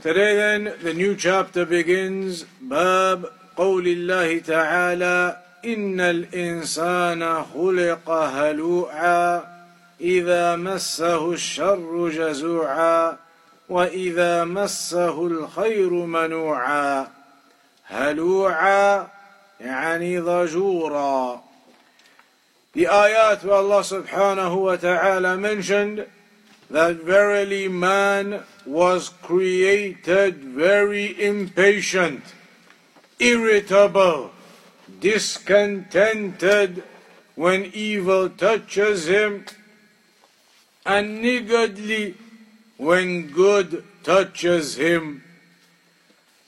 Today 0.00 0.34
then 0.34 0.72
the 0.82 0.94
new 0.94 1.14
chapter 1.14 1.66
begins 1.66 2.46
باب 2.60 3.28
قول 3.56 3.84
الله 3.86 4.38
تعالى 4.38 5.36
إن 5.64 6.00
الإنسان 6.00 7.44
خلق 7.44 8.10
هلوعا 8.10 9.42
إذا 10.00 10.56
مسه 10.56 11.32
الشر 11.32 12.08
جزوعا 12.08 13.16
وإذا 13.68 14.44
مسه 14.44 15.26
الخير 15.26 15.90
منوعا 15.90 17.06
هلوعا 17.84 19.06
يعني 19.60 20.18
ضجورا 20.20 21.42
The 22.72 22.86
ayat 22.86 23.44
where 23.44 23.56
Allah 23.56 23.84
subhanahu 23.84 24.64
wa 24.64 24.76
ta'ala 24.76 25.36
mentioned 25.36 26.06
that 26.69 26.97
verily 26.97 27.67
man 27.67 28.43
was 28.65 29.09
created 29.09 30.37
very 30.37 31.21
impatient, 31.23 32.23
irritable, 33.19 34.31
discontented 34.99 36.83
when 37.35 37.65
evil 37.73 38.29
touches 38.29 39.07
him, 39.07 39.45
and 40.85 41.21
niggardly 41.21 42.15
when 42.77 43.27
good 43.27 43.83
touches 44.03 44.75
him. 44.75 45.23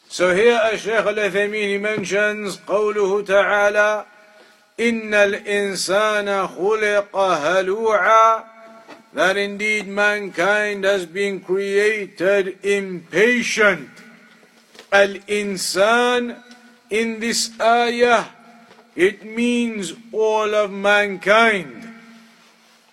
So 0.10 0.34
here 0.34 0.60
Shaykh 0.78 1.06
al-Uthaymeen 1.06 1.82
mentions 1.82 2.58
قوله 2.58 3.22
تعالى 3.26 4.06
إن 4.80 5.14
الإنسان 5.14 6.48
خلق 6.48 7.18
هلوعا 7.18 8.51
that 9.14 9.38
indeed 9.38 9.88
mankind 9.88 10.84
has 10.84 11.06
been 11.06 11.40
created 11.40 12.64
impatient. 12.64 13.90
Al-insan 14.92 16.44
in 16.90 17.20
this 17.20 17.52
ayah, 17.60 18.26
it 18.96 19.26
means 19.26 19.94
all 20.12 20.54
of 20.56 20.72
mankind. 20.72 21.84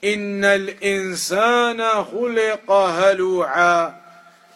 إن 0.04 0.44
الإنسان 0.44 1.80
خلق 1.80 2.70
هلوعا 2.70 3.94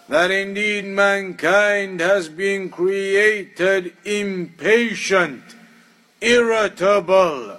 that 0.09 0.31
indeed 0.31 0.87
mankind 0.87 2.01
has 2.01 2.29
been 2.29 2.71
created 2.71 3.93
impatient, 4.05 5.43
irritable. 6.21 7.59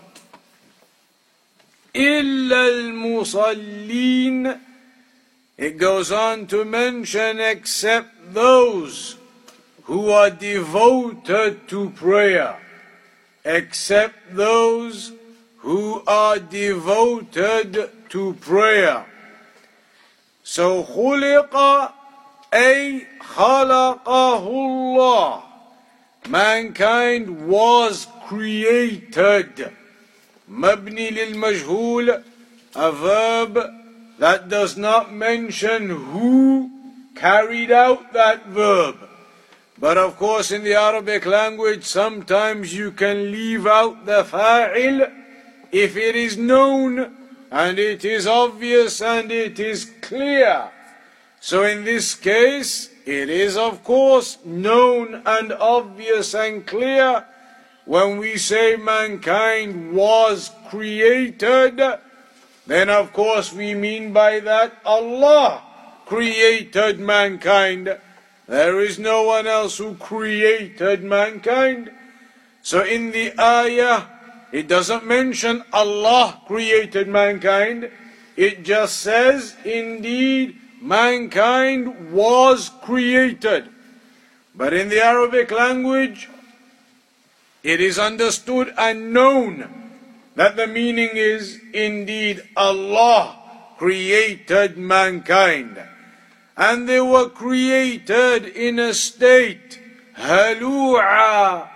إلا 1.95 2.67
المصلين 2.67 4.59
It 5.57 5.77
goes 5.77 6.09
on 6.11 6.47
to 6.47 6.63
mention 6.63 7.41
except 7.41 8.33
those 8.33 9.17
who 9.83 10.09
are 10.09 10.29
devoted 10.29 11.67
to 11.67 11.89
prayer. 11.89 12.57
Except 13.43 14.35
those 14.35 15.11
who 15.57 16.01
are 16.07 16.39
devoted 16.39 17.89
to 18.09 18.33
prayer. 18.35 19.05
So 20.43 20.83
خلق 20.83 21.55
أي 22.53 23.05
خلقه 23.19 24.47
الله 24.47 25.43
Mankind 26.29 27.47
was 27.47 28.07
created. 28.27 29.71
mabni 30.54 31.10
lil 31.10 31.34
majhul, 31.34 32.22
a 32.74 32.92
verb 32.92 33.58
that 34.18 34.48
does 34.48 34.76
not 34.76 35.12
mention 35.12 35.90
who 35.90 36.70
carried 37.14 37.70
out 37.70 38.12
that 38.12 38.46
verb. 38.46 38.96
But 39.78 39.98
of 39.98 40.16
course, 40.16 40.52
in 40.52 40.62
the 40.62 40.74
Arabic 40.74 41.26
language, 41.26 41.84
sometimes 41.84 42.72
you 42.74 42.92
can 42.92 43.32
leave 43.32 43.66
out 43.66 44.06
the 44.06 44.22
fa'il 44.22 45.10
if 45.72 45.96
it 45.96 46.14
is 46.14 46.36
known 46.36 47.16
and 47.50 47.78
it 47.78 48.04
is 48.04 48.26
obvious 48.26 49.02
and 49.02 49.32
it 49.32 49.58
is 49.58 49.90
clear. 50.00 50.70
So 51.40 51.64
in 51.64 51.84
this 51.84 52.14
case, 52.14 52.90
it 53.04 53.28
is 53.28 53.56
of 53.56 53.84
course 53.84 54.38
known 54.44 55.22
and 55.26 55.52
obvious 55.52 56.34
and 56.34 56.66
clear 56.66 57.26
when 57.84 58.16
we 58.16 58.36
say 58.38 58.76
mankind 58.76 59.92
was 59.92 60.50
created, 60.68 61.80
then 62.66 62.88
of 62.88 63.12
course 63.12 63.52
we 63.52 63.74
mean 63.74 64.12
by 64.12 64.40
that 64.40 64.72
Allah 64.84 65.62
created 66.06 66.98
mankind. 66.98 67.98
There 68.46 68.80
is 68.80 68.98
no 68.98 69.22
one 69.22 69.46
else 69.46 69.78
who 69.78 69.94
created 69.96 71.02
mankind. 71.02 71.90
So 72.62 72.84
in 72.84 73.10
the 73.10 73.38
ayah, 73.38 74.04
it 74.52 74.68
doesn't 74.68 75.06
mention 75.06 75.64
Allah 75.72 76.40
created 76.46 77.08
mankind. 77.08 77.90
It 78.36 78.64
just 78.64 79.00
says, 79.00 79.56
indeed, 79.64 80.56
mankind 80.80 82.12
was 82.12 82.70
created. 82.82 83.68
But 84.54 84.72
in 84.72 84.88
the 84.88 85.02
Arabic 85.02 85.50
language, 85.50 86.28
it 87.64 87.80
is 87.80 87.98
understood 87.98 88.72
and 88.76 89.12
known 89.14 89.64
that 90.36 90.54
the 90.54 90.66
meaning 90.66 91.10
is 91.14 91.58
indeed 91.72 92.44
Allah 92.56 93.40
created 93.78 94.76
mankind. 94.76 95.80
And 96.56 96.88
they 96.88 97.00
were 97.00 97.30
created 97.30 98.46
in 98.46 98.78
a 98.78 98.94
state 98.94 99.80
halu'a 100.14 101.66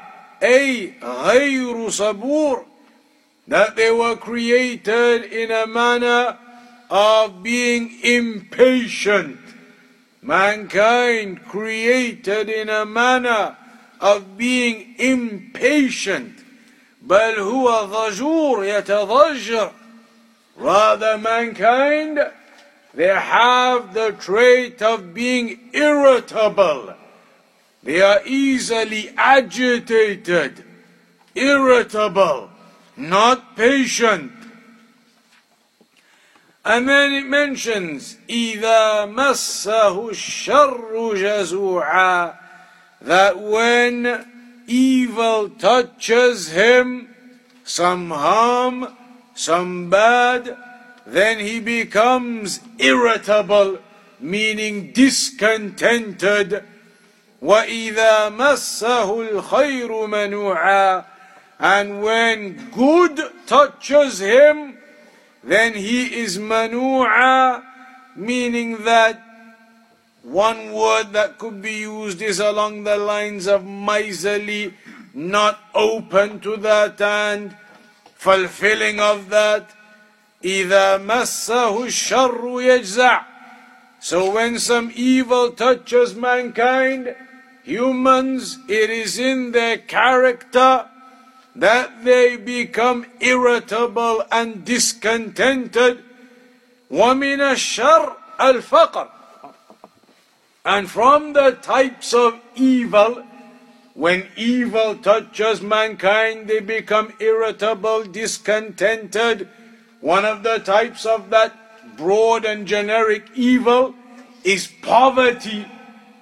ay 0.40 0.94
ghayru 1.00 1.90
sabur 1.90 2.64
that 3.48 3.74
they 3.74 3.90
were 3.90 4.14
created 4.14 5.24
in 5.24 5.50
a 5.50 5.66
manner 5.66 6.38
of 6.90 7.42
being 7.42 7.98
impatient. 8.04 9.40
Mankind 10.22 11.44
created 11.44 12.48
in 12.48 12.68
a 12.68 12.84
manner 12.84 13.56
of 13.99 14.37
being 14.37 14.95
impatient 14.97 16.43
بل 17.01 17.39
هو 17.39 17.85
ضجور 17.85 18.65
يتضجر 18.65 19.71
rather 20.57 21.17
mankind 21.17 22.19
they 22.93 23.07
have 23.07 23.93
the 23.93 24.11
trait 24.11 24.81
of 24.81 25.13
being 25.13 25.59
irritable 25.73 26.93
they 27.83 28.01
are 28.01 28.21
easily 28.25 29.09
agitated 29.17 30.63
irritable 31.35 32.49
not 32.95 33.55
patient 33.55 34.31
and 36.65 36.87
then 36.87 37.11
it 37.13 37.25
mentions 37.25 38.17
إذا 38.29 39.05
مسه 39.05 40.09
الشر 40.09 41.13
جزوعا 41.15 42.33
that 43.01 43.39
when 43.39 44.25
evil 44.67 45.49
touches 45.49 46.49
him, 46.49 47.09
some 47.63 48.09
harm, 48.09 48.87
some 49.35 49.89
bad, 49.89 50.57
then 51.05 51.39
he 51.39 51.59
becomes 51.59 52.59
irritable, 52.79 53.79
meaning 54.19 54.91
discontented. 54.93 56.63
وَإِذَا 57.41 58.29
مَسَّهُ 58.35 59.29
الْخَيْرُ 59.29 59.89
مَنُوعًا 59.89 61.05
And 61.59 62.01
when 62.01 62.69
good 62.71 63.19
touches 63.45 64.19
him, 64.19 64.77
then 65.43 65.73
he 65.73 66.21
is 66.21 66.37
manu'a, 66.37 67.63
meaning 68.15 68.83
that 68.85 69.21
one 70.27 70.71
word 70.71 71.11
that 71.13 71.37
could 71.37 71.61
be 71.61 71.79
used 71.81 72.21
is 72.21 72.39
along 72.39 72.83
the 72.83 72.97
lines 72.97 73.45
of 73.45 73.65
miserly, 73.65 74.73
not 75.13 75.59
open 75.75 76.39
to 76.39 76.57
that 76.57 76.99
and 77.01 77.55
fulfilling 78.15 78.99
of 78.99 79.29
that. 79.29 79.69
إذا 80.43 80.97
مسه 80.97 81.85
الشر 81.85 82.61
يجزع. 82.61 83.25
So 83.99 84.31
when 84.31 84.59
some 84.59 84.91
evil 84.95 85.51
touches 85.51 86.15
mankind, 86.15 87.15
humans, 87.63 88.59
it 88.67 88.89
is 88.89 89.17
in 89.17 89.51
their 89.51 89.77
character 89.77 90.85
that 91.55 92.03
they 92.03 92.35
become 92.35 93.05
irritable 93.19 94.23
and 94.31 94.65
discontented. 94.65 96.03
ومن 96.91 97.41
الشر 97.41 98.15
الفقر 98.41 99.09
and 100.68 100.90
from 100.90 101.32
the 101.32 101.52
types 101.62 102.12
of 102.12 102.38
evil, 102.54 103.24
when 103.94 104.26
evil 104.36 104.96
touches 104.96 105.62
mankind, 105.62 106.46
they 106.46 106.60
become 106.60 107.14
irritable, 107.20 108.04
discontented. 108.04 109.48
One 110.02 110.26
of 110.26 110.42
the 110.42 110.58
types 110.58 111.06
of 111.06 111.30
that 111.30 111.96
broad 111.96 112.44
and 112.44 112.66
generic 112.66 113.30
evil 113.34 113.94
is 114.44 114.70
poverty. 114.82 115.64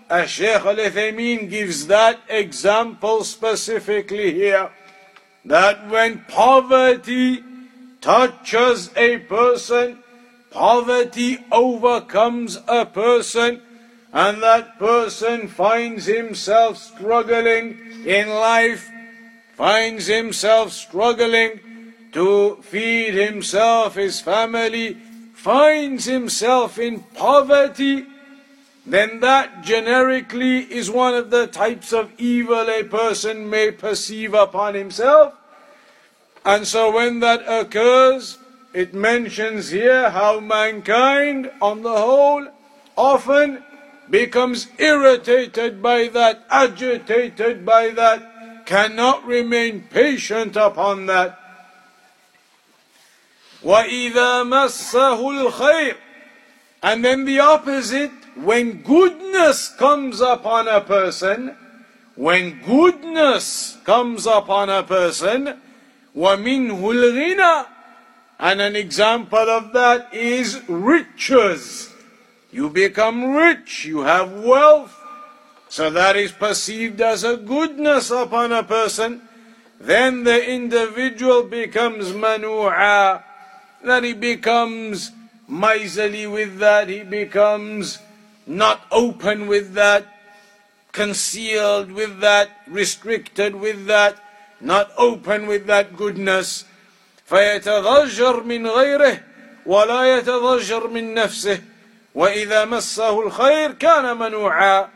As 0.08 0.31
Shaykh 0.31 0.64
al 0.64 0.76
Uthaymeen 0.76 1.50
gives 1.50 1.88
that 1.88 2.20
example 2.28 3.25
specifically 3.25 4.32
here 4.32 4.70
that 5.44 5.90
when 5.90 6.25
poverty 6.28 7.43
touches 8.00 8.90
a 8.96 9.19
person, 9.19 9.98
poverty 10.52 11.44
overcomes 11.50 12.60
a 12.69 12.87
person 12.87 13.60
and 14.16 14.42
that 14.42 14.78
person 14.78 15.46
finds 15.46 16.06
himself 16.06 16.78
struggling 16.78 17.78
in 18.06 18.30
life, 18.30 18.90
finds 19.56 20.06
himself 20.06 20.72
struggling 20.72 21.60
to 22.12 22.56
feed 22.62 23.12
himself, 23.12 23.94
his 23.94 24.18
family, 24.18 24.94
finds 25.34 26.06
himself 26.06 26.78
in 26.78 27.00
poverty, 27.12 28.06
then 28.86 29.20
that 29.20 29.62
generically 29.62 30.60
is 30.60 30.90
one 30.90 31.12
of 31.12 31.28
the 31.28 31.46
types 31.46 31.92
of 31.92 32.10
evil 32.16 32.70
a 32.70 32.84
person 32.84 33.50
may 33.50 33.70
perceive 33.70 34.32
upon 34.32 34.72
himself. 34.72 35.34
And 36.42 36.66
so 36.66 36.90
when 36.90 37.20
that 37.20 37.42
occurs, 37.46 38.38
it 38.72 38.94
mentions 38.94 39.69
here 39.69 40.08
how 40.08 40.40
mankind, 40.40 41.50
on 41.60 41.82
the 41.82 41.98
whole, 41.98 42.46
often 42.96 43.62
becomes 44.09 44.68
irritated 44.77 45.81
by 45.81 46.07
that, 46.09 46.45
agitated 46.50 47.65
by 47.65 47.89
that, 47.89 48.65
cannot 48.65 49.25
remain 49.25 49.81
patient 49.89 50.56
upon 50.56 51.06
that. 51.07 51.39
وَإِذَا 53.63 54.44
مَسَّهُ 54.47 55.19
الْخَيْرُ 55.19 55.95
And 56.83 57.06
then 57.06 57.25
the 57.25 57.39
opposite, 57.39 58.12
when 58.35 58.81
goodness 58.81 59.69
comes 59.75 60.19
upon 60.19 60.68
a 60.68 60.81
person, 60.81 61.56
when 62.15 62.62
goodness 62.63 63.77
comes 63.83 64.25
upon 64.25 64.69
a 64.69 64.83
person, 64.83 65.59
وَمِنْهُ 66.15 66.81
الْغِنَى 66.81 67.65
And 68.39 68.62
an 68.62 68.75
example 68.75 69.50
of 69.50 69.73
that 69.73 70.13
is 70.13 70.62
riches. 70.68 71.94
You 72.56 72.69
become 72.69 73.35
rich, 73.35 73.85
you 73.85 74.01
have 74.01 74.31
wealth. 74.31 74.97
So 75.69 75.89
that 75.89 76.18
is 76.18 76.33
perceived 76.33 77.00
as 77.00 77.23
a 77.23 77.38
goodness 77.38 78.12
upon 78.12 78.51
a 78.51 78.63
person. 78.63 79.21
Then 79.79 80.25
the 80.25 80.44
individual 80.51 81.44
becomes 81.44 82.12
manu'a. 82.12 83.23
Then 83.83 84.03
he 84.03 84.13
becomes 84.13 85.12
miserly 85.47 86.27
with 86.27 86.59
that. 86.59 86.89
He 86.89 87.03
becomes 87.03 88.00
not 88.45 88.83
open 88.91 89.47
with 89.47 89.73
that. 89.73 90.06
Concealed 90.91 91.91
with 91.91 92.19
that. 92.19 92.50
Restricted 92.68 93.56
with 93.56 93.88
that. 93.88 94.19
Not 94.59 94.91
open 94.97 95.47
with 95.47 95.68
that 95.68 95.95
goodness. 95.95 96.65
فيتضجر 97.31 98.44
من 98.44 98.68
غيره 98.68 99.19
ولا 99.65 100.18
يتضجر 100.18 100.88
من 100.88 101.13
نفسه 101.13 101.62
واذا 102.16 102.64
مسه 102.64 103.20
الخير 103.26 103.72
كان 103.72 104.16
منوعا 104.16 104.88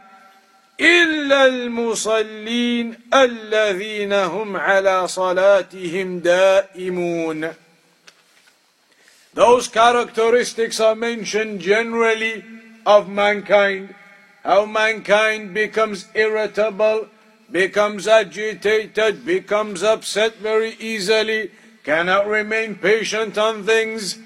الا 0.80 1.46
المصلين 1.46 2.94
الذين 3.14 4.12
هم 4.12 4.56
على 4.56 5.08
صلاتهم 5.08 6.18
دائمون 6.18 7.52
Those 9.34 9.68
characteristics 9.68 10.80
are 10.80 10.96
mentioned 10.96 11.60
generally 11.60 12.42
of 12.84 13.08
mankind. 13.08 13.94
How 14.42 14.64
mankind 14.64 15.54
becomes 15.54 16.08
irritable, 16.14 17.06
becomes 17.50 18.08
agitated, 18.08 19.24
becomes 19.24 19.84
upset 19.84 20.36
very 20.36 20.74
easily, 20.80 21.52
cannot 21.84 22.26
remain 22.26 22.74
patient 22.74 23.38
on 23.38 23.62
things 23.64 24.18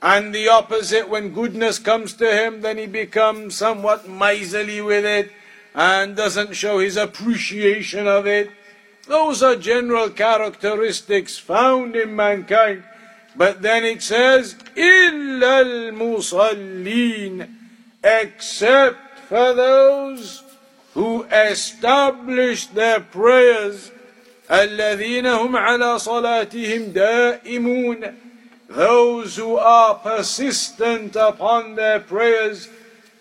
And 0.00 0.34
the 0.34 0.48
opposite, 0.48 1.08
when 1.08 1.34
goodness 1.34 1.78
comes 1.78 2.12
to 2.14 2.30
him, 2.30 2.60
then 2.60 2.78
he 2.78 2.86
becomes 2.86 3.56
somewhat 3.56 4.08
miserly 4.08 4.80
with 4.80 5.04
it 5.04 5.32
and 5.74 6.14
doesn't 6.14 6.54
show 6.54 6.78
his 6.78 6.96
appreciation 6.96 8.06
of 8.06 8.26
it. 8.26 8.50
Those 9.06 9.42
are 9.42 9.56
general 9.56 10.10
characteristics 10.10 11.38
found 11.38 11.96
in 11.96 12.14
mankind. 12.14 12.84
But 13.34 13.62
then 13.62 13.84
it 13.84 14.02
says, 14.02 14.54
إِلَّا 14.76 15.92
الْمُصَلِّينَ 15.92 17.48
Except 18.04 19.18
for 19.28 19.54
those 19.54 20.42
who 20.94 21.24
establish 21.24 22.66
their 22.66 23.00
prayers 23.00 23.90
الَّذِينَ 24.48 25.24
هُمْ 25.24 25.56
عَلَى 25.56 25.98
صَلَاتِهِمْ 25.98 26.92
دَائِمُونَ 26.92 28.27
those 28.68 29.36
who 29.36 29.56
are 29.56 29.94
persistent 29.94 31.16
upon 31.16 31.74
their 31.74 32.00
prayers, 32.00 32.68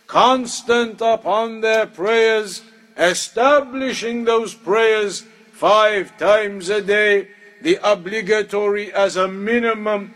constant 0.06 1.02
upon 1.02 1.62
their 1.62 1.86
prayers, 1.86 2.62
establishing 2.98 4.26
those 4.26 4.54
prayers 4.54 5.24
five 5.52 6.18
times 6.18 6.70
a 6.70 6.82
day, 6.82 7.30
the 7.62 7.80
obligatory 7.84 8.94
as 8.94 9.16
a 9.16 9.28
minimum 9.28 10.14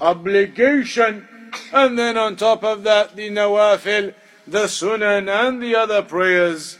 obligation, 0.00 1.26
and 1.72 1.98
then 1.98 2.16
on 2.16 2.36
top 2.36 2.62
of 2.64 2.82
that, 2.82 3.16
the 3.16 3.30
nawafil, 3.30 4.12
the 4.46 4.64
sunan, 4.64 5.28
and 5.28 5.62
the 5.62 5.74
other 5.74 6.02
prayers. 6.02 6.77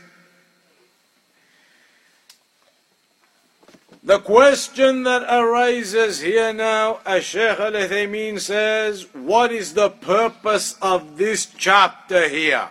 The 4.08 4.20
question 4.20 5.04
that 5.04 5.24
arises 5.24 6.20
here 6.20 6.52
now, 6.52 7.00
as 7.06 7.24
Sheikh 7.24 7.60
Al 7.60 7.72
Uthaymeen 7.72 8.40
says, 8.40 9.08
what 9.14 9.52
is 9.52 9.74
the 9.76 9.90
purpose 9.90 10.76
of 10.82 11.18
this 11.18 11.48
chapter 11.58 12.28
here? 12.28 12.68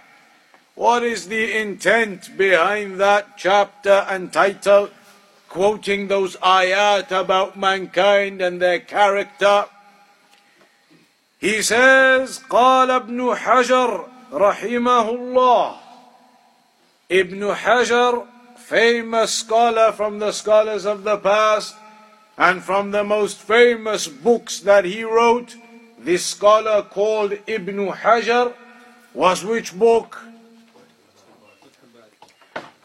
What 0.74 1.02
is 1.02 1.28
the 1.28 1.56
intent 1.56 2.36
behind 2.36 3.00
that 3.00 3.38
chapter 3.38 4.04
and 4.08 4.32
title, 4.32 4.90
quoting 5.48 6.08
those 6.08 6.36
ayat 6.36 7.10
about 7.10 7.58
mankind 7.58 8.42
and 8.42 8.60
their 8.60 8.80
character? 8.80 9.66
He 11.40 11.62
says, 11.62 12.40
قال 12.48 12.90
ابن 12.90 13.36
حجر 13.36 14.04
رحمه 14.32 15.08
الله 15.10 15.76
ابن 17.10 17.54
حجر 17.54 18.26
famous 18.67 19.31
scholar 19.31 19.93
from 19.93 20.19
the 20.19 20.33
scholars 20.33 20.85
of 20.85 21.05
the 21.05 21.15
past 21.15 21.73
and 22.37 22.61
from 22.61 22.91
the 22.91 23.01
most 23.01 23.37
famous 23.37 24.09
books 24.09 24.59
that 24.59 24.83
he 24.83 25.05
wrote, 25.05 25.55
this 25.97 26.25
scholar 26.25 26.81
called 26.81 27.31
Ibn 27.47 27.77
Hajar 27.87 28.53
was 29.13 29.45
which 29.45 29.73
book? 29.73 30.21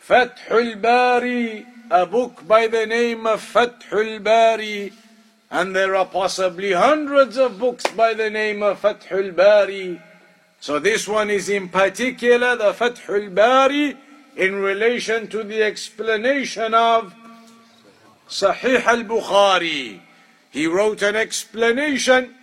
Fathul 0.01 0.81
Bari, 0.81 1.67
a 1.91 2.07
book 2.07 2.47
by 2.47 2.69
the 2.69 2.87
name 2.87 3.27
of 3.27 3.41
Fathul 3.43 4.23
Bari, 4.23 4.93
and 5.51 5.75
there 5.75 5.97
are 5.97 6.07
possibly 6.07 6.71
hundreds 6.71 7.37
of 7.37 7.59
books 7.59 7.85
by 7.89 8.15
the 8.15 8.31
name 8.31 8.63
of 8.63 8.81
Fathul 8.81 9.35
Bari. 9.35 10.01
So 10.61 10.79
this 10.79 11.09
one 11.09 11.29
is 11.29 11.49
in 11.49 11.71
particular 11.71 12.55
the 12.55 12.73
Fathul 12.73 13.35
Bari 13.35 13.97
in 14.37 14.57
relation 14.57 15.29
to 15.29 15.43
the 15.45 15.63
explanation 15.63 16.75
of 16.75 17.15
Sahih 18.29 18.85
al-Bukhari. 18.85 20.01
He 20.51 20.67
wrote 20.67 21.03
an 21.03 21.17
explanation 21.17 22.35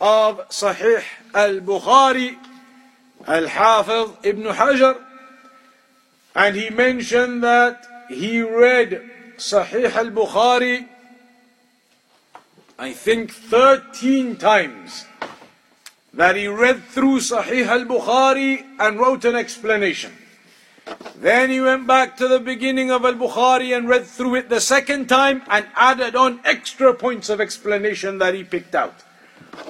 of 0.00 0.48
Sahih 0.48 1.02
al-Bukhari, 1.34 2.36
Al-Hafiz 3.26 4.16
Ibn 4.22 4.44
Hajar, 4.44 5.00
and 6.34 6.56
he 6.56 6.70
mentioned 6.70 7.42
that 7.42 7.86
he 8.08 8.42
read 8.42 9.02
Sahih 9.36 9.94
al-Bukhari 9.94 10.88
I 12.78 12.92
think 12.92 13.30
13 13.30 14.36
times 14.36 15.04
that 16.12 16.34
he 16.34 16.48
read 16.48 16.82
through 16.82 17.18
Sahih 17.20 17.66
al-Bukhari 17.66 18.64
and 18.80 18.98
wrote 18.98 19.24
an 19.24 19.36
explanation. 19.36 20.12
Then 21.16 21.50
he 21.50 21.60
went 21.60 21.86
back 21.86 22.16
to 22.18 22.28
the 22.28 22.40
beginning 22.40 22.90
of 22.90 23.04
Al 23.04 23.14
Bukhari 23.14 23.76
and 23.76 23.88
read 23.88 24.04
through 24.04 24.34
it 24.36 24.48
the 24.48 24.60
second 24.60 25.08
time 25.08 25.42
and 25.48 25.66
added 25.74 26.14
on 26.14 26.40
extra 26.44 26.92
points 26.92 27.28
of 27.30 27.40
explanation 27.40 28.18
that 28.18 28.34
he 28.34 28.44
picked 28.44 28.74
out. 28.74 28.94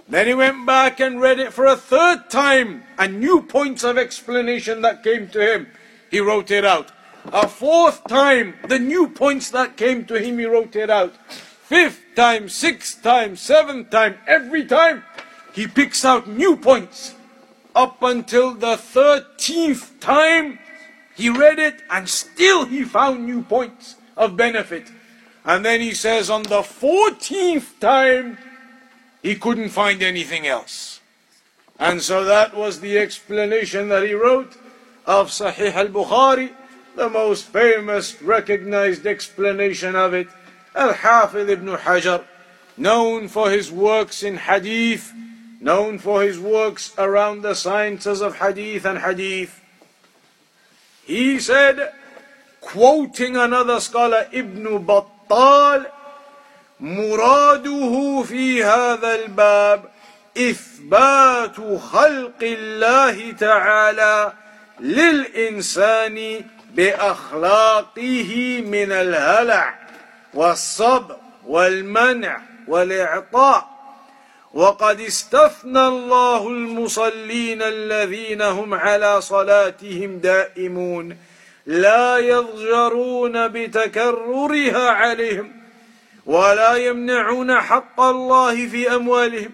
Then 0.09 0.26
he 0.26 0.35
went 0.35 0.66
back 0.66 1.00
and 1.00 1.21
read 1.21 1.38
it 1.38 1.52
for 1.52 1.66
a 1.66 1.76
third 1.76 2.30
time 2.30 2.83
and 2.99 3.21
new 3.21 3.42
points 3.42 3.85
of 3.85 3.99
explanation 3.99 4.83
that 4.83 5.04
came 5.04 5.28
to 5.28 5.54
him. 5.54 5.68
He 6.11 6.21
wrote 6.21 6.50
it 6.50 6.64
out. 6.64 6.90
A 7.33 7.49
fourth 7.49 8.04
time, 8.06 8.54
the 8.68 8.78
new 8.78 9.09
points 9.09 9.50
that 9.50 9.76
came 9.76 10.04
to 10.06 10.14
him, 10.21 10.38
he 10.38 10.44
wrote 10.44 10.76
it 10.76 10.90
out. 10.90 11.14
Fifth 11.28 12.02
time, 12.14 12.49
sixth 12.49 13.02
time, 13.02 13.37
seventh 13.37 13.90
time, 13.90 14.18
every 14.26 14.66
time 14.66 15.04
he 15.54 15.66
picks 15.66 16.04
out 16.04 16.26
new 16.26 16.56
points. 16.56 17.14
Up 17.75 18.02
until 18.02 18.54
the 18.54 18.76
thirteenth 18.76 19.99
time, 20.00 20.59
he 21.14 21.28
read 21.28 21.59
it 21.59 21.83
and 21.90 22.09
still 22.09 22.64
he 22.64 22.85
found 22.85 23.25
new 23.25 23.42
points 23.42 23.97
of 24.16 24.37
benefit. 24.37 24.90
And 25.44 25.64
then 25.64 25.80
he 25.80 25.94
says 25.94 26.30
on 26.30 26.42
the 26.44 26.62
14th 26.62 27.78
time, 27.80 28.38
he 29.23 29.37
couldn't 29.37 29.71
find 29.71 30.02
anything 30.02 30.47
else. 30.47 31.00
And 31.78 32.02
so 32.02 32.25
that 32.25 32.54
was 32.54 32.80
the 32.80 32.99
explanation 32.99 33.88
that 33.88 34.04
he 34.06 34.14
wrote 34.14 34.56
of 35.06 35.28
Sahih 35.28 35.75
al-Bukhari, 35.75 36.52
the 36.94 37.11
most 37.11 37.47
famous 37.47 38.21
recognized 38.23 39.06
explanation 39.06 39.97
of 39.97 40.14
it, 40.14 40.28
Al-Hafidh 40.75 41.49
ibn 41.49 41.68
Hajar, 41.68 42.25
known 42.76 43.28
for 43.28 43.50
his 43.50 43.71
works 43.71 44.23
in 44.23 44.37
hadith, 44.37 45.12
known 45.61 45.99
for 45.99 46.23
his 46.23 46.38
works 46.38 46.92
around 46.99 47.42
the 47.42 47.54
sciences 47.54 48.21
of 48.21 48.38
hadith 48.38 48.85
and 48.85 48.99
hadith, 48.99 49.61
he 51.06 51.38
said, 51.38 51.92
quoting 52.61 53.37
another 53.37 53.80
scholar, 53.80 54.26
Ibn 54.32 54.84
Battal, 54.87 55.87
مراده 56.80 58.23
في 58.23 58.64
هذا 58.64 59.14
الباب 59.14 59.84
إثبات 60.38 61.56
خلق 61.80 62.42
الله 62.42 63.32
تعالى 63.32 64.32
للإنسان 64.80 66.44
بأخلاقه 66.75 68.62
من 68.66 68.92
الهلع 68.92 69.75
والصبر 70.34 71.16
والمنع 71.46 72.40
والإعطاء 72.68 73.74
وقد 74.54 75.00
استثنى 75.00 75.87
الله 75.87 76.49
المصلين 76.49 77.62
الذين 77.62 78.42
هم 78.42 78.75
على 78.75 79.20
صلاتهم 79.20 80.18
دائمون 80.18 81.16
لا 81.66 82.18
يضجرون 82.18 83.49
بتكررها 83.49 84.90
عليهم 84.90 85.52
ولا 86.26 86.76
يمنعون 86.76 87.61
حق 87.61 88.00
الله 88.00 88.68
في 88.68 88.94
أموالهم 88.94 89.50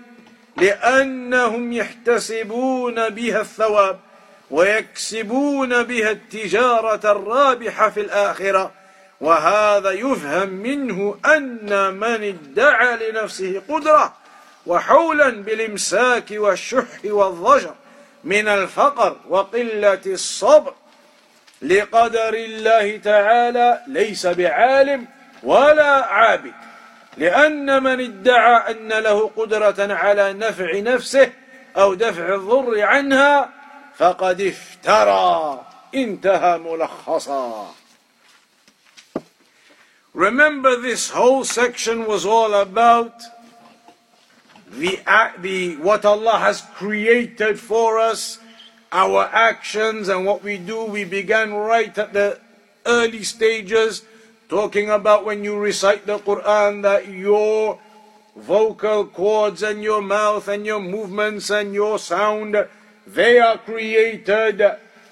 لأنهم 0.57 1.73
يحتسبون 1.73 3.09
بها 3.09 3.41
الثواب 3.41 3.99
ويكسبون 4.51 5.83
بها 5.83 6.11
التجارة 6.11 7.13
الرابحة 7.13 7.91
في 7.91 8.01
الآخرة 8.01 8.73
وهذا 9.21 9.91
يفهم 9.91 10.49
منه 10.49 11.17
أن 11.37 11.95
من 11.95 12.25
ادعى 12.25 13.11
لنفسه 13.11 13.63
قدرة 13.69 14.20
وحولا 14.67 15.31
بالإمساك 15.31 16.27
والشح 16.31 17.05
والضجر 17.05 17.75
من 18.25 18.49
الفقر 18.49 19.17
وقلة 19.29 20.01
الصبر 20.07 20.75
لقدر 21.63 22.35
الله 22.35 22.97
تعالى 22.97 23.81
ليس 23.87 24.27
بعالم 24.27 25.07
ولا 25.43 26.05
عابد. 26.05 26.53
لأن 27.17 27.83
من 27.83 28.01
ادعى 28.01 28.71
أن 28.71 28.89
له 28.89 29.31
قدرة 29.37 29.95
على 29.95 30.33
نفع 30.33 30.79
نفسه 30.79 31.33
أو 31.77 31.95
دفع 31.95 32.35
الضر 32.35 32.83
عنها 32.83 33.51
فقد 33.97 34.41
افترى. 34.41 35.67
انتهى 35.95 36.59
ملخصا. 36.59 37.75
Remember 40.15 40.77
this 40.77 41.11
whole 41.11 41.45
section 41.45 42.05
was 42.05 42.27
all 42.27 42.55
about 42.55 43.23
the, 44.71 45.01
the 45.41 45.77
what 45.77 46.05
Allah 46.05 46.39
has 46.39 46.63
created 46.75 47.59
for 47.59 47.99
us, 47.99 48.39
our 48.93 49.25
actions 49.33 50.09
and 50.09 50.25
what 50.25 50.43
we 50.43 50.59
do. 50.59 50.85
We 50.85 51.05
began 51.05 51.53
right 51.53 51.97
at 51.99 52.13
the 52.13 52.41
early 52.87 53.23
stages, 53.23 54.03
talking 54.49 54.91
about 54.91 55.25
when 55.25 55.45
you 55.45 55.59
recite 55.59 56.07
the 56.07 56.19
Quran 56.19 56.83
that 56.83 57.09
your 57.09 57.79
vocal 58.37 59.07
cords 59.07 59.63
and 59.63 59.83
your 59.83 60.03
mouth 60.03 60.49
and 60.49 60.65
your 60.65 60.81
movements 60.81 61.51
and 61.51 61.75
your 61.75 61.99
sound, 61.99 62.57
they 63.07 63.39
are 63.39 63.59
created. 63.59 64.63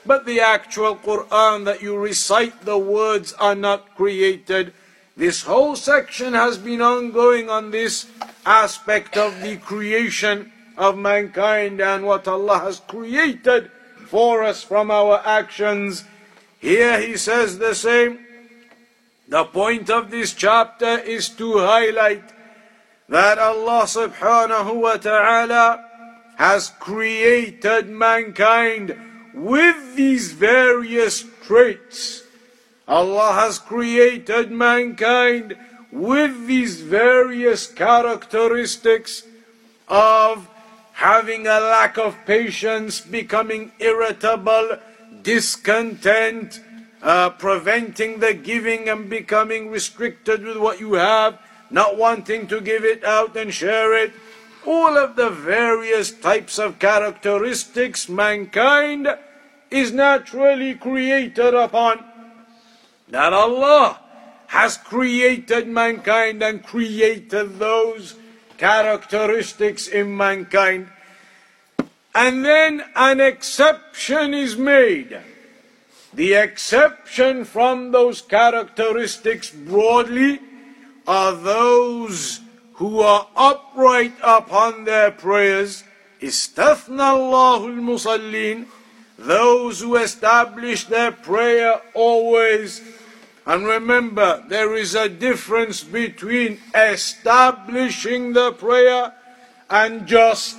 But 0.06 0.24
the 0.24 0.40
actual 0.40 0.96
Quran 0.96 1.64
that 1.66 1.82
you 1.82 1.98
recite, 1.98 2.62
the 2.62 2.78
words 2.78 3.34
are 3.34 3.54
not 3.54 3.94
created. 3.96 4.72
This 5.18 5.42
whole 5.42 5.74
section 5.74 6.34
has 6.34 6.58
been 6.58 6.80
ongoing 6.80 7.50
on 7.50 7.72
this 7.72 8.06
aspect 8.46 9.16
of 9.16 9.42
the 9.42 9.56
creation 9.56 10.52
of 10.76 10.96
mankind 10.96 11.80
and 11.80 12.06
what 12.06 12.28
Allah 12.28 12.60
has 12.60 12.78
created 12.78 13.68
for 14.06 14.44
us 14.44 14.62
from 14.62 14.92
our 14.92 15.20
actions. 15.26 16.04
Here 16.60 17.00
he 17.00 17.16
says 17.16 17.58
the 17.58 17.74
same. 17.74 18.20
The 19.26 19.42
point 19.42 19.90
of 19.90 20.12
this 20.12 20.32
chapter 20.34 21.02
is 21.02 21.28
to 21.30 21.66
highlight 21.66 22.22
that 23.08 23.40
Allah 23.40 23.90
subhanahu 23.90 24.82
wa 24.86 24.98
ta'ala 24.98 25.82
has 26.36 26.70
created 26.78 27.90
mankind 27.90 28.94
with 29.34 29.96
these 29.96 30.30
various 30.30 31.26
traits. 31.42 32.22
Allah 32.88 33.34
has 33.34 33.58
created 33.58 34.50
mankind 34.50 35.54
with 35.92 36.46
these 36.46 36.80
various 36.80 37.66
characteristics 37.66 39.24
of 39.88 40.48
having 40.94 41.46
a 41.46 41.60
lack 41.60 41.98
of 41.98 42.16
patience, 42.24 43.00
becoming 43.00 43.72
irritable, 43.78 44.78
discontent, 45.22 46.60
uh, 47.02 47.30
preventing 47.30 48.20
the 48.20 48.32
giving 48.32 48.88
and 48.88 49.08
becoming 49.08 49.70
restricted 49.70 50.42
with 50.42 50.56
what 50.56 50.80
you 50.80 50.94
have, 50.94 51.38
not 51.70 51.96
wanting 51.96 52.46
to 52.48 52.60
give 52.60 52.84
it 52.84 53.04
out 53.04 53.36
and 53.36 53.52
share 53.52 53.94
it. 53.94 54.12
All 54.66 54.96
of 54.98 55.14
the 55.14 55.30
various 55.30 56.10
types 56.10 56.58
of 56.58 56.78
characteristics 56.78 58.08
mankind 58.08 59.08
is 59.70 59.92
naturally 59.92 60.74
created 60.74 61.54
upon 61.54 62.02
That 63.09 63.33
Allah 63.33 63.99
has 64.47 64.77
created 64.77 65.67
mankind 65.67 66.41
and 66.43 66.63
created 66.63 67.59
those 67.59 68.15
characteristics 68.57 69.87
in 69.87 70.15
mankind. 70.15 70.87
And 72.15 72.45
then 72.45 72.83
an 72.95 73.19
exception 73.19 74.33
is 74.33 74.55
made. 74.55 75.19
The 76.13 76.33
exception 76.33 77.45
from 77.45 77.91
those 77.91 78.21
characteristics 78.21 79.49
broadly 79.49 80.39
are 81.07 81.33
those 81.33 82.39
who 82.73 82.99
are 82.99 83.27
upright 83.35 84.13
upon 84.21 84.85
their 84.85 85.11
prayers. 85.11 85.83
استثنى 86.21 87.09
الله 87.13 87.67
المصلين 87.67 88.65
those 89.17 89.81
who 89.81 89.95
establish 89.95 90.85
their 90.85 91.11
prayer 91.11 91.81
always 91.93 92.81
and 93.47 93.65
remember, 93.65 94.43
there 94.47 94.73
is 94.75 94.95
a 94.95 95.09
difference 95.09 95.83
between 95.83 96.59
establishing 96.73 98.31
the 98.31 98.53
prayer 98.53 99.13
and 99.69 100.07
just 100.07 100.57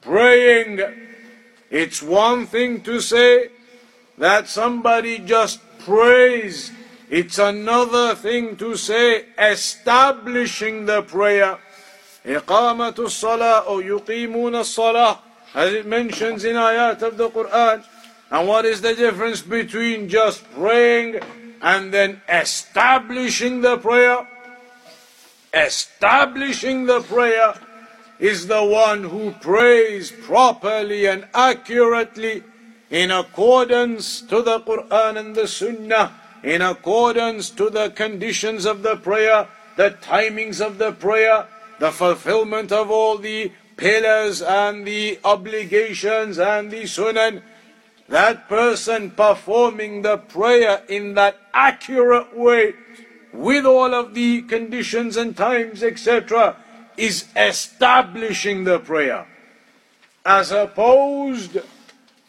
praying. 0.00 0.80
It's 1.70 2.02
one 2.02 2.46
thing 2.46 2.80
to 2.82 3.00
say 3.00 3.50
that 4.18 4.48
somebody 4.48 5.18
just 5.20 5.60
prays. 5.80 6.72
It's 7.08 7.38
another 7.38 8.16
thing 8.16 8.56
to 8.56 8.76
say 8.76 9.26
establishing 9.38 10.86
the 10.86 11.02
prayer. 11.02 11.58
إقامة 12.24 12.94
الصلاة 12.94 13.68
or 13.68 13.82
يقيمون 13.82 14.56
الصلاة 14.58 15.18
as 15.54 15.72
it 15.72 15.86
mentions 15.86 16.44
in 16.44 16.56
ayat 16.56 17.00
of 17.02 17.16
the 17.16 17.30
Quran. 17.30 17.84
And 18.32 18.48
what 18.48 18.64
is 18.64 18.80
the 18.80 18.96
difference 18.96 19.40
between 19.40 20.08
just 20.08 20.42
praying 20.52 21.20
and 21.61 21.93
then 21.93 22.21
establishing 22.27 23.61
the 23.61 23.77
prayer. 23.77 24.27
Establishing 25.53 26.85
the 26.85 27.01
prayer 27.01 27.53
is 28.19 28.47
the 28.47 28.63
one 28.63 29.03
who 29.03 29.31
prays 29.41 30.11
properly 30.11 31.05
and 31.07 31.27
accurately 31.33 32.43
in 32.89 33.09
accordance 33.09 34.21
to 34.21 34.41
the 34.41 34.59
Quran 34.59 35.17
and 35.17 35.35
the 35.35 35.47
Sunnah, 35.47 36.11
in 36.43 36.61
accordance 36.61 37.49
to 37.49 37.69
the 37.69 37.89
conditions 37.89 38.65
of 38.65 38.83
the 38.83 38.95
prayer, 38.97 39.47
the 39.75 39.97
timings 40.01 40.65
of 40.65 40.77
the 40.77 40.91
prayer, 40.91 41.47
the 41.79 41.91
fulfillment 41.91 42.71
of 42.71 42.91
all 42.91 43.17
the 43.17 43.51
pillars 43.75 44.41
and 44.41 44.85
the 44.85 45.19
obligations 45.23 46.37
and 46.37 46.69
the 46.69 46.83
sunan, 46.83 47.41
that 48.07 48.47
person 48.47 49.09
performing 49.09 50.01
the 50.03 50.17
prayer 50.17 50.83
in 50.87 51.15
that 51.15 51.40
accurate 51.53 52.35
way 52.37 52.73
with 53.33 53.65
all 53.65 53.93
of 53.93 54.13
the 54.13 54.41
conditions 54.43 55.17
and 55.17 55.35
times, 55.35 55.83
etc., 55.83 56.55
is 56.97 57.25
establishing 57.35 58.63
the 58.63 58.79
prayer. 58.79 59.25
As 60.25 60.51
opposed 60.51 61.57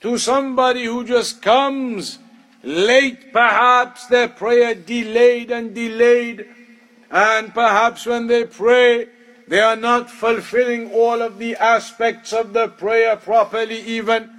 to 0.00 0.18
somebody 0.18 0.84
who 0.84 1.04
just 1.04 1.42
comes 1.42 2.18
late, 2.62 3.32
perhaps 3.32 4.06
their 4.06 4.28
prayer 4.28 4.74
delayed 4.74 5.50
and 5.50 5.74
delayed, 5.74 6.46
and 7.10 7.52
perhaps 7.52 8.06
when 8.06 8.28
they 8.28 8.44
pray, 8.44 9.08
they 9.48 9.60
are 9.60 9.76
not 9.76 10.10
fulfilling 10.10 10.90
all 10.92 11.20
of 11.20 11.38
the 11.38 11.56
aspects 11.56 12.32
of 12.32 12.52
the 12.52 12.68
prayer 12.68 13.16
properly, 13.16 13.80
even 13.80 14.30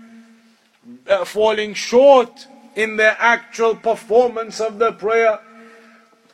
uh, 1.08 1.24
falling 1.26 1.74
short 1.74 2.48
in 2.76 2.98
their 2.98 3.16
actual 3.20 3.76
performance 3.76 4.60
of 4.60 4.80
the 4.80 4.92
prayer. 4.92 5.40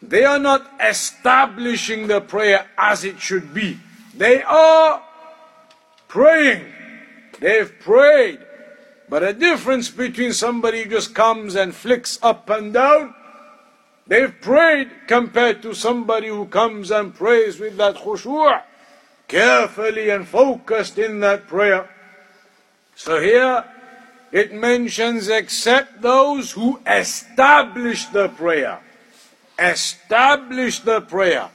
They 0.02 0.24
are 0.24 0.40
not 0.40 0.70
establishing 0.80 2.08
the 2.08 2.22
prayer 2.22 2.68
as 2.78 3.04
it 3.04 3.20
should 3.20 3.54
be. 3.54 3.80
They 4.16 4.42
are 4.44 5.02
praying. 6.08 6.66
They've 7.40 7.72
prayed. 7.80 8.40
But 9.10 9.24
a 9.24 9.34
difference 9.34 9.90
between 9.90 10.34
somebody 10.34 10.84
who 10.84 10.90
just 10.90 11.16
comes 11.16 11.56
and 11.56 11.74
flicks 11.74 12.20
up 12.22 12.50
and 12.50 12.74
down, 12.74 13.16
they've 14.08 14.34
prayed 14.40 14.90
compared 15.08 15.62
to 15.64 15.74
somebody 15.74 16.28
who 16.28 16.46
comes 16.46 16.92
and 16.92 17.14
prays 17.14 17.60
with 17.60 17.78
that 17.78 17.96
khushu' 17.96 18.62
carefully 19.28 20.10
and 20.10 20.28
focused 20.28 20.98
in 20.98 21.20
that 21.22 21.48
prayer. 21.48 21.90
So 22.96 23.20
here 23.20 23.64
it 24.32 24.54
mentions 24.54 25.28
except 25.28 26.02
those 26.02 26.52
who 26.52 26.80
establish 26.86 28.06
the 28.06 28.30
prayer 28.30 28.80
establish 29.60 30.80
the 30.80 31.02
prayer. 31.02 31.50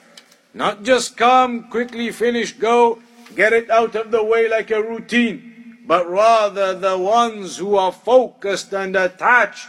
Not 0.52 0.84
just 0.84 1.16
come, 1.16 1.64
quickly 1.64 2.12
finish, 2.12 2.52
go, 2.52 3.00
get 3.34 3.52
it 3.52 3.70
out 3.70 3.96
of 3.96 4.10
the 4.10 4.22
way 4.22 4.48
like 4.48 4.70
a 4.70 4.82
routine, 4.82 5.78
but 5.86 6.08
rather 6.08 6.78
the 6.78 6.96
ones 6.96 7.56
who 7.56 7.76
are 7.76 7.92
focused 7.92 8.72
and 8.72 8.94
attached 8.94 9.66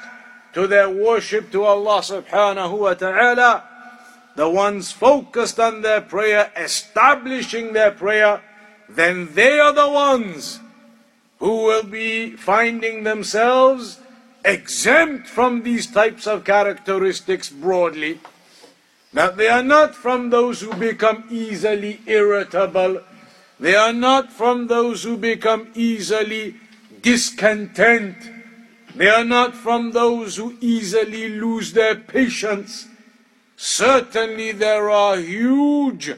to 0.53 0.67
their 0.67 0.89
worship 0.89 1.51
to 1.51 1.63
Allah 1.63 2.00
subhanahu 2.01 2.77
wa 2.77 2.93
ta'ala, 2.93 3.63
the 4.35 4.50
ones 4.50 4.91
focused 4.91 5.59
on 5.59 5.81
their 5.81 6.01
prayer, 6.01 6.51
establishing 6.55 7.74
their 7.74 7.91
prayer, 7.91 8.41
then 8.88 9.33
they 9.33 9.59
are 9.59 9.74
the 9.74 9.89
ones 9.89 10.59
who 11.39 11.63
will 11.65 11.83
be 11.83 12.31
finding 12.31 13.03
themselves 13.03 13.99
exempt 14.43 15.27
from 15.27 15.63
these 15.63 15.87
types 15.87 16.27
of 16.27 16.43
characteristics 16.43 17.49
broadly. 17.49 18.19
That 19.13 19.37
they 19.37 19.47
are 19.47 19.63
not 19.63 19.95
from 19.95 20.29
those 20.29 20.61
who 20.61 20.73
become 20.73 21.25
easily 21.29 22.01
irritable. 22.05 23.01
They 23.59 23.75
are 23.75 23.93
not 23.93 24.31
from 24.31 24.67
those 24.67 25.03
who 25.03 25.17
become 25.17 25.69
easily 25.73 26.55
discontent. 27.01 28.17
They 28.93 29.07
are 29.07 29.23
not 29.23 29.55
from 29.55 29.91
those 29.91 30.37
who 30.37 30.57
easily 30.61 31.29
lose 31.29 31.73
their 31.73 31.95
patience. 31.95 32.87
Certainly, 33.55 34.53
there 34.53 34.89
are 34.89 35.17
huge 35.17 36.13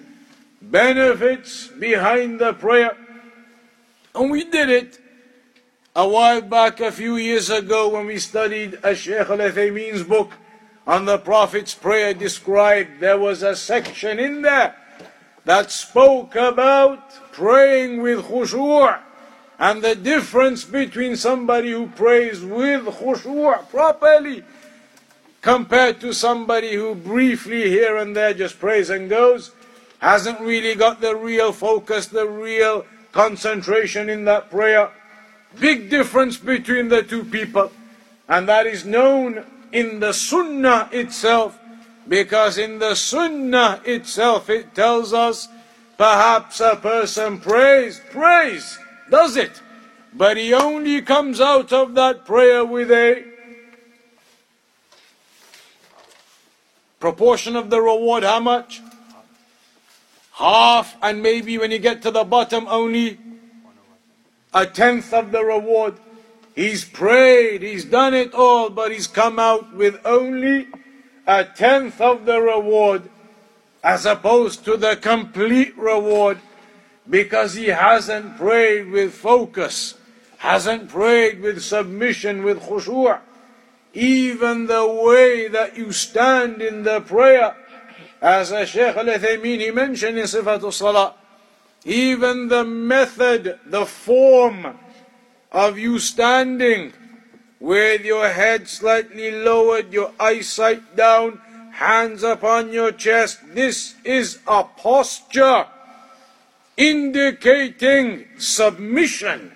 benefits 0.62 1.68
behind 1.68 2.40
the 2.40 2.54
prayer. 2.54 2.98
And 4.16 4.32
we 4.32 4.44
did 4.44 4.70
it 4.70 5.00
a 5.98 6.08
while 6.08 6.42
back, 6.42 6.80
a 6.80 6.92
few 6.92 7.18
years 7.18 7.50
ago, 7.50 7.90
when 7.90 8.06
we 8.06 8.20
studied 8.20 8.78
a 8.84 8.94
Shaykh 8.94 9.32
al 9.32 9.40
Uthaymeen's 9.40 10.04
book 10.04 10.32
on 10.86 11.06
the 11.06 11.18
Prophet's 11.18 11.74
prayer 11.74 12.14
described, 12.14 13.00
there 13.00 13.18
was 13.18 13.42
a 13.42 13.56
section 13.56 14.20
in 14.20 14.44
there 14.44 14.76
that 15.46 15.72
spoke 15.72 16.36
about 16.36 17.32
praying 17.32 18.04
with 18.04 18.26
khushu' 18.26 19.00
and 19.58 19.82
the 19.82 19.96
difference 19.96 20.66
between 20.66 21.16
somebody 21.16 21.72
who 21.72 21.88
prays 21.88 22.46
with 22.46 22.86
khushu' 22.86 23.68
properly 23.72 24.44
compared 25.42 26.00
to 26.02 26.14
somebody 26.14 26.76
who 26.76 26.94
briefly 26.94 27.72
here 27.72 27.98
and 27.98 28.16
there 28.16 28.36
just 28.36 28.60
prays 28.60 28.92
and 28.92 29.10
goes, 29.10 29.50
hasn't 29.98 30.40
really 30.42 30.76
got 30.76 31.02
the 31.02 31.16
real 31.16 31.52
focus, 31.52 32.06
the 32.06 32.28
real 32.28 32.86
concentration 33.12 34.12
in 34.12 34.26
that 34.26 34.52
prayer. 34.52 34.92
Big 35.60 35.90
difference 35.90 36.38
between 36.38 36.88
the 36.88 37.04
two 37.04 37.24
people. 37.24 37.72
And 38.30 38.48
that 38.48 38.68
is 38.68 38.86
known 38.86 39.46
in 39.72 40.00
the 40.00 40.14
Sunnah 40.14 40.90
itself, 40.92 41.58
because 42.08 42.58
in 42.58 42.80
the 42.80 42.96
Sunnah 42.96 43.82
itself 43.86 44.50
it 44.50 44.74
tells 44.74 45.14
us 45.14 45.48
perhaps 45.98 46.60
a 46.60 46.76
person 46.76 47.40
prays, 47.40 48.02
prays, 48.12 48.78
does 49.10 49.36
it, 49.36 49.62
but 50.14 50.38
he 50.38 50.54
only 50.54 51.02
comes 51.02 51.42
out 51.42 51.74
of 51.74 51.96
that 51.96 52.26
prayer 52.26 52.64
with 52.64 52.92
a 52.92 53.24
proportion 57.00 57.56
of 57.56 57.70
the 57.70 57.82
reward, 57.82 58.24
how 58.24 58.40
much? 58.40 58.82
Half, 60.34 60.96
and 61.02 61.22
maybe 61.22 61.58
when 61.58 61.72
you 61.72 61.80
get 61.80 62.02
to 62.04 62.12
the 62.12 62.24
bottom, 62.24 62.68
only 62.68 63.18
a 64.54 64.66
tenth 64.66 65.14
of 65.14 65.32
the 65.32 65.44
reward. 65.44 65.96
He's 66.56 66.84
prayed, 66.84 67.62
he's 67.62 67.86
done 67.86 68.14
it 68.14 68.34
all, 68.34 68.70
but 68.70 68.92
he's 68.92 69.08
come 69.08 69.38
out 69.38 69.76
with 69.76 70.00
only 70.06 70.68
a 71.28 71.44
tenth 71.46 72.02
of 72.02 72.26
the 72.26 72.42
reward 72.42 73.10
as 73.84 74.06
opposed 74.06 74.66
to 74.66 74.76
the 74.76 74.96
complete 74.96 75.78
reward 75.78 76.40
because 77.10 77.54
he 77.54 77.68
hasn't 77.68 78.38
prayed 78.38 78.90
with 78.90 79.14
focus, 79.14 79.96
hasn't 80.38 80.90
prayed 80.90 81.42
with 81.42 81.64
submission, 81.64 82.44
with 82.44 82.60
khushu'. 82.62 83.20
Even 83.94 84.68
the 84.68 84.86
way 84.86 85.48
that 85.48 85.78
you 85.78 85.92
stand 85.92 86.62
in 86.62 86.84
the 86.84 87.02
prayer, 87.02 87.56
as 88.22 88.52
a 88.52 88.66
Shaykh 88.66 88.96
al-Uthaymeen 88.96 89.74
mentioned 89.74 90.18
in 90.18 90.26
Sifatul 90.26 90.74
Salah, 90.74 91.16
even 91.88 92.50
the 92.50 92.66
method, 92.66 93.60
the 93.66 93.86
form 93.86 94.78
of 95.54 95.80
you 95.80 95.98
standing 96.00 96.92
with 97.62 98.04
your 98.04 98.28
head 98.28 98.68
slightly 98.68 99.32
lowered, 99.32 99.94
your 99.94 100.12
eyesight 100.20 100.98
down, 100.98 101.40
hands 101.72 102.24
upon 102.24 102.74
your 102.74 102.92
chest. 102.92 103.40
This 103.54 103.96
is 104.04 104.40
a 104.46 104.66
posture 104.66 105.66
indicating 106.76 108.26
submission. 108.38 109.54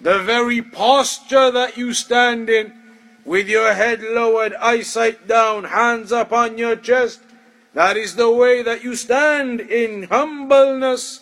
The 0.00 0.20
very 0.20 0.62
posture 0.62 1.50
that 1.50 1.76
you 1.76 1.92
stand 1.92 2.48
in, 2.48 2.72
with 3.26 3.46
your 3.48 3.74
head 3.74 4.02
lowered, 4.02 4.54
eyesight 4.54 5.28
down, 5.28 5.64
hands 5.64 6.12
upon 6.12 6.56
your 6.56 6.76
chest, 6.76 7.20
that 7.74 7.96
is 7.96 8.16
the 8.16 8.30
way 8.30 8.62
that 8.62 8.82
you 8.82 8.96
stand 8.96 9.60
in 9.60 10.04
humbleness 10.04 11.20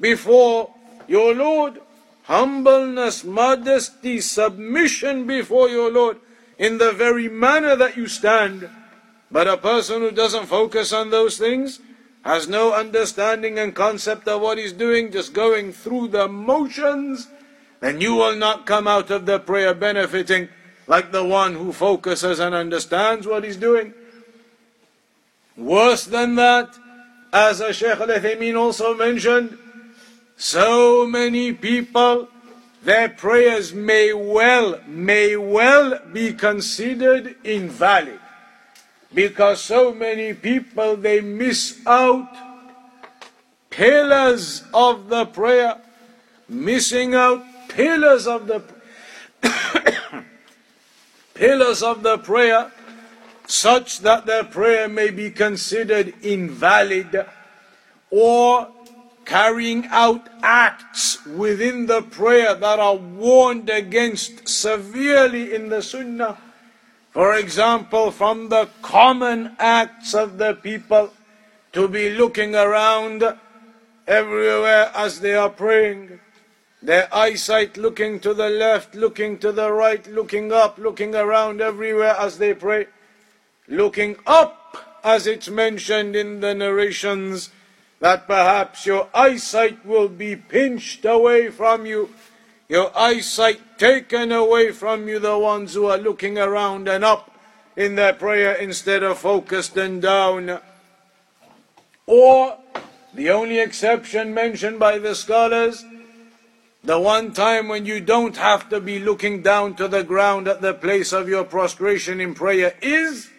before 0.00 0.74
your 1.06 1.34
Lord. 1.34 1.80
Humbleness, 2.24 3.24
modesty, 3.24 4.20
submission 4.20 5.26
before 5.26 5.68
your 5.68 5.90
Lord 5.90 6.18
in 6.58 6.78
the 6.78 6.92
very 6.92 7.28
manner 7.28 7.74
that 7.74 7.96
you 7.96 8.06
stand. 8.06 8.68
But 9.30 9.48
a 9.48 9.56
person 9.56 10.02
who 10.02 10.10
doesn't 10.10 10.46
focus 10.46 10.92
on 10.92 11.10
those 11.10 11.38
things 11.38 11.80
has 12.22 12.48
no 12.48 12.74
understanding 12.74 13.58
and 13.58 13.74
concept 13.74 14.28
of 14.28 14.42
what 14.42 14.58
he's 14.58 14.72
doing, 14.72 15.10
just 15.10 15.32
going 15.32 15.72
through 15.72 16.08
the 16.08 16.28
motions, 16.28 17.28
then 17.80 18.00
you 18.00 18.14
will 18.14 18.36
not 18.36 18.66
come 18.66 18.86
out 18.86 19.10
of 19.10 19.26
the 19.26 19.38
prayer 19.38 19.74
benefiting 19.74 20.48
like 20.86 21.12
the 21.12 21.24
one 21.24 21.54
who 21.54 21.72
focuses 21.72 22.38
and 22.38 22.54
understands 22.54 23.26
what 23.26 23.44
he's 23.44 23.56
doing. 23.56 23.94
Worse 25.56 26.04
than 26.04 26.34
that, 26.34 26.76
as 27.32 27.60
a 27.60 27.72
Shaykh 27.72 28.00
al 28.00 28.58
also 28.58 28.94
mentioned, 28.94 29.56
so 30.40 31.06
many 31.06 31.52
people, 31.52 32.26
their 32.82 33.10
prayers 33.10 33.74
may 33.74 34.14
well, 34.14 34.80
may 34.86 35.36
well 35.36 36.00
be 36.14 36.32
considered 36.32 37.36
invalid. 37.44 38.18
Because 39.12 39.60
so 39.60 39.92
many 39.92 40.32
people, 40.32 40.96
they 40.96 41.20
miss 41.20 41.78
out 41.86 42.26
pillars 43.68 44.64
of 44.72 45.10
the 45.10 45.26
prayer, 45.26 45.78
missing 46.48 47.14
out 47.14 47.44
pillars 47.68 48.26
of 48.26 48.46
the 48.46 48.62
pillars 51.34 51.82
of 51.82 52.02
the 52.02 52.16
prayer 52.16 52.72
such 53.46 53.98
that 54.00 54.24
their 54.24 54.44
prayer 54.44 54.88
may 54.88 55.10
be 55.10 55.30
considered 55.30 56.14
invalid 56.22 57.26
or 58.10 58.68
carrying 59.30 59.86
out 59.92 60.28
acts 60.42 61.24
within 61.24 61.86
the 61.86 62.02
prayer 62.02 62.52
that 62.52 62.80
are 62.80 62.96
warned 62.96 63.70
against 63.70 64.48
severely 64.48 65.54
in 65.54 65.68
the 65.68 65.80
Sunnah. 65.80 66.36
For 67.12 67.36
example, 67.36 68.10
from 68.10 68.48
the 68.48 68.68
common 68.82 69.54
acts 69.60 70.14
of 70.14 70.38
the 70.38 70.54
people 70.54 71.12
to 71.72 71.86
be 71.86 72.10
looking 72.10 72.56
around 72.56 73.22
everywhere 74.08 74.90
as 74.96 75.20
they 75.20 75.34
are 75.34 75.48
praying, 75.48 76.18
their 76.82 77.08
eyesight 77.14 77.76
looking 77.76 78.18
to 78.18 78.34
the 78.34 78.50
left, 78.50 78.96
looking 78.96 79.38
to 79.38 79.52
the 79.52 79.70
right, 79.70 80.04
looking 80.08 80.50
up, 80.50 80.76
looking 80.76 81.14
around 81.14 81.60
everywhere 81.60 82.16
as 82.18 82.38
they 82.38 82.52
pray, 82.52 82.88
looking 83.68 84.16
up 84.26 84.98
as 85.04 85.28
it's 85.28 85.48
mentioned 85.48 86.16
in 86.16 86.40
the 86.40 86.52
narrations 86.52 87.50
that 88.00 88.26
perhaps 88.26 88.86
your 88.86 89.08
eyesight 89.14 89.84
will 89.84 90.08
be 90.08 90.34
pinched 90.34 91.04
away 91.04 91.50
from 91.50 91.86
you, 91.86 92.10
your 92.68 92.90
eyesight 92.96 93.78
taken 93.78 94.32
away 94.32 94.72
from 94.72 95.06
you, 95.06 95.18
the 95.18 95.38
ones 95.38 95.74
who 95.74 95.86
are 95.86 95.98
looking 95.98 96.38
around 96.38 96.88
and 96.88 97.04
up 97.04 97.38
in 97.76 97.94
their 97.94 98.12
prayer 98.12 98.54
instead 98.54 99.02
of 99.02 99.18
focused 99.18 99.76
and 99.76 100.02
down. 100.02 100.60
Or 102.06 102.58
the 103.14 103.30
only 103.30 103.58
exception 103.58 104.34
mentioned 104.34 104.78
by 104.78 104.98
the 104.98 105.14
scholars, 105.14 105.84
the 106.82 106.98
one 106.98 107.32
time 107.32 107.68
when 107.68 107.84
you 107.84 108.00
don't 108.00 108.36
have 108.36 108.68
to 108.70 108.80
be 108.80 108.98
looking 108.98 109.42
down 109.42 109.74
to 109.76 109.88
the 109.88 110.02
ground 110.02 110.48
at 110.48 110.62
the 110.62 110.74
place 110.74 111.12
of 111.12 111.28
your 111.28 111.44
prostration 111.44 112.20
in 112.20 112.34
prayer 112.34 112.74
is 112.80 113.29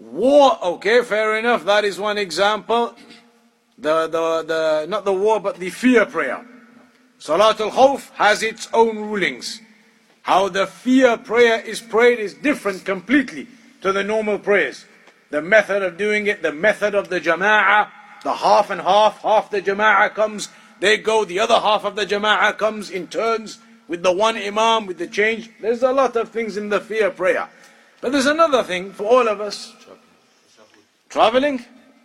war. 0.00 0.58
Okay, 0.62 1.02
fair 1.02 1.36
enough. 1.36 1.64
That 1.64 1.84
is 1.84 2.00
one 2.00 2.18
example. 2.18 2.96
The, 3.78 4.08
the, 4.08 4.44
the, 4.46 4.86
not 4.88 5.04
the 5.04 5.12
war, 5.12 5.40
but 5.40 5.56
the 5.56 5.70
fear 5.70 6.04
prayer. 6.06 6.44
Salatul 7.18 7.70
Khawf 7.70 8.10
has 8.12 8.42
its 8.42 8.68
own 8.72 8.96
rulings. 8.96 9.60
How 10.22 10.48
the 10.48 10.66
fear 10.66 11.16
prayer 11.16 11.60
is 11.60 11.80
prayed 11.80 12.18
is 12.18 12.34
different 12.34 12.84
completely 12.84 13.46
to 13.82 13.92
the 13.92 14.02
normal 14.02 14.38
prayers. 14.38 14.84
The 15.30 15.40
method 15.40 15.82
of 15.82 15.96
doing 15.96 16.26
it, 16.26 16.42
the 16.42 16.52
method 16.52 16.94
of 16.94 17.08
the 17.08 17.20
jama'ah, 17.20 17.88
the 18.22 18.34
half 18.34 18.70
and 18.70 18.80
half, 18.80 19.22
half 19.22 19.50
the 19.50 19.62
jama'ah 19.62 20.14
comes, 20.14 20.48
they 20.80 20.98
go, 20.98 21.24
the 21.24 21.40
other 21.40 21.58
half 21.58 21.84
of 21.84 21.96
the 21.96 22.04
jama'ah 22.04 22.58
comes 22.58 22.90
in 22.90 23.06
turns 23.06 23.58
with 23.86 24.02
the 24.02 24.12
one 24.12 24.36
imam, 24.36 24.86
with 24.86 24.98
the 24.98 25.06
change. 25.06 25.50
There's 25.60 25.82
a 25.82 25.92
lot 25.92 26.16
of 26.16 26.30
things 26.30 26.56
in 26.56 26.68
the 26.68 26.80
fear 26.80 27.10
prayer. 27.10 27.48
But 28.00 28.12
there's 28.12 28.26
another 28.26 28.62
thing 28.62 28.92
for 28.92 29.04
all 29.04 29.28
of 29.28 29.40
us. 29.40 29.74
Traveling? 31.10 31.64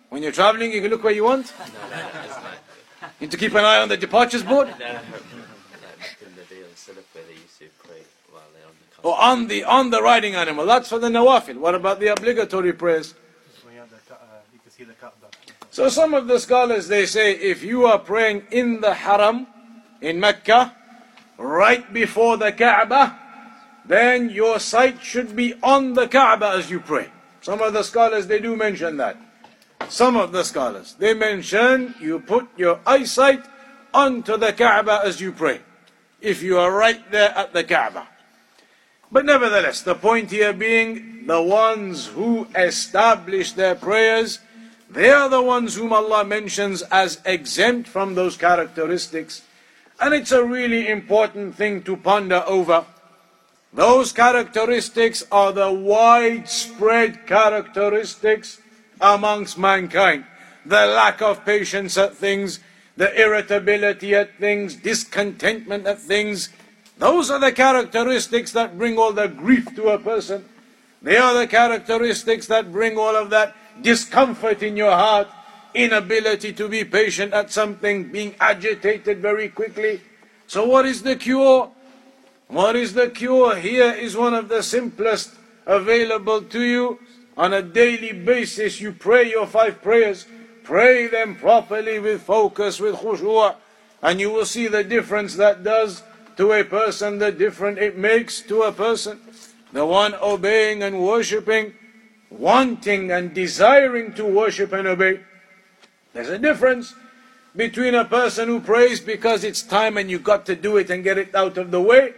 When 0.10 0.24
you're 0.24 0.32
traveling, 0.32 0.72
you 0.72 0.82
can 0.82 0.90
look 0.90 1.04
where 1.04 1.14
you 1.14 1.24
want? 1.24 1.54
You 1.60 3.08
need 3.22 3.32
to 3.32 3.38
keep 3.38 3.54
an 3.54 3.64
eye 3.64 3.80
on 3.80 3.88
the 3.88 3.98
departures 3.98 4.42
board? 4.42 4.68
Or 9.04 9.12
oh, 9.12 9.22
on 9.22 9.48
the 9.48 9.64
on 9.64 9.92
the 9.92 10.02
riding 10.02 10.34
animal. 10.34 10.66
That's 10.66 10.90
for 10.90 10.98
the 10.98 11.10
nawafil. 11.10 11.58
What 11.58 11.76
about 11.76 12.00
the 12.00 12.08
obligatory 12.08 12.74
prayers? 12.74 13.14
So 15.70 15.90
some 15.90 16.16
of 16.16 16.26
the 16.28 16.40
scholars 16.40 16.88
they 16.88 17.06
say 17.06 17.34
if 17.34 17.62
you 17.62 17.86
are 17.86 18.00
praying 18.00 18.48
in 18.50 18.82
the 18.82 18.96
haram 18.96 19.46
in 20.02 20.20
Mecca, 20.20 20.76
right 21.38 21.94
before 21.94 22.38
the 22.38 22.52
Kaaba, 22.52 23.20
then 23.86 24.32
your 24.32 24.58
sight 24.60 25.04
should 25.04 25.36
be 25.36 25.54
on 25.62 25.94
the 25.94 26.08
Kaaba 26.08 26.54
as 26.58 26.72
you 26.72 26.80
pray. 26.80 27.12
Some 27.46 27.62
of 27.62 27.74
the 27.74 27.84
scholars 27.84 28.26
they 28.26 28.40
do 28.40 28.56
mention 28.56 28.98
that. 28.98 29.18
Some 29.88 30.18
of 30.18 30.32
the 30.32 30.44
scholars 30.44 30.96
they 30.98 31.14
mention 31.14 31.94
you 32.02 32.20
put 32.20 32.50
your 32.58 32.80
eyesight 32.88 33.46
onto 33.94 34.36
the 34.36 34.52
Kaaba 34.52 35.02
as 35.06 35.22
you 35.22 35.32
pray. 35.32 35.62
If 36.22 36.42
you 36.42 36.58
are 36.58 36.72
right 36.72 37.12
there 37.12 37.30
at 37.38 37.54
the 37.54 37.64
Kaaba. 37.64 38.08
But 39.12 39.26
nevertheless, 39.26 39.84
the 39.84 39.94
point 39.94 40.32
here 40.32 40.54
being 40.54 41.28
the 41.28 41.40
ones 41.40 42.08
who 42.08 42.48
establish 42.56 43.52
their 43.52 43.76
prayers, 43.76 44.40
they 44.90 45.12
are 45.12 45.30
the 45.30 45.44
ones 45.44 45.76
whom 45.76 45.94
Allah 45.94 46.26
mentions 46.26 46.82
as 46.90 47.22
exempt 47.26 47.88
from 47.88 48.16
those 48.16 48.38
characteristics. 48.38 49.44
And 50.02 50.16
it's 50.16 50.32
a 50.32 50.44
really 50.44 50.88
important 50.88 51.54
thing 51.54 51.84
to 51.84 51.96
ponder 51.96 52.44
over. 52.48 52.88
Those 53.76 54.14
characteristics 54.14 55.26
are 55.30 55.52
the 55.52 55.70
widespread 55.70 57.28
characteristics 57.28 58.62
amongst 59.02 59.58
mankind. 59.58 60.24
The 60.66 60.86
lack 60.86 61.22
of 61.22 61.44
patience 61.44 61.98
at 61.98 62.16
things, 62.16 62.62
the 62.96 63.14
irritability 63.22 64.16
at 64.16 64.40
things, 64.40 64.78
discontentment 64.78 65.86
at 65.86 66.00
things, 66.00 66.50
those 66.98 67.30
are 67.30 67.40
the 67.40 67.52
characteristics 67.52 68.54
that 68.54 68.78
bring 68.78 68.98
all 68.98 69.12
the 69.12 69.28
grief 69.28 69.76
to 69.76 69.90
a 69.90 70.00
person. 70.00 70.46
They 71.02 71.18
are 71.18 71.34
the 71.34 71.46
characteristics 71.46 72.48
that 72.48 72.72
bring 72.72 72.98
all 72.98 73.18
of 73.18 73.30
that 73.32 73.54
discomfort 73.82 74.64
in 74.64 74.78
your 74.78 74.94
heart, 74.94 75.28
inability 75.74 76.54
to 76.54 76.70
be 76.70 76.86
patient 76.86 77.34
at 77.34 77.52
something, 77.52 78.10
being 78.10 78.36
agitated 78.40 79.20
very 79.20 79.50
quickly. 79.50 80.00
So, 80.48 80.66
what 80.66 80.86
is 80.86 81.04
the 81.04 81.18
cure? 81.18 81.75
What 82.48 82.76
is 82.76 82.94
the 82.94 83.10
cure? 83.10 83.56
Here 83.56 83.92
is 83.92 84.16
one 84.16 84.34
of 84.34 84.50
the 84.50 84.62
simplest 84.62 85.32
available 85.66 86.42
to 86.44 86.62
you. 86.62 87.00
On 87.38 87.54
a 87.54 87.62
daily 87.62 88.14
basis, 88.14 88.80
you 88.80 88.92
pray 88.92 89.30
your 89.30 89.48
five 89.48 89.82
prayers. 89.82 90.26
Pray 90.64 91.08
them 91.08 91.36
properly 91.36 92.00
with 92.00 92.24
focus, 92.24 92.80
with 92.80 92.96
khushu', 92.96 93.56
and 94.02 94.20
you 94.20 94.32
will 94.32 94.46
see 94.46 94.68
the 94.68 94.84
difference 94.84 95.36
that 95.36 95.64
does 95.64 96.02
to 96.38 96.54
a 96.54 96.64
person, 96.64 97.20
the 97.20 97.32
difference 97.32 97.80
it 97.80 97.98
makes 97.98 98.42
to 98.42 98.64
a 98.64 98.72
person. 98.72 99.20
The 99.74 99.86
one 99.86 100.16
obeying 100.16 100.84
and 100.84 101.02
worshipping, 101.02 101.74
wanting 102.30 103.12
and 103.12 103.34
desiring 103.34 104.14
to 104.14 104.26
worship 104.26 104.74
and 104.74 104.88
obey. 104.88 105.20
There's 106.14 106.30
a 106.30 106.40
difference 106.40 106.96
between 107.56 107.96
a 107.96 108.06
person 108.06 108.48
who 108.48 108.60
prays 108.60 109.00
because 109.00 109.44
it's 109.44 109.62
time 109.62 109.98
and 109.98 110.10
you 110.10 110.20
got 110.20 110.46
to 110.46 110.56
do 110.56 110.78
it 110.78 110.90
and 110.90 111.04
get 111.04 111.18
it 111.18 111.36
out 111.36 111.58
of 111.58 111.72
the 111.72 111.82
way, 111.82 112.14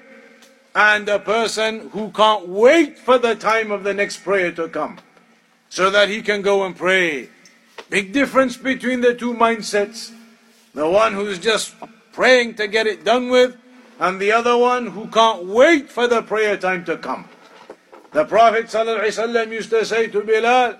and 0.77 1.09
a 1.09 1.17
person 1.17 1.89
who 1.89 2.11
can't 2.11 2.47
wait 2.47 2.99
for 2.99 3.17
the 3.17 3.33
time 3.33 3.71
of 3.71 3.83
the 3.83 3.95
next 3.95 4.17
prayer 4.17 4.51
to 4.51 4.69
come 4.69 4.99
so 5.69 5.89
that 5.89 6.07
he 6.07 6.21
can 6.21 6.43
go 6.43 6.63
and 6.65 6.77
pray. 6.77 7.27
Big 7.89 8.13
difference 8.13 8.55
between 8.57 9.01
the 9.01 9.15
two 9.15 9.33
mindsets. 9.33 10.11
The 10.75 10.87
one 10.87 11.13
who's 11.13 11.39
just 11.39 11.73
praying 12.11 12.55
to 12.61 12.67
get 12.67 12.85
it 12.85 13.03
done 13.03 13.29
with, 13.29 13.57
and 13.99 14.21
the 14.21 14.31
other 14.31 14.55
one 14.55 14.85
who 14.85 15.07
can't 15.07 15.45
wait 15.45 15.89
for 15.89 16.07
the 16.07 16.21
prayer 16.21 16.55
time 16.57 16.85
to 16.85 16.95
come. 16.95 17.27
The 18.11 18.25
Prophet 18.25 18.71
used 19.51 19.71
to 19.71 19.83
say 19.83 20.07
to 20.07 20.21
Bilal, 20.21 20.75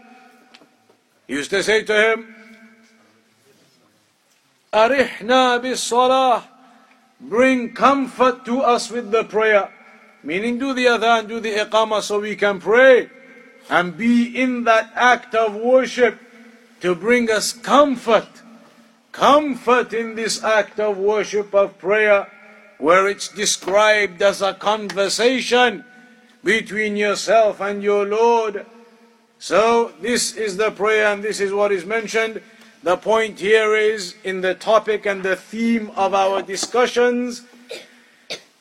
used 1.27 1.49
to 1.49 1.63
say 1.63 1.83
to 1.83 2.11
him, 2.11 2.35
Arihna 4.71 5.59
bis 5.59 5.81
salah, 5.81 6.47
bring 7.19 7.73
comfort 7.73 8.45
to 8.45 8.61
us 8.61 8.91
with 8.91 9.09
the 9.09 9.23
prayer. 9.23 9.71
Meaning 10.27 10.59
do 10.59 10.73
the 10.73 10.87
adhan, 10.87 11.29
do 11.29 11.39
the 11.39 11.55
iqamah 11.55 12.01
so 12.01 12.19
we 12.19 12.35
can 12.35 12.59
pray 12.59 13.09
and 13.69 13.95
be 13.95 14.25
in 14.35 14.65
that 14.65 14.91
act 14.93 15.33
of 15.33 15.55
worship 15.55 16.19
to 16.81 16.93
bring 16.95 17.31
us 17.31 17.53
comfort. 17.53 18.27
Comfort 19.13 19.93
in 19.93 20.15
this 20.15 20.43
act 20.43 20.81
of 20.81 20.97
worship 20.97 21.55
of 21.55 21.77
prayer 21.77 22.29
where 22.77 23.07
it's 23.07 23.29
described 23.29 24.21
as 24.21 24.41
a 24.41 24.53
conversation 24.53 25.85
between 26.43 26.97
yourself 26.97 27.61
and 27.61 27.81
your 27.81 28.05
Lord. 28.05 28.65
So, 29.39 29.93
this 30.01 30.35
is 30.35 30.57
the 30.57 30.71
prayer 30.71 31.07
and 31.07 31.23
this 31.23 31.39
is 31.39 31.53
what 31.53 31.71
is 31.71 31.85
mentioned. 31.85 32.41
The 32.83 32.97
point 32.97 33.39
here 33.39 33.77
is 33.77 34.15
in 34.25 34.41
the 34.41 34.55
topic 34.55 35.05
and 35.05 35.23
the 35.23 35.37
theme 35.37 35.89
of 35.95 36.13
our 36.13 36.41
discussions 36.41 37.43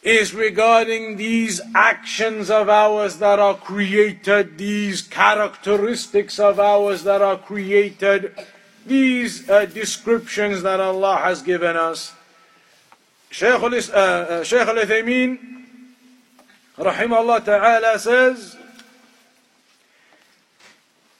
is 0.05 0.33
regarding 0.33 1.17
these 1.17 1.61
actions 1.75 2.49
of 2.49 2.69
ours 2.69 3.17
that 3.17 3.37
are 3.39 3.55
created, 3.55 4.57
these 4.57 5.01
characteristics 5.03 6.39
of 6.39 6.59
ours 6.59 7.03
that 7.03 7.21
are 7.21 7.37
created, 7.37 8.33
these 8.85 9.47
uh, 9.49 9.65
descriptions 9.65 10.63
that 10.63 10.79
Allah 10.79 11.17
has 11.17 11.43
given 11.43 11.77
us. 11.77 12.13
Shaykh 13.29 13.61
al-Uthaymeen, 13.61 15.37
rahimahullah 16.77 17.45
ta'ala 17.45 17.99
says, 17.99 18.57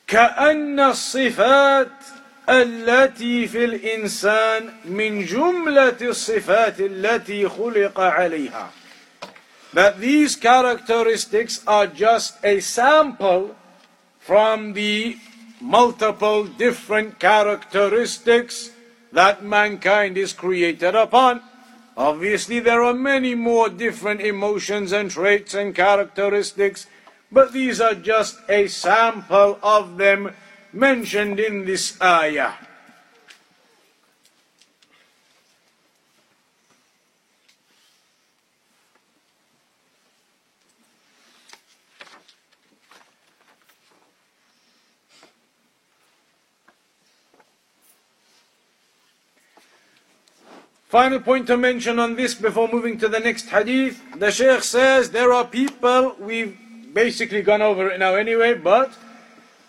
كأن 0.07 0.79
الصفات 0.79 2.14
التي 2.49 3.47
في 3.47 3.65
الإنسان 3.65 4.69
من 4.85 5.25
جملة 5.25 5.97
الصفات 6.01 6.79
التي 6.79 7.49
خلق 7.49 7.99
عليها 7.99 8.71
that 9.73 9.99
these 9.99 10.35
characteristics 10.35 11.61
are 11.65 11.87
just 11.87 12.37
a 12.43 12.59
sample 12.59 13.55
from 14.19 14.73
the 14.73 15.15
multiple 15.61 16.43
different 16.43 17.19
characteristics 17.19 18.71
that 19.13 19.43
mankind 19.43 20.17
is 20.17 20.33
created 20.33 20.95
upon. 20.95 21.41
Obviously, 21.95 22.59
there 22.59 22.83
are 22.83 22.93
many 22.93 23.35
more 23.35 23.69
different 23.69 24.21
emotions 24.21 24.91
and 24.91 25.11
traits 25.11 25.53
and 25.53 25.75
characteristics, 25.75 26.87
but 27.31 27.53
these 27.53 27.79
are 27.79 27.95
just 27.95 28.39
a 28.49 28.67
sample 28.67 29.59
of 29.61 29.97
them 29.97 30.33
mentioned 30.72 31.40
in 31.40 31.64
this 31.64 32.00
ayah. 32.00 32.52
Final 50.96 51.20
point 51.20 51.46
to 51.48 51.58
mention 51.58 51.98
on 51.98 52.16
this 52.16 52.34
before 52.34 52.68
moving 52.68 52.96
to 52.96 53.06
the 53.06 53.20
next 53.20 53.50
hadith. 53.50 54.00
The 54.18 54.30
Shaykh 54.30 54.62
says 54.62 55.10
there 55.10 55.30
are 55.30 55.44
people, 55.44 56.16
we've 56.18 56.56
basically 56.94 57.42
gone 57.42 57.60
over 57.60 57.90
it 57.90 57.98
now 57.98 58.14
anyway, 58.14 58.54
but 58.54 58.92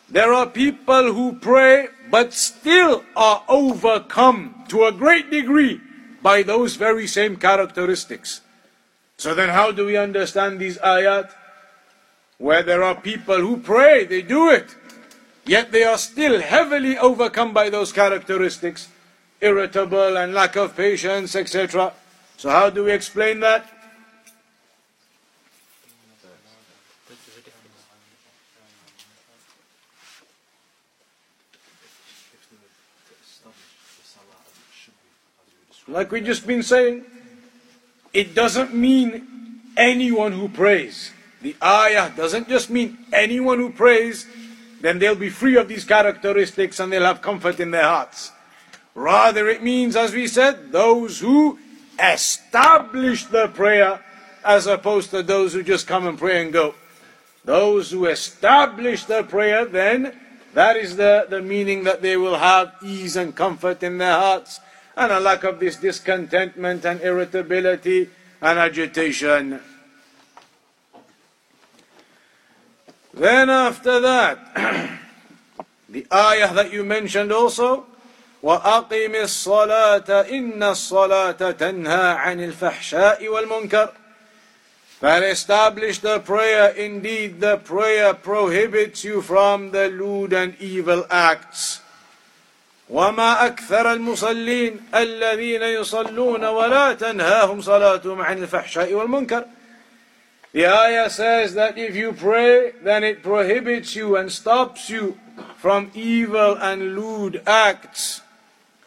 there 0.10 0.34
are 0.34 0.48
people 0.48 1.13
who 1.13 1.34
pray 1.34 1.89
but 2.10 2.34
still 2.34 3.04
are 3.15 3.43
overcome 3.50 4.63
to 4.70 4.86
a 4.86 4.91
great 4.91 5.30
degree 5.30 5.82
by 6.22 6.43
those 6.43 6.76
very 6.76 7.08
same 7.08 7.36
characteristics. 7.36 8.41
So 9.17 9.34
then 9.34 9.50
how 9.50 9.72
do 9.72 9.86
we 9.86 9.98
understand 9.98 10.60
these 10.60 10.78
ayat? 10.78 11.32
Where 12.38 12.63
there 12.63 12.84
are 12.84 12.96
people 12.96 13.38
who 13.38 13.58
pray, 13.58 14.06
they 14.06 14.22
do 14.22 14.50
it, 14.50 14.76
yet 15.46 15.72
they 15.72 15.84
are 15.84 15.98
still 15.98 16.39
heavily 16.39 16.98
overcome 16.98 17.52
by 17.52 17.70
those 17.70 17.91
characteristics 17.91 18.89
irritable 19.41 20.17
and 20.17 20.34
lack 20.34 20.56
of 20.56 20.76
patience, 20.76 21.36
etc. 21.36 21.93
So, 22.38 22.50
how 22.50 22.70
do 22.70 22.86
we 22.86 22.91
explain 22.91 23.39
that? 23.41 23.70
Like 35.88 36.12
we 36.12 36.21
just 36.21 36.45
been 36.45 36.63
saying, 36.63 37.06
it 38.13 38.36
doesn't 38.36 38.73
mean 38.73 39.62
anyone 39.78 40.34
who 40.34 40.50
prays. 40.50 41.12
The 41.41 41.56
ayah 41.63 42.12
doesn't 42.15 42.50
just 42.50 42.69
mean 42.69 42.97
anyone 43.13 43.60
who 43.60 43.71
prays, 43.71 44.26
then 44.82 45.00
they'll 45.00 45.15
be 45.15 45.30
free 45.30 45.56
of 45.56 45.67
these 45.67 45.86
characteristics 45.86 46.80
and 46.80 46.91
they'll 46.91 47.06
have 47.06 47.21
comfort 47.21 47.60
in 47.60 47.71
their 47.71 47.84
hearts. 47.84 48.32
Rather, 48.95 49.47
it 49.47 49.63
means, 49.63 49.95
as 49.95 50.13
we 50.13 50.28
said, 50.28 50.71
those 50.71 51.19
who 51.19 51.60
establish 52.00 53.26
the 53.26 53.47
prayer 53.50 54.04
as 54.43 54.67
opposed 54.67 55.12
to 55.12 55.23
those 55.23 55.54
who 55.54 55.63
just 55.63 55.88
come 55.88 56.08
and 56.08 56.17
pray 56.17 56.41
and 56.41 56.52
go. 56.52 56.73
Those 57.45 57.91
who 57.91 58.08
establish 58.08 59.06
the 59.06 59.23
prayer, 59.23 59.65
then 59.65 60.13
that 60.54 60.76
is 60.76 60.97
the, 60.97 61.28
the 61.30 61.41
meaning 61.41 61.84
that 61.84 62.02
they 62.02 62.17
will 62.17 62.38
have 62.38 62.73
ease 62.84 63.15
and 63.15 63.36
comfort 63.36 63.84
in 63.84 64.00
their 64.00 64.13
hearts 64.13 64.60
and 64.97 65.12
a 65.12 65.21
lack 65.21 65.45
of 65.45 65.61
this 65.61 65.77
discontentment 65.77 66.85
and 66.85 67.01
irritability 67.01 68.11
and 68.41 68.59
agitation. 68.59 69.61
Then 73.15 73.51
after 73.51 74.01
that, 74.01 74.38
the 75.88 76.07
ayah 76.12 76.53
that 76.55 76.73
you 76.73 76.85
mentioned 76.85 77.33
also, 77.33 77.87
وأقم 78.43 79.15
الصلاة 79.15 80.27
إن 80.31 80.62
الصلاة 80.62 81.51
تنهى 81.51 82.11
عن 82.19 82.41
الفحشاء 82.41 83.29
والمنكر 83.29 83.93
That 85.01 85.25
establish 85.25 85.99
the 85.99 86.21
prayer, 86.21 86.69
indeed 86.69 87.41
the 87.41 87.57
prayer 87.57 88.15
prohibits 88.15 89.03
you 89.03 89.21
from 89.21 89.73
the 89.73 89.88
lewd 89.88 90.33
and 90.33 90.55
evil 90.61 91.05
acts. 91.11 91.81
وما 92.89 93.45
أكثر 93.45 93.93
المصلين 93.93 94.80
الذين 94.95 95.63
يصلون 95.63 96.45
ولا 96.45 96.93
تنهاهم 96.93 97.62
صلاتهم 97.62 98.21
عن 98.21 98.38
الفحشاء 98.43 98.93
والمنكر 98.93 99.45
The 100.54 100.65
ayah 100.65 101.10
says 101.10 101.54
that 101.54 101.78
if 101.78 101.95
you 101.95 102.13
pray, 102.13 102.71
then 102.82 103.04
it 103.04 103.21
prohibits 103.21 103.95
you 103.95 104.15
and 104.15 104.32
stops 104.32 104.89
you 104.89 105.19
from 105.58 105.91
evil 105.93 106.56
and 106.56 106.95
lewd 106.95 107.43
acts. 107.45 108.21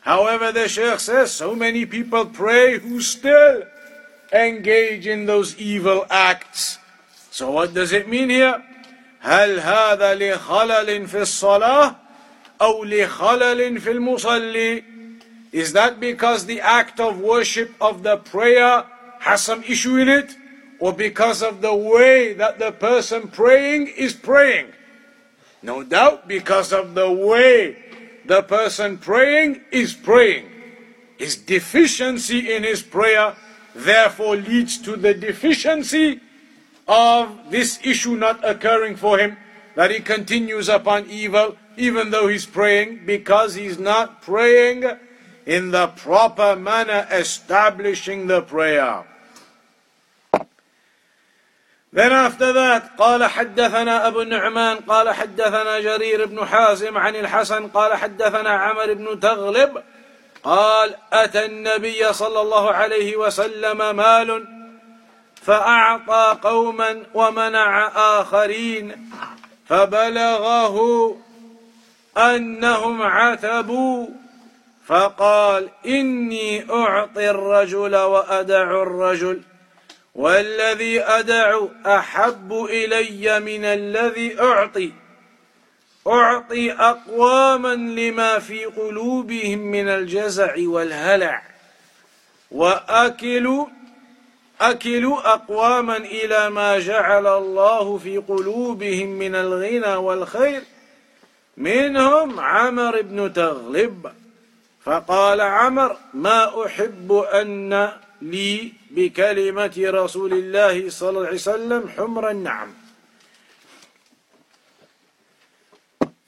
However, 0.01 0.51
the 0.51 0.67
Sheikh 0.67 0.99
says 0.99 1.31
so 1.31 1.55
many 1.55 1.85
people 1.87 2.27
pray 2.27 2.79
who 2.79 3.01
still 3.01 3.63
engage 4.33 5.07
in 5.07 5.27
those 5.27 5.57
evil 5.59 6.07
acts. 6.11 6.79
So 7.31 7.51
what 7.53 7.75
does 7.75 7.93
it 7.93 8.09
mean 8.09 8.31
here? 8.31 8.63
هل 9.23 9.61
هذا 9.61 10.15
لخلل 10.15 11.07
في 11.07 11.23
الصلاة 11.23 11.97
أو 12.62 12.84
لخلل 12.84 13.80
في 13.80 13.92
المصلي 13.92 14.84
Is 15.52 15.72
that 15.72 16.02
because 16.02 16.46
the 16.46 16.60
act 16.60 17.00
of 17.00 17.20
worship 17.20 17.74
of 17.80 18.04
the 18.04 18.18
prayer 18.18 18.84
has 19.20 19.42
some 19.42 19.64
issue 19.64 19.96
in 19.96 20.10
it? 20.10 20.36
Or 20.80 20.92
because 20.92 21.42
of 21.42 21.62
the 21.62 21.74
way 21.74 22.34
that 22.34 22.60
the 22.60 22.74
person 22.74 23.30
praying 23.30 23.88
is 23.88 24.12
praying? 24.12 24.68
No 25.64 25.82
doubt 25.82 26.28
because 26.28 26.74
of 26.74 26.94
the 26.94 27.10
way 27.10 27.78
the 28.26 28.44
person 28.44 28.98
praying 28.98 29.62
is 29.72 29.94
praying. 29.94 30.50
His 31.18 31.38
deficiency 31.38 32.54
in 32.54 32.64
his 32.64 32.82
prayer 32.82 33.36
therefore 33.74 34.36
leads 34.36 34.78
to 34.80 34.98
the 34.98 35.14
deficiency 35.14 36.20
of 36.88 37.50
this 37.50 37.80
issue 37.84 38.16
not 38.16 38.44
occurring 38.48 38.96
for 38.96 39.18
him, 39.18 39.38
that 39.76 39.92
he 39.92 40.00
continues 40.00 40.70
upon 40.70 41.10
evil 41.10 41.56
even 41.81 42.11
though 42.11 42.29
he's 42.29 42.47
praying, 42.47 43.07
because 43.07 43.55
he's 43.55 43.79
not 43.79 44.23
praying 44.23 44.85
in 45.47 45.71
the 45.71 45.89
proper 45.89 46.55
manner, 46.55 47.09
establishing 47.11 48.27
the 48.27 48.43
prayer. 48.43 49.05
Then 51.93 52.13
after 52.13 52.53
that 52.53 52.97
قال 52.99 53.25
حدثنا 53.25 54.07
أبو 54.07 54.23
النعمان 54.23 54.77
قال 54.77 55.11
حدثنا 55.11 55.81
جرير 55.81 56.27
بن 56.27 56.47
حازم 56.47 56.99
عن 56.99 57.17
الحسن 57.17 57.67
قال 57.69 57.95
حدثنا 57.95 58.51
عمر 58.51 58.95
بن 58.95 59.21
تغلب 59.21 59.83
قال 60.45 60.95
أتى 61.13 61.45
النبي 61.45 62.13
صلى 62.13 62.41
الله 62.41 62.73
عليه 62.73 63.17
وسلم 63.17 63.97
مال 63.97 64.49
فأعطى 65.43 66.39
قوما 66.43 67.03
ومنع 67.15 67.89
آخرين 68.21 69.11
فبلغه 69.69 70.77
أنهم 72.19 73.03
عتبوا 73.03 74.07
فقال 74.87 75.69
إني 75.87 76.71
أعطي 76.71 77.31
الرجل 77.31 77.97
وأدع 77.97 78.83
الرجل 78.83 79.43
والذي 80.15 81.01
أدع 81.03 81.61
أحب 81.87 82.53
إلي 82.71 83.41
من 83.41 83.65
الذي 83.65 84.41
أعطي 84.41 84.93
أعطي 86.07 86.73
أقواما 86.73 87.75
لما 87.75 88.39
في 88.39 88.65
قلوبهم 88.65 89.59
من 89.59 89.89
الجزع 89.89 90.55
والهلع 90.59 91.43
وأكل 92.51 93.67
أكل 94.61 95.07
أقواما 95.25 95.97
إلى 95.97 96.51
ما 96.51 96.79
جعل 96.79 97.27
الله 97.27 97.99
في 97.99 98.19
قلوبهم 98.19 99.09
من 99.09 99.35
الغنى 99.35 99.95
والخير 99.95 100.63
منهم 101.61 102.41
عمر 102.41 103.01
بن 103.01 103.33
تغلب. 103.33 104.13
فقال 104.85 105.41
عمر 105.41 105.97
ما 106.15 106.67
أحب 106.67 107.13
أن 107.13 107.93
لي 108.23 108.73
بكلمة 108.91 109.77
رسول 109.79 110.33
الله 110.33 110.91
صلى 110.91 111.09
الله 111.09 111.27
عليه 111.27 111.37
وسلم 111.37 111.83
حمر 111.89 112.31
النعم. 112.31 112.71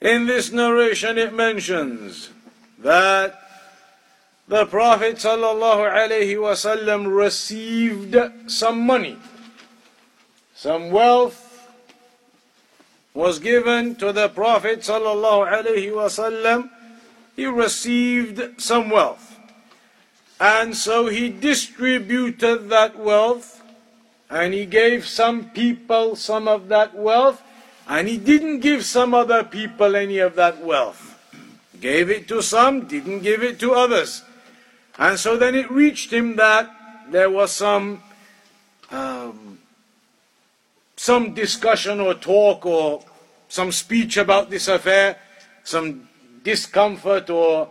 In 0.03 0.27
this 0.27 0.53
narration 0.53 1.17
it 1.17 1.33
mentions 1.33 2.31
that 2.79 3.41
the 4.49 4.67
Prophet 4.67 5.17
صلى 5.17 5.49
الله 5.51 5.79
عليه 5.89 6.37
وسلم 6.37 7.09
received 7.09 8.17
some 8.47 8.87
money, 8.87 9.17
some 10.55 10.91
wealth 10.91 11.42
was 13.15 13.39
given 13.39 13.95
to 13.97 14.13
the 14.13 14.29
Prophet 14.29 14.81
wasallam 14.81 16.71
he 17.37 17.47
received 17.47 18.61
some 18.61 18.91
wealth. 18.91 19.39
And 20.41 20.77
so 20.77 21.09
he 21.09 21.29
distributed 21.31 22.69
that 22.69 22.99
wealth 22.99 23.63
and 24.29 24.53
he 24.55 24.67
gave 24.67 25.07
some 25.07 25.51
people 25.51 26.17
some 26.17 26.49
of 26.49 26.69
that 26.69 26.95
wealth 26.95 27.43
and 27.89 28.09
he 28.09 28.17
didn't 28.17 28.61
give 28.61 28.85
some 28.85 29.15
other 29.15 29.45
people 29.45 29.97
any 29.97 30.19
of 30.19 30.35
that 30.37 30.63
wealth. 30.63 31.19
Gave 31.81 32.11
it 32.11 32.29
to 32.29 32.43
some, 32.43 32.87
didn't 32.87 33.21
give 33.21 33.43
it 33.43 33.59
to 33.61 33.73
others. 33.73 34.23
And 34.99 35.19
so 35.19 35.37
then 35.37 35.55
it 35.55 35.71
reached 35.71 36.13
him 36.13 36.37
that 36.37 36.71
there 37.11 37.31
was 37.31 37.53
some 37.53 38.03
um, 38.91 39.52
some 41.03 41.35
discussion 41.35 41.99
or 41.99 42.15
talk 42.15 42.65
or 42.65 43.03
some 43.49 43.73
speech 43.73 44.17
about 44.17 44.51
this 44.51 44.69
affair, 44.69 45.19
some 45.65 46.09
discomfort 46.45 47.29
or 47.29 47.69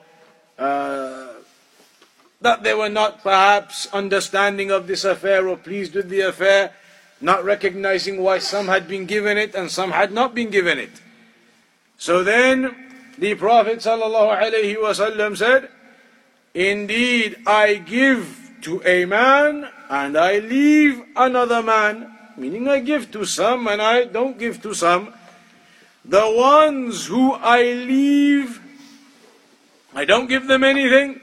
uh, 0.59 1.27
that 2.41 2.61
they 2.61 2.73
were 2.73 2.89
not 2.89 3.23
perhaps 3.23 3.87
understanding 3.93 4.69
of 4.69 4.85
this 4.85 5.05
affair 5.05 5.47
or 5.47 5.55
pleased 5.55 5.95
with 5.95 6.09
the 6.09 6.19
affair, 6.19 6.73
not 7.21 7.45
recognizing 7.45 8.21
why 8.21 8.37
some 8.37 8.67
had 8.67 8.85
been 8.85 9.05
given 9.05 9.37
it 9.37 9.55
and 9.55 9.71
some 9.71 9.91
had 9.91 10.11
not 10.11 10.35
been 10.35 10.49
given 10.49 10.77
it. 10.77 10.91
So 11.97 12.25
then 12.25 12.75
the 13.17 13.35
Prophet 13.35 13.79
ﷺ 13.79 15.37
said, 15.37 15.69
Indeed, 16.53 17.37
I 17.47 17.75
give 17.75 18.51
to 18.63 18.83
a 18.85 19.05
man 19.05 19.69
and 19.89 20.17
I 20.17 20.39
leave 20.39 21.01
another 21.15 21.63
man, 21.63 22.17
meaning 22.37 22.67
I 22.67 22.79
give 22.79 23.11
to 23.11 23.25
some 23.25 23.67
and 23.67 23.81
I 23.81 24.05
don't 24.05 24.37
give 24.37 24.61
to 24.63 24.73
some. 24.73 25.13
The 26.03 26.31
ones 26.35 27.05
who 27.05 27.33
I 27.33 27.61
leave, 27.61 28.59
I 29.93 30.05
don't 30.05 30.27
give 30.27 30.47
them 30.47 30.63
anything, 30.63 31.21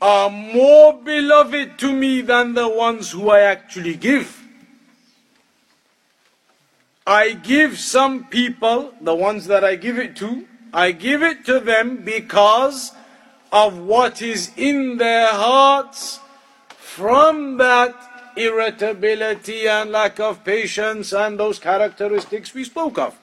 are 0.00 0.28
more 0.28 0.94
beloved 0.94 1.78
to 1.78 1.92
me 1.92 2.20
than 2.20 2.54
the 2.54 2.68
ones 2.68 3.12
who 3.12 3.30
I 3.30 3.40
actually 3.40 3.94
give. 3.94 4.42
I 7.06 7.32
give 7.32 7.78
some 7.78 8.24
people, 8.24 8.92
the 9.00 9.14
ones 9.14 9.46
that 9.46 9.64
I 9.64 9.76
give 9.76 9.98
it 9.98 10.16
to, 10.16 10.46
I 10.72 10.92
give 10.92 11.22
it 11.22 11.44
to 11.46 11.60
them 11.60 12.04
because 12.04 12.92
of 13.52 13.78
what 13.78 14.22
is 14.22 14.50
in 14.56 14.96
their 14.96 15.28
hearts 15.28 16.20
from 16.68 17.58
that 17.58 18.11
irritability 18.36 19.68
and 19.68 19.90
lack 19.90 20.20
of 20.20 20.44
patience 20.44 21.12
and 21.12 21.38
those 21.38 21.58
characteristics 21.58 22.54
we 22.54 22.64
spoke 22.64 22.98
of. 22.98 23.18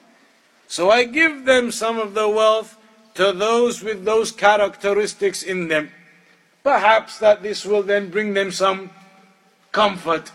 So 0.66 0.90
I 0.90 1.04
give 1.04 1.44
them 1.44 1.70
some 1.70 1.98
of 1.98 2.14
the 2.14 2.28
wealth 2.28 2.76
to 3.14 3.32
those 3.32 3.82
with 3.82 4.04
those 4.04 4.30
characteristics 4.32 5.42
in 5.42 5.68
them. 5.68 5.90
Perhaps 6.62 7.18
that 7.18 7.42
this 7.42 7.64
will 7.64 7.82
then 7.82 8.10
bring 8.10 8.34
them 8.34 8.52
some 8.52 8.90
comfort. 9.72 10.30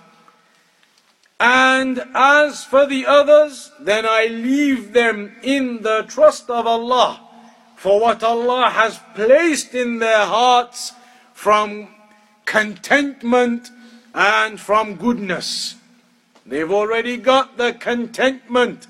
And 1.40 2.02
as 2.14 2.64
for 2.64 2.86
the 2.86 3.06
others, 3.06 3.72
then 3.80 4.06
I 4.06 4.28
leave 4.28 4.94
them 4.94 5.36
in 5.44 5.82
the 5.84 6.06
trust 6.08 6.50
of 6.50 6.66
Allah 6.66 7.22
for 7.76 8.00
what 8.00 8.24
Allah 8.24 8.70
has 8.70 9.00
placed 9.14 9.76
in 9.76 10.00
their 10.00 10.26
hearts 10.26 10.94
from 11.34 11.90
contentment 12.46 13.70
and 14.16 14.60
from 14.60 14.96
goodness. 14.96 15.76
They've 16.46 16.72
already 16.72 17.18
got 17.18 17.58
the 17.58 17.74
contentment 17.74 18.88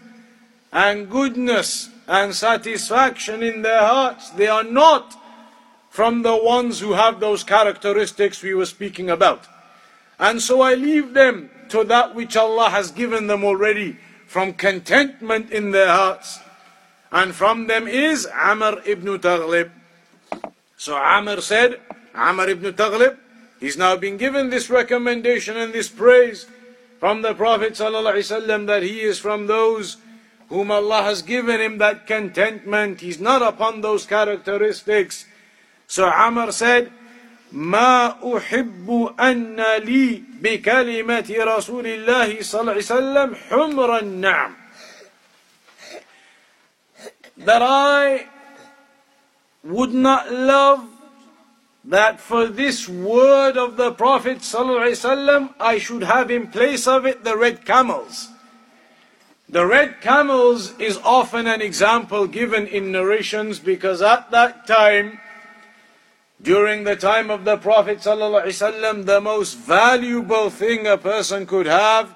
and 0.72 1.10
goodness 1.10 1.90
and 2.08 2.36
satisfaction 2.36 3.42
in 3.42 3.64
their 3.64 3.80
hearts. 3.80 4.30
They 4.30 4.48
are 4.48 4.64
not 4.64 5.20
from 5.90 6.22
the 6.22 6.38
ones 6.38 6.80
who 6.80 6.94
have 6.94 7.20
those 7.20 7.44
characteristics 7.44 8.44
we 8.44 8.54
were 8.54 8.68
speaking 8.68 9.10
about. 9.10 9.48
And 10.20 10.42
so 10.42 10.62
I 10.62 10.76
leave 10.76 11.14
them 11.14 11.50
to 11.70 11.84
that 11.86 12.14
which 12.14 12.38
Allah 12.38 12.70
has 12.70 12.92
given 12.92 13.26
them 13.26 13.44
already 13.44 13.98
from 14.28 14.54
contentment 14.54 15.52
in 15.52 15.72
their 15.72 15.88
hearts 15.88 16.40
and 17.12 17.34
from 17.34 17.68
them 17.68 17.88
is 17.88 18.28
Amr 18.28 18.82
ibn 18.86 19.08
Taghlib. 19.20 19.72
So 20.78 20.96
Amr 20.96 21.42
said, 21.42 21.80
Amr 22.14 22.50
ibn 22.50 22.74
Taghlib, 22.74 23.18
he's 23.61 23.77
now 23.77 23.97
been 23.97 24.16
given 24.16 24.51
this 24.51 24.71
recommendation 24.71 25.57
and 25.57 25.73
this 25.73 25.88
praise 25.88 26.47
from 26.99 27.23
the 27.23 27.35
Prophet 27.35 27.75
ﷺ 27.75 28.66
that 28.66 28.83
he 28.83 29.01
is 29.01 29.19
from 29.19 29.47
those 29.47 29.97
whom 30.49 30.71
Allah 30.71 31.03
has 31.03 31.23
given 31.23 31.61
him 31.61 31.79
that 31.79 32.07
contentment. 32.07 33.01
He's 33.01 33.21
not 33.21 33.40
upon 33.40 33.81
those 33.81 34.05
characteristics. 34.05 35.25
So 35.87 36.07
Amr 36.09 36.53
said, 36.53 36.93
ما 37.53 38.14
أحب 38.23 39.14
أن 39.21 39.57
لي 39.83 40.23
بكلمة 40.43 41.35
رسول 41.40 41.87
الله 41.87 42.43
صلى 42.43 42.61
الله 42.61 42.73
عليه 42.73 42.87
وسلم 42.87 43.35
حمر 43.35 43.99
النعم 43.99 44.55
that 47.38 47.62
I 47.62 48.27
would 49.64 49.95
not 49.95 50.31
love 50.31 50.87
that 51.86 52.19
for 52.19 52.48
this 52.48 52.89
word 52.89 53.58
of 53.58 53.78
the 53.78 53.91
Prophet 53.91 54.39
ﷺ 54.39 55.54
I 55.60 55.78
should 55.78 56.04
have 56.04 56.32
in 56.32 56.48
place 56.48 56.88
of 56.88 57.06
it 57.06 57.24
the 57.24 57.38
red 57.38 57.65
camels. 57.65 58.30
The 59.48 59.65
red 59.65 60.02
camels 60.02 60.78
is 60.80 60.98
often 61.04 61.45
an 61.45 61.62
example 61.62 62.26
given 62.26 62.65
in 62.65 62.91
narrations 62.91 63.60
because 63.60 64.02
at 64.02 64.32
that 64.32 64.65
time, 64.65 65.19
during 66.41 66.84
the 66.84 66.95
time 66.95 67.30
of 67.30 67.45
the 67.45 67.58
Prophet 67.58 68.00
ﷺ, 68.00 69.06
the 69.06 69.21
most 69.21 69.56
valuable 69.56 70.50
thing 70.50 70.88
a 70.88 70.98
person 70.98 71.45
could 71.45 71.67
have 71.67 72.15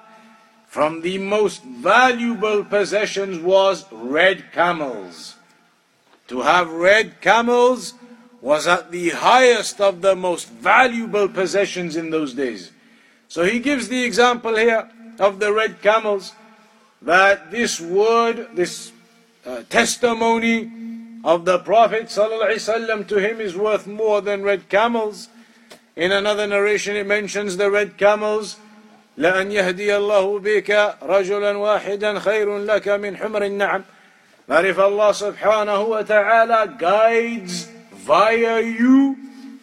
from 0.66 1.02
the 1.02 1.18
most 1.18 1.62
valuable 1.62 2.64
possessions 2.64 3.38
was 3.38 3.86
red 3.92 4.52
camels. 4.52 5.36
To 6.28 6.42
have 6.42 6.70
red 6.70 7.20
camels 7.20 7.94
was 8.41 8.67
at 8.67 8.91
the 8.91 9.09
highest 9.09 9.81
of 9.81 10.01
the 10.01 10.15
most 10.15 10.49
valuable 10.49 11.27
possessions 11.27 11.95
in 11.95 12.09
those 12.09 12.33
days. 12.33 12.71
So 13.27 13.43
he 13.43 13.59
gives 13.59 13.87
the 13.87 14.03
example 14.03 14.55
here 14.55 14.89
of 15.19 15.39
the 15.39 15.51
red 15.51 15.81
camels 15.81 16.33
that 17.01 17.51
this 17.51 17.81
word, 17.81 18.49
this 18.53 18.91
uh, 19.45 19.63
testimony 19.69 20.71
of 21.23 21.45
the 21.45 21.59
Prophet 21.59 22.05
ﷺ 22.05 23.07
to 23.07 23.17
him 23.17 23.41
is 23.41 23.55
worth 23.55 23.87
more 23.87 24.21
than 24.21 24.43
red 24.43 24.69
camels. 24.69 25.29
In 25.95 26.11
another 26.11 26.45
narration, 26.45 26.95
it 26.95 27.07
mentions 27.07 27.57
the 27.57 27.71
red 27.71 27.97
camels 27.97 28.57
لأن 29.17 29.51
يهدي 29.51 29.95
الله 29.95 30.39
بك 30.39 30.95
رجلا 31.01 31.57
واحدا 31.57 32.19
خير 32.19 32.57
لك 32.57 32.87
من 32.87 33.17
حمر 33.17 33.43
النعم 33.45 33.83
That 34.47 34.65
if 34.65 34.77
Allah 34.77 35.09
subhanahu 35.09 35.89
wa 35.89 36.01
ta'ala 36.03 36.75
guides 36.77 37.67
via 38.00 38.60
you 38.60 39.16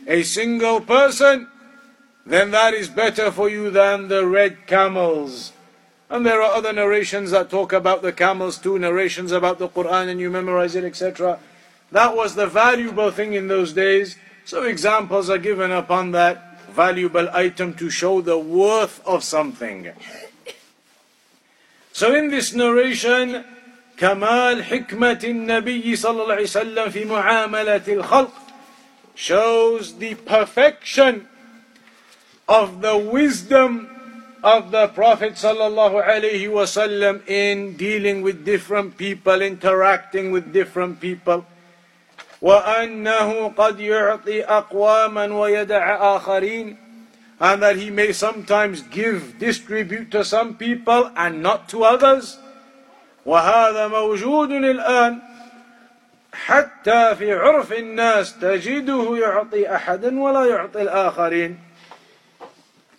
a 0.08 0.23
single 0.23 0.80
person, 0.82 1.47
then 2.26 2.52
that 2.52 2.73
is 2.73 2.88
better 2.89 3.32
for 3.32 3.50
you 3.50 3.69
than 3.69 4.08
the 4.08 4.26
red 4.26 4.67
camels. 4.67 5.54
And 6.10 6.26
there 6.26 6.41
are 6.41 6.54
other 6.54 6.71
narrations 6.71 7.32
that 7.32 7.50
talk 7.50 7.73
about 7.73 8.02
the 8.02 8.13
camels 8.13 8.58
too, 8.58 8.80
narrations 8.80 9.32
about 9.32 9.60
the 9.60 9.67
Quran 9.67 10.08
and 10.08 10.19
you 10.19 10.30
memorize 10.30 10.76
it, 10.76 10.84
etc. 10.84 11.39
That 11.91 12.15
was 12.15 12.36
the 12.36 12.47
valuable 12.47 13.12
thing 13.12 13.34
in 13.34 13.47
those 13.47 13.73
days. 13.73 14.15
So 14.45 14.63
examples 14.63 15.30
are 15.30 15.38
given 15.38 15.71
upon 15.71 16.12
that 16.12 16.62
valuable 16.71 17.28
item 17.34 17.73
to 17.76 17.89
show 17.89 18.21
the 18.21 18.38
worth 18.38 19.06
of 19.06 19.23
something. 19.23 19.91
So 21.91 22.15
in 22.15 22.30
this 22.30 22.54
narration, 22.54 23.43
كمال 23.99 24.65
حكمة 24.65 25.21
النبي 25.25 25.97
صلى 25.97 26.23
الله 26.23 26.35
عليه 26.35 26.43
وسلم 26.43 26.91
في 26.91 27.05
معاملة 27.05 27.87
الخلق 27.88 28.33
shows 29.15 29.99
the 29.99 30.15
perfection 30.15 31.29
of 32.48 32.81
the 32.81 32.96
wisdom 32.96 33.88
of 34.42 34.71
the 34.73 34.88
Prophet 34.88 35.35
sallallahu 35.35 36.03
alaihi 36.03 36.50
wasallam 36.50 37.23
in 37.29 37.77
dealing 37.77 38.23
with 38.23 38.44
different 38.44 38.96
people, 38.98 39.40
interacting 39.40 40.33
with 40.33 40.53
different 40.53 41.00
people. 41.00 41.46
وأنه 42.42 43.55
قد 43.55 43.81
يعطي 43.81 44.44
أقواما 44.44 45.27
ويدع 45.31 46.17
آخرين 46.17 46.77
and 47.38 47.63
that 47.63 47.77
he 47.77 47.90
may 47.90 48.13
sometimes 48.13 48.83
give, 48.83 49.38
distribute 49.38 50.11
to 50.11 50.25
some 50.25 50.55
people 50.55 51.11
and 51.17 51.42
not 51.42 51.69
to 51.69 51.83
others. 51.85 52.38
وهذا 53.28 53.88
موجود 53.88 54.52
الآن 54.52 55.19
حتى 56.34 57.15
في 57.15 57.34
عرف 57.34 57.73
الناس 57.73 58.40
تجده 58.40 59.17
يعطي 59.17 59.75
أحدا 59.75 60.19
ولا 60.19 60.46
يعطي 60.46 60.82
الآخرين. 60.82 61.58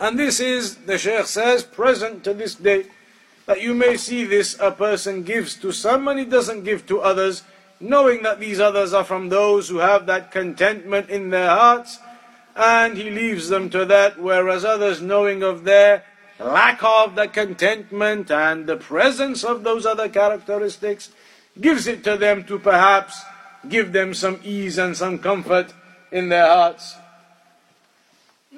And 0.01 0.19
this 0.19 0.39
is, 0.39 0.77
the 0.87 0.99
Shaykh 0.99 1.27
says, 1.27 1.65
present 1.65 2.23
to 2.25 2.35
this 2.35 2.55
day, 2.55 2.87
that 3.47 3.63
you 3.63 3.75
may 3.75 3.97
see 3.97 4.25
this, 4.25 4.57
a 4.61 4.71
person 4.71 5.23
gives 5.23 5.57
to 5.57 5.73
some 5.73 6.07
and 6.09 6.19
he 6.19 6.27
doesn't 6.27 6.63
give 6.63 6.87
to 6.87 7.01
others, 7.01 7.43
knowing 7.81 8.23
that 8.23 8.39
these 8.39 8.61
others 8.61 8.93
are 8.93 9.05
from 9.05 9.31
those 9.31 9.71
who 9.71 9.79
have 9.79 10.05
that 10.07 10.31
contentment 10.31 11.09
in 11.09 11.31
their 11.31 11.49
hearts, 11.49 11.99
and 12.55 12.99
he 12.99 13.09
leaves 13.09 13.49
them 13.49 13.71
to 13.71 13.87
that, 13.87 14.21
whereas 14.21 14.65
others, 14.65 15.01
knowing 15.01 15.43
of 15.43 15.65
their 15.65 16.05
lack 16.39 16.83
of 16.83 17.15
the 17.15 17.29
contentment 17.29 18.31
and 18.31 18.67
the 18.67 18.77
presence 18.77 19.45
of 19.45 19.65
those 19.65 19.85
other 19.85 20.09
characteristics, 20.09 21.11
gives 21.61 21.87
it 21.87 22.05
to 22.05 22.17
them 22.17 22.45
to 22.45 22.59
perhaps 22.59 23.21
give 23.69 23.93
them 23.93 24.15
some 24.15 24.41
ease 24.45 24.79
and 24.79 24.97
some 24.97 25.19
comfort 25.19 25.73
in 26.13 26.29
their 26.29 26.47
hearts. 26.47 26.95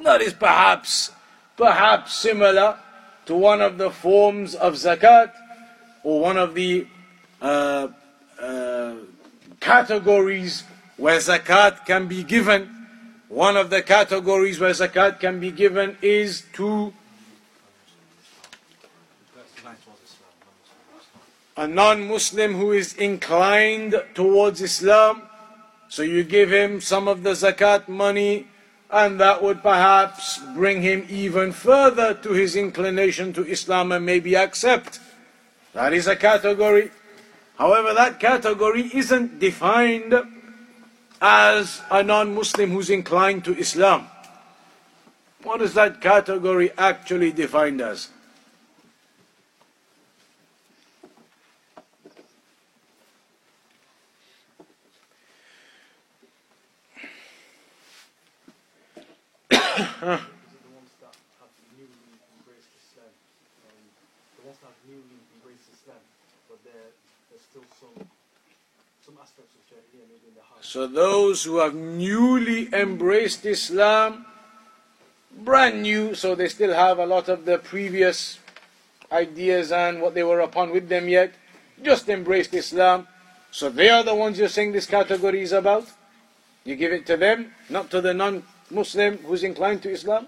That 0.03 0.21
is 0.21 0.33
perhaps, 0.33 1.11
perhaps 1.57 2.15
similar 2.15 2.79
to 3.27 3.35
one 3.35 3.61
of 3.61 3.79
the 3.79 3.91
forms 3.91 4.55
of 4.55 4.75
zakat 4.75 5.33
or 6.03 6.21
one 6.21 6.37
of 6.37 6.55
the 6.55 6.87
uh, 7.41 7.89
uh, 8.41 8.95
categories 9.61 10.65
where 10.97 11.19
zakat 11.19 11.87
can 11.87 12.09
be 12.09 12.23
given. 12.23 12.77
One 13.29 13.57
of 13.57 13.71
the 13.71 13.83
categories 13.83 14.59
where 14.59 14.73
zakat 14.73 15.21
can 15.21 15.41
be 15.41 15.51
given 15.51 15.97
is 16.03 16.45
to 16.55 16.93
a 21.57 21.67
non-Muslim 21.67 22.55
who 22.55 22.73
is 22.73 22.95
inclined 22.95 24.01
towards 24.15 24.61
Islam. 24.63 25.23
So 25.89 26.03
you 26.03 26.25
give 26.25 26.51
him 26.51 26.81
some 26.81 27.09
of 27.09 27.23
the 27.23 27.31
zakat 27.31 27.89
money 27.89 28.47
and 28.91 29.21
that 29.21 29.43
would 29.43 29.63
perhaps 29.63 30.39
bring 30.55 30.83
him 30.83 31.07
even 31.09 31.53
further 31.53 32.15
to 32.15 32.33
his 32.33 32.57
inclination 32.57 33.33
to 33.35 33.47
Islam 33.47 33.93
and 33.93 34.05
maybe 34.05 34.37
accept. 34.37 35.01
That 35.73 35.93
is 35.93 36.07
a 36.07 36.17
category. 36.17 36.91
However, 37.59 37.95
that 37.95 38.19
category 38.19 38.91
isn't 38.95 39.39
defined 39.39 40.15
as 41.21 41.83
a 41.91 42.03
non-Muslim 42.03 42.71
who's 42.71 42.91
inclined 42.91 43.45
to 43.45 43.57
Islam. 43.57 44.09
What 45.43 45.63
is 45.63 45.75
that 45.75 46.01
category 46.01 46.71
actually 46.79 47.33
defined 47.33 47.81
as? 47.81 48.09
the 59.51 59.51
ones 59.51 59.51
that 59.51 59.69
have 59.69 59.69
newly 59.69 59.69
embraced 59.69 59.69
Islam. 59.69 59.69
Um, 59.69 59.69
the 59.69 59.69
ones 59.69 59.69
that 59.69 59.69
have 59.69 59.69
newly 59.69 59.69
embraced 59.69 59.69
Islam, 59.69 59.69
but 59.69 59.69
there, 59.69 59.69
there's 59.69 59.69
still 59.69 59.69
some 59.69 59.69
some 59.69 59.69
aspects 59.69 59.69
of 59.69 59.69
Jahiliyyah 59.69 59.69
maybe 59.69 59.69
in 59.69 59.69
their 59.69 59.69
heart. 59.69 59.70
So 70.61 70.87
those 70.87 71.43
who 71.43 71.59
have 71.59 71.75
newly 71.75 72.73
embraced 72.73 73.45
Islam, 73.45 74.25
brand 75.33 75.83
new, 75.83 76.15
so 76.15 76.37
they 76.37 76.47
still 76.47 76.73
have 76.73 76.99
a 76.99 77.07
lot 77.07 77.29
of 77.29 77.45
the 77.45 77.59
previous 77.59 78.39
ideas 79.11 79.73
and 79.73 80.01
what 80.01 80.15
they 80.15 80.23
were 80.23 80.41
upon 80.41 80.71
with 80.71 80.89
them 80.89 81.09
yet, 81.09 81.35
just 81.83 82.09
embraced 82.09 82.55
Islam. 82.55 83.09
So 83.51 83.69
they 83.69 83.89
are 83.89 84.05
the 84.05 84.15
ones 84.15 84.39
you're 84.39 84.49
saying 84.49 84.71
this 84.71 84.87
category 84.87 85.43
is 85.43 85.51
about? 85.51 85.89
You 86.65 86.77
give 86.77 86.93
it 86.93 87.05
to 87.07 87.17
them, 87.17 87.53
not 87.69 87.91
to 87.91 88.01
the 88.01 88.15
non 88.15 88.45
Muslim 88.71 89.19
who's 89.19 89.43
inclined 89.43 89.83
to 89.83 89.91
Islam? 89.91 90.27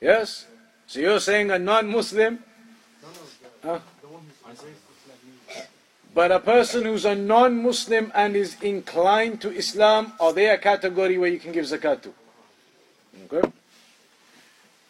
Yes? 0.00 0.46
So 0.86 1.00
you're 1.00 1.20
saying 1.20 1.50
a 1.50 1.58
non 1.58 1.88
Muslim? 1.88 2.42
No, 3.02 3.08
no, 3.08 3.14
the, 3.62 3.68
Huh? 3.68 3.80
But 6.12 6.32
a 6.32 6.40
person 6.40 6.84
who's 6.84 7.04
a 7.04 7.14
non 7.14 7.62
Muslim 7.62 8.10
and 8.14 8.34
is 8.34 8.56
inclined 8.62 9.40
to 9.42 9.50
Islam, 9.52 10.12
are 10.18 10.32
they 10.32 10.48
a 10.48 10.58
category 10.58 11.18
where 11.18 11.30
you 11.30 11.38
can 11.38 11.52
give 11.52 11.66
zakat 11.66 12.02
to? 12.02 12.12
Okay? 13.26 13.48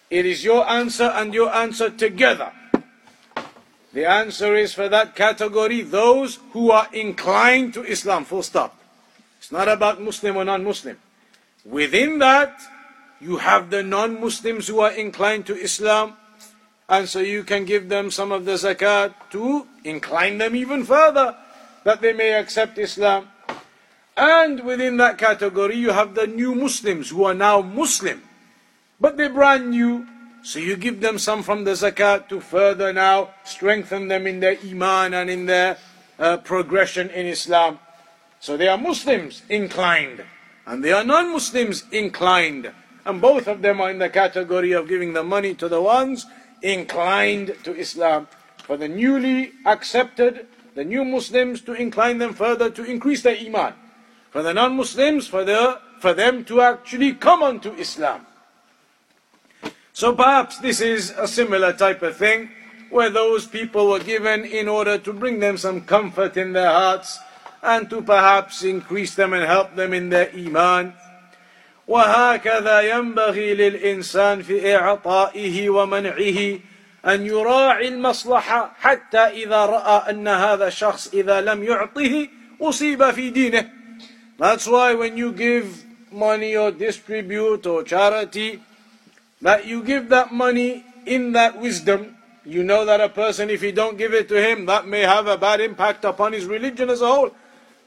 It 0.08 0.26
is 0.26 0.42
your 0.42 0.68
answer 0.68 1.04
and 1.04 1.34
your 1.34 1.54
answer 1.54 1.90
together. 1.90 2.52
The 3.92 4.06
answer 4.08 4.54
is 4.54 4.72
for 4.72 4.88
that 4.88 5.16
category 5.16 5.82
those 5.82 6.38
who 6.52 6.70
are 6.70 6.88
inclined 6.92 7.74
to 7.74 7.82
Islam, 7.82 8.24
full 8.24 8.42
stop. 8.42 8.78
It's 9.38 9.50
not 9.50 9.68
about 9.68 10.00
Muslim 10.00 10.36
or 10.36 10.44
non 10.44 10.62
Muslim. 10.64 10.96
Within 11.64 12.18
that, 12.18 12.60
you 13.20 13.38
have 13.38 13.70
the 13.70 13.82
non 13.82 14.20
Muslims 14.20 14.68
who 14.68 14.80
are 14.80 14.92
inclined 14.92 15.46
to 15.46 15.56
Islam, 15.56 16.14
and 16.88 17.08
so 17.08 17.18
you 17.20 17.42
can 17.42 17.64
give 17.64 17.88
them 17.88 18.10
some 18.10 18.32
of 18.32 18.44
the 18.44 18.52
zakat 18.52 19.14
to 19.30 19.66
incline 19.84 20.38
them 20.38 20.54
even 20.54 20.84
further 20.84 21.36
that 21.84 22.00
they 22.00 22.12
may 22.12 22.32
accept 22.34 22.78
Islam. 22.78 23.28
And 24.16 24.64
within 24.64 24.98
that 24.98 25.18
category, 25.18 25.76
you 25.76 25.90
have 25.90 26.14
the 26.14 26.26
new 26.26 26.54
Muslims 26.54 27.10
who 27.10 27.24
are 27.24 27.34
now 27.34 27.62
Muslim, 27.62 28.22
but 29.00 29.16
they're 29.16 29.30
brand 29.30 29.70
new. 29.70 30.06
So 30.42 30.58
you 30.58 30.76
give 30.76 31.00
them 31.00 31.18
some 31.18 31.42
from 31.42 31.64
the 31.64 31.72
zakat 31.72 32.28
to 32.28 32.40
further 32.40 32.92
now 32.92 33.30
strengthen 33.44 34.08
them 34.08 34.26
in 34.26 34.40
their 34.40 34.56
iman 34.64 35.12
and 35.12 35.28
in 35.28 35.46
their 35.46 35.76
uh, 36.18 36.38
progression 36.38 37.10
in 37.10 37.26
Islam. 37.26 37.78
So 38.40 38.56
they 38.56 38.68
are 38.68 38.78
Muslims 38.78 39.42
inclined, 39.50 40.24
and 40.66 40.82
they 40.82 40.92
are 40.92 41.04
non 41.04 41.32
Muslims 41.32 41.84
inclined. 41.92 42.72
And 43.04 43.20
both 43.20 43.48
of 43.48 43.60
them 43.60 43.80
are 43.80 43.90
in 43.90 43.98
the 43.98 44.08
category 44.08 44.72
of 44.72 44.88
giving 44.88 45.12
the 45.12 45.22
money 45.22 45.54
to 45.54 45.68
the 45.68 45.80
ones 45.80 46.26
inclined 46.62 47.56
to 47.64 47.74
Islam. 47.74 48.28
For 48.64 48.76
the 48.76 48.88
newly 48.88 49.52
accepted, 49.66 50.46
the 50.74 50.84
new 50.84 51.04
Muslims, 51.04 51.60
to 51.62 51.72
incline 51.72 52.18
them 52.18 52.32
further 52.32 52.70
to 52.70 52.84
increase 52.84 53.22
their 53.22 53.36
iman. 53.36 53.74
For 54.30 54.42
the 54.42 54.54
non 54.54 54.76
Muslims, 54.76 55.26
for, 55.26 55.44
the, 55.44 55.80
for 56.00 56.14
them 56.14 56.44
to 56.44 56.62
actually 56.62 57.14
come 57.14 57.42
unto 57.42 57.72
Islam. 57.72 58.26
So 59.93 60.13
perhaps 60.13 60.59
this 60.59 60.81
is 60.81 61.11
a 61.15 61.27
similar 61.27 61.71
type 61.71 62.03
of 62.03 62.17
thing 62.17 62.49
where 62.89 63.09
those 63.09 63.47
people 63.47 63.87
were 63.89 63.99
given 63.99 64.45
in 64.45 64.67
order 64.67 64.97
to 64.97 65.13
bring 65.13 65.39
them 65.39 65.57
some 65.57 65.81
comfort 65.81 66.37
in 66.37 66.53
their 66.53 66.71
hearts 66.71 67.19
and 67.63 67.89
to 67.89 68.01
perhaps 68.01 68.63
increase 68.63 69.15
them 69.15 69.33
and 69.33 69.43
help 69.45 69.75
them 69.75 69.93
in 69.93 70.09
their 70.09 70.29
iman. 70.35 70.93
وهكذا 71.87 72.81
ينبغي 72.81 73.53
للإنسان 73.53 74.41
في 74.41 74.75
إعطائه 74.75 75.69
ومنعه 75.69 76.59
أن 77.05 77.25
يراعي 77.25 77.87
المصلحة 77.87 78.73
حتى 78.79 79.17
إذا 79.17 79.65
رأى 79.65 80.09
أن 80.09 80.27
هذا 80.27 80.67
الشخص 80.67 81.13
إذا 81.13 81.41
لم 81.41 81.63
يعطه 81.63 82.27
أصيب 82.61 83.11
في 83.11 83.29
دينه. 83.29 83.69
That's 84.37 84.67
why 84.67 84.93
when 84.93 85.15
you 85.15 85.31
give 85.31 85.85
money 86.11 86.55
or 86.55 86.71
distribute 86.71 87.65
or 87.67 87.83
charity, 87.83 88.61
that 89.41 89.65
you 89.65 89.83
give 89.83 90.09
that 90.09 90.33
money 90.33 90.83
in 91.05 91.33
that 91.33 91.59
wisdom. 91.59 92.17
You 92.45 92.63
know 92.63 92.85
that 92.85 93.01
a 93.01 93.09
person, 93.09 93.49
if 93.49 93.63
you 93.63 93.71
don't 93.71 93.97
give 93.97 94.13
it 94.13 94.29
to 94.29 94.41
him, 94.41 94.65
that 94.67 94.87
may 94.87 95.01
have 95.01 95.27
a 95.27 95.37
bad 95.37 95.61
impact 95.61 96.05
upon 96.05 96.33
his 96.33 96.45
religion 96.45 96.89
as 96.89 97.01
a 97.01 97.07
whole. 97.07 97.31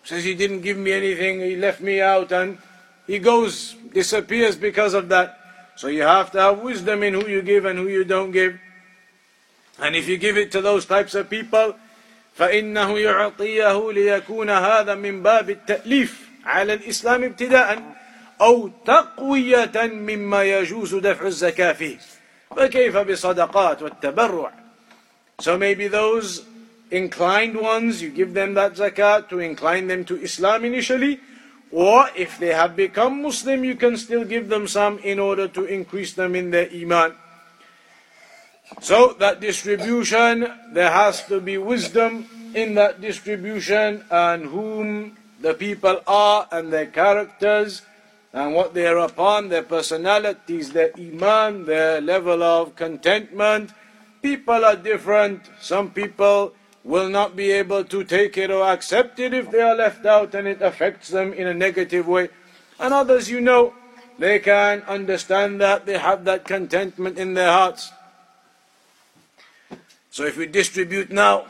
Says 0.04 0.24
he 0.24 0.34
didn't 0.34 0.62
give 0.62 0.76
me 0.76 0.92
anything, 0.92 1.40
he 1.40 1.56
left 1.56 1.80
me 1.80 2.00
out, 2.00 2.32
and 2.32 2.58
he 3.06 3.18
goes, 3.18 3.74
disappears 3.92 4.56
because 4.56 4.94
of 4.94 5.08
that. 5.08 5.38
So 5.76 5.88
you 5.88 6.02
have 6.02 6.32
to 6.32 6.40
have 6.40 6.60
wisdom 6.60 7.02
in 7.02 7.14
who 7.14 7.26
you 7.28 7.42
give 7.42 7.64
and 7.64 7.78
who 7.78 7.88
you 7.88 8.04
don't 8.04 8.30
give. 8.30 8.58
And 9.78 9.94
if 9.94 10.08
you 10.08 10.18
give 10.18 10.36
it 10.36 10.50
to 10.52 10.60
those 10.60 10.86
types 10.86 11.14
of 11.14 11.30
people, 11.30 11.74
فإنه 12.38 12.98
يعطيه 12.98 13.92
ليكون 13.92 14.50
هذا 14.50 14.94
من 14.94 15.22
باب 15.22 15.50
التأليف 15.50 16.28
على 16.44 16.72
الإسلام 16.72 17.24
ابتداءً 17.24 17.82
أو 18.42 18.70
تقوية 18.84 19.72
مما 19.76 20.42
يجوز 20.42 20.94
دفع 20.94 21.26
الزكاة 21.26 21.72
فيه 21.72 21.98
فكيف 22.56 22.96
بصدقات 22.96 23.82
والتبرع 23.82 24.52
So 25.40 25.56
maybe 25.56 25.86
those 25.86 26.42
inclined 26.90 27.54
ones, 27.60 28.02
you 28.02 28.10
give 28.10 28.34
them 28.34 28.54
that 28.54 28.72
zakat 28.74 29.28
to 29.28 29.38
incline 29.38 29.86
them 29.86 30.04
to 30.06 30.20
Islam 30.20 30.64
initially, 30.64 31.20
or 31.70 32.08
if 32.16 32.38
they 32.38 32.52
have 32.52 32.74
become 32.74 33.22
Muslim, 33.22 33.62
you 33.62 33.76
can 33.76 33.96
still 33.96 34.24
give 34.24 34.48
them 34.48 34.66
some 34.66 34.98
in 34.98 35.20
order 35.20 35.46
to 35.46 35.64
increase 35.64 36.14
them 36.14 36.34
in 36.34 36.50
their 36.50 36.68
iman. 36.74 37.14
So 38.80 39.14
that 39.20 39.40
distribution, 39.40 40.50
there 40.72 40.90
has 40.90 41.24
to 41.26 41.40
be 41.40 41.56
wisdom 41.56 42.26
in 42.54 42.74
that 42.74 43.00
distribution 43.00 44.04
and 44.10 44.46
whom 44.46 45.16
the 45.40 45.54
people 45.54 46.00
are 46.06 46.48
and 46.50 46.72
their 46.72 46.86
characters 46.86 47.82
and 48.33 48.55
what 48.55 48.73
they 48.73 48.87
are 48.87 48.97
upon, 48.97 49.49
their 49.49 49.61
personalities, 49.61 50.71
their 50.71 50.91
iman, 50.97 51.65
their 51.65 52.01
level 52.01 52.41
of 52.41 52.75
contentment. 52.75 53.71
People 54.23 54.65
are 54.65 54.75
different. 54.75 55.49
Some 55.61 55.91
people 55.91 56.53
will 56.83 57.09
not 57.09 57.35
be 57.35 57.51
able 57.51 57.83
to 57.85 58.03
take 58.03 58.37
it 58.37 58.49
or 58.49 58.63
accept 58.63 59.19
it 59.19 59.33
if 59.33 59.51
they 59.51 59.61
are 59.61 59.75
left 59.75 60.05
out 60.05 60.33
and 60.33 60.47
it 60.47 60.61
affects 60.61 61.09
them 61.09 61.31
in 61.31 61.47
a 61.47 61.53
negative 61.53 62.07
way. 62.07 62.29
And 62.79 62.93
others, 62.93 63.29
you 63.29 63.39
know, 63.39 63.73
they 64.17 64.39
can 64.39 64.81
understand 64.83 65.61
that, 65.61 65.85
they 65.85 65.97
have 65.97 66.25
that 66.25 66.45
contentment 66.45 67.17
in 67.17 67.35
their 67.35 67.51
hearts. 67.51 67.91
So 70.09 70.25
if 70.25 70.37
we 70.37 70.47
distribute 70.47 71.11
now, 71.11 71.45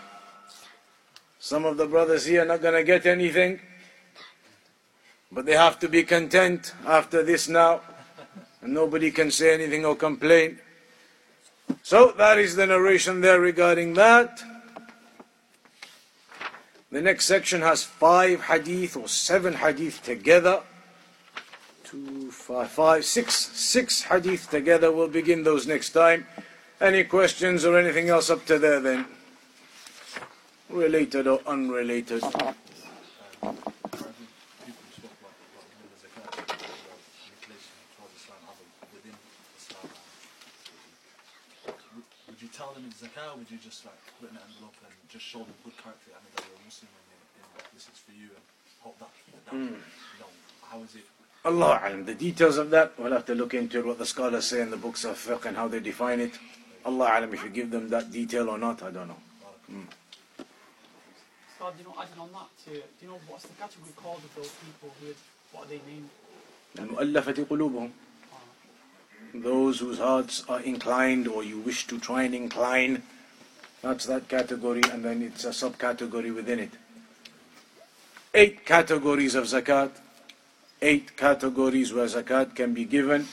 some 1.40 1.66
of 1.66 1.78
the 1.78 1.88
brothers 1.88 2.26
here 2.26 2.44
are 2.44 2.46
not 2.46 2.62
going 2.62 2.76
to 2.76 2.84
get 2.84 3.06
anything, 3.06 3.60
but 5.34 5.46
they 5.46 5.56
have 5.56 5.80
to 5.80 5.90
be 5.90 6.04
content 6.04 6.74
after 6.86 7.24
this 7.24 7.50
now, 7.50 7.82
and 8.62 8.74
nobody 8.74 9.12
can 9.12 9.32
say 9.32 9.54
anything 9.54 9.84
or 9.86 9.96
complain. 9.96 10.60
So 11.82 12.14
that 12.18 12.38
is 12.38 12.56
the 12.56 12.68
narration 12.68 13.22
there 13.22 13.40
regarding 13.40 13.94
that. 13.96 14.44
The 16.92 17.02
next 17.02 17.26
section 17.26 17.62
has 17.62 17.84
five 17.84 18.44
hadith 18.44 18.96
or 18.96 19.08
seven 19.08 19.56
hadith 19.56 20.04
together. 20.04 20.62
Two, 21.84 22.30
five, 22.30 22.70
five, 22.70 23.04
six, 23.04 23.34
six 23.34 24.04
hadith 24.04 24.50
together. 24.52 24.92
We'll 24.92 25.08
begin 25.08 25.44
those 25.44 25.66
next 25.66 25.90
time. 25.90 26.28
Any 26.80 27.04
questions 27.04 27.66
or 27.66 27.80
anything 27.80 28.10
else 28.10 28.30
up 28.30 28.46
to 28.46 28.60
there 28.60 28.80
then? 28.80 29.08
Related 30.70 31.26
or 31.28 31.40
unrelated? 31.48 32.22
People 32.22 32.36
spoke 34.92 35.16
about, 35.22 35.34
about 35.54 35.74
the 35.82 35.96
zakat, 36.02 36.34
about 36.34 36.58
manipulation 37.20 37.74
towards 37.98 38.16
Islam, 38.22 38.42
other 38.50 38.66
within 38.94 39.18
Islam. 39.58 39.90
Would, 41.66 42.42
would 42.83 42.83
you 42.83 42.83
tell 42.83 42.83
them 42.83 42.85
it's 42.91 43.03
zakat, 43.03 43.35
or 43.35 43.39
would 43.39 43.51
you 43.51 43.59
just 43.59 43.85
like 43.87 43.95
put 44.19 44.27
it 44.29 44.33
in 44.33 44.37
an 44.37 44.43
envelope 44.51 44.75
and 44.83 44.93
just 45.09 45.25
show 45.25 45.39
them 45.39 45.55
good 45.64 45.77
character, 45.79 46.11
I 46.11 46.19
mean, 46.23 46.33
that 46.35 46.45
you're 46.47 46.59
a 46.59 46.64
Muslim 46.66 46.91
and, 46.91 47.07
you 47.39 47.43
and 47.55 47.71
this 47.75 47.87
is 47.87 47.99
for 47.99 48.12
you, 48.12 48.29
and 48.35 48.45
hope 48.81 48.99
that, 48.99 49.11
that 49.47 49.55
you 49.55 49.79
know, 50.19 50.31
how 50.66 50.83
is 50.83 50.95
it? 50.97 51.07
Allah 51.45 51.81
alam. 51.85 52.05
The 52.05 52.14
details 52.14 52.59
of 52.59 52.71
that, 52.71 52.99
we'll 52.99 53.12
have 53.12 53.27
to 53.27 53.35
look 53.35 53.55
into 53.55 53.87
what 53.87 53.99
the 53.99 54.07
scholars 54.07 54.47
say 54.47 54.61
in 54.61 54.71
the 54.71 54.77
books 54.77 55.05
of 55.05 55.16
fiqh 55.16 55.47
and 55.47 55.57
how 55.57 55.69
they 55.69 55.81
define 55.81 56.21
it. 56.21 56.35
Allah 56.85 57.14
alam, 57.19 57.33
if 57.33 57.45
you 57.45 57.51
give 57.51 57.71
them 57.71 57.89
that 57.91 58.11
detail 58.11 58.51
or 58.51 58.59
not, 58.59 58.83
I 58.83 58.91
don't 58.91 59.09
know. 59.09 59.23
So, 61.59 61.71
you 61.79 61.85
know, 61.85 61.95
adding 61.99 62.19
on 62.19 62.31
that, 62.33 62.49
to, 62.66 62.71
do 62.71 62.81
you 63.03 63.09
know 63.09 63.19
what's 63.29 63.47
the 63.47 63.55
category 63.55 63.93
called 63.97 64.23
of 64.23 64.35
those 64.35 64.51
people 64.62 64.91
who, 65.01 65.14
what 65.53 65.66
are 65.66 65.71
they 65.71 65.81
named? 65.87 66.11
المؤلفة 66.79 67.47
قلوبهم 67.51 67.91
those 69.34 69.80
whose 69.80 69.98
hearts 69.98 70.44
are 70.48 70.62
inclined 70.62 71.28
or 71.28 71.44
you 71.44 71.60
wish 71.60 71.88
to 71.88 72.00
try 72.00 72.24
and 72.24 72.36
incline 72.36 73.02
that's 73.84 74.06
that 74.06 74.30
category 74.30 74.82
and 74.94 75.04
then 75.04 75.22
it's 75.22 75.44
a 75.44 75.50
subcategory 75.50 76.34
within 76.34 76.58
it. 76.58 76.72
Eight 78.34 78.66
categories 78.66 79.36
of 79.36 79.44
zakat. 79.44 79.92
Eight 80.82 81.18
categories 81.18 81.92
where 81.92 82.06
zakat 82.06 82.56
can 82.56 82.74
be 82.74 82.86
given 82.86 83.28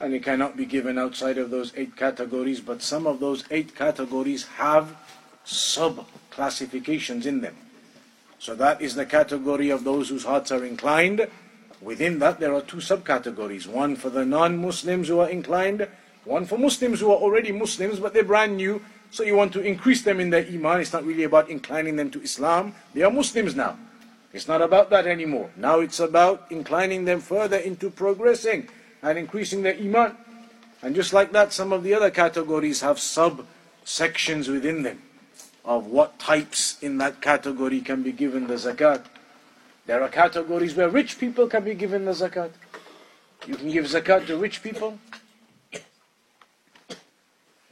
and 0.00 0.14
it 0.14 0.22
cannot 0.22 0.56
be 0.56 0.64
given 0.64 0.98
outside 0.98 1.36
of 1.36 1.50
those 1.50 1.74
eight 1.76 1.96
categories 1.96 2.60
but 2.60 2.80
some 2.80 3.06
of 3.06 3.20
those 3.20 3.44
eight 3.50 3.76
categories 3.76 4.46
have 4.56 4.96
sub 5.44 6.06
classifications 6.30 7.26
in 7.26 7.42
them. 7.42 7.56
So 8.38 8.54
that 8.54 8.80
is 8.80 8.94
the 8.94 9.04
category 9.04 9.68
of 9.68 9.84
those 9.84 10.08
whose 10.08 10.24
hearts 10.24 10.50
are 10.50 10.64
inclined 10.64 11.28
Within 11.80 12.18
that, 12.18 12.40
there 12.40 12.54
are 12.54 12.60
two 12.60 12.78
subcategories 12.78 13.66
one 13.66 13.96
for 13.96 14.10
the 14.10 14.24
non 14.24 14.58
Muslims 14.58 15.08
who 15.08 15.20
are 15.20 15.30
inclined, 15.30 15.88
one 16.24 16.44
for 16.44 16.58
Muslims 16.58 17.00
who 17.00 17.10
are 17.10 17.16
already 17.16 17.52
Muslims 17.52 17.98
but 17.98 18.12
they're 18.12 18.24
brand 18.24 18.56
new, 18.56 18.82
so 19.10 19.22
you 19.22 19.34
want 19.34 19.52
to 19.54 19.60
increase 19.60 20.02
them 20.02 20.20
in 20.20 20.30
their 20.30 20.46
Iman. 20.46 20.80
It's 20.80 20.92
not 20.92 21.04
really 21.04 21.24
about 21.24 21.48
inclining 21.48 21.96
them 21.96 22.10
to 22.10 22.22
Islam. 22.22 22.74
They 22.94 23.02
are 23.02 23.10
Muslims 23.10 23.56
now. 23.56 23.78
It's 24.32 24.46
not 24.46 24.62
about 24.62 24.90
that 24.90 25.06
anymore. 25.06 25.50
Now 25.56 25.80
it's 25.80 25.98
about 25.98 26.46
inclining 26.50 27.04
them 27.04 27.20
further 27.20 27.56
into 27.56 27.90
progressing 27.90 28.68
and 29.02 29.18
increasing 29.18 29.62
their 29.62 29.74
Iman. 29.74 30.16
And 30.82 30.94
just 30.94 31.12
like 31.12 31.32
that, 31.32 31.52
some 31.52 31.72
of 31.72 31.82
the 31.82 31.94
other 31.94 32.10
categories 32.10 32.80
have 32.82 32.96
subsections 32.98 34.48
within 34.48 34.82
them 34.82 35.02
of 35.64 35.86
what 35.86 36.18
types 36.18 36.78
in 36.80 36.98
that 36.98 37.20
category 37.20 37.80
can 37.80 38.02
be 38.02 38.12
given 38.12 38.46
the 38.46 38.54
zakat. 38.54 39.04
There 39.90 40.00
are 40.04 40.08
categories 40.08 40.76
where 40.76 40.88
rich 40.88 41.18
people 41.18 41.48
can 41.48 41.64
be 41.64 41.74
given 41.74 42.04
the 42.04 42.12
zakat. 42.12 42.50
You 43.44 43.56
can 43.56 43.72
give 43.72 43.86
zakat 43.86 44.28
to 44.28 44.36
rich 44.36 44.62
people. 44.62 44.96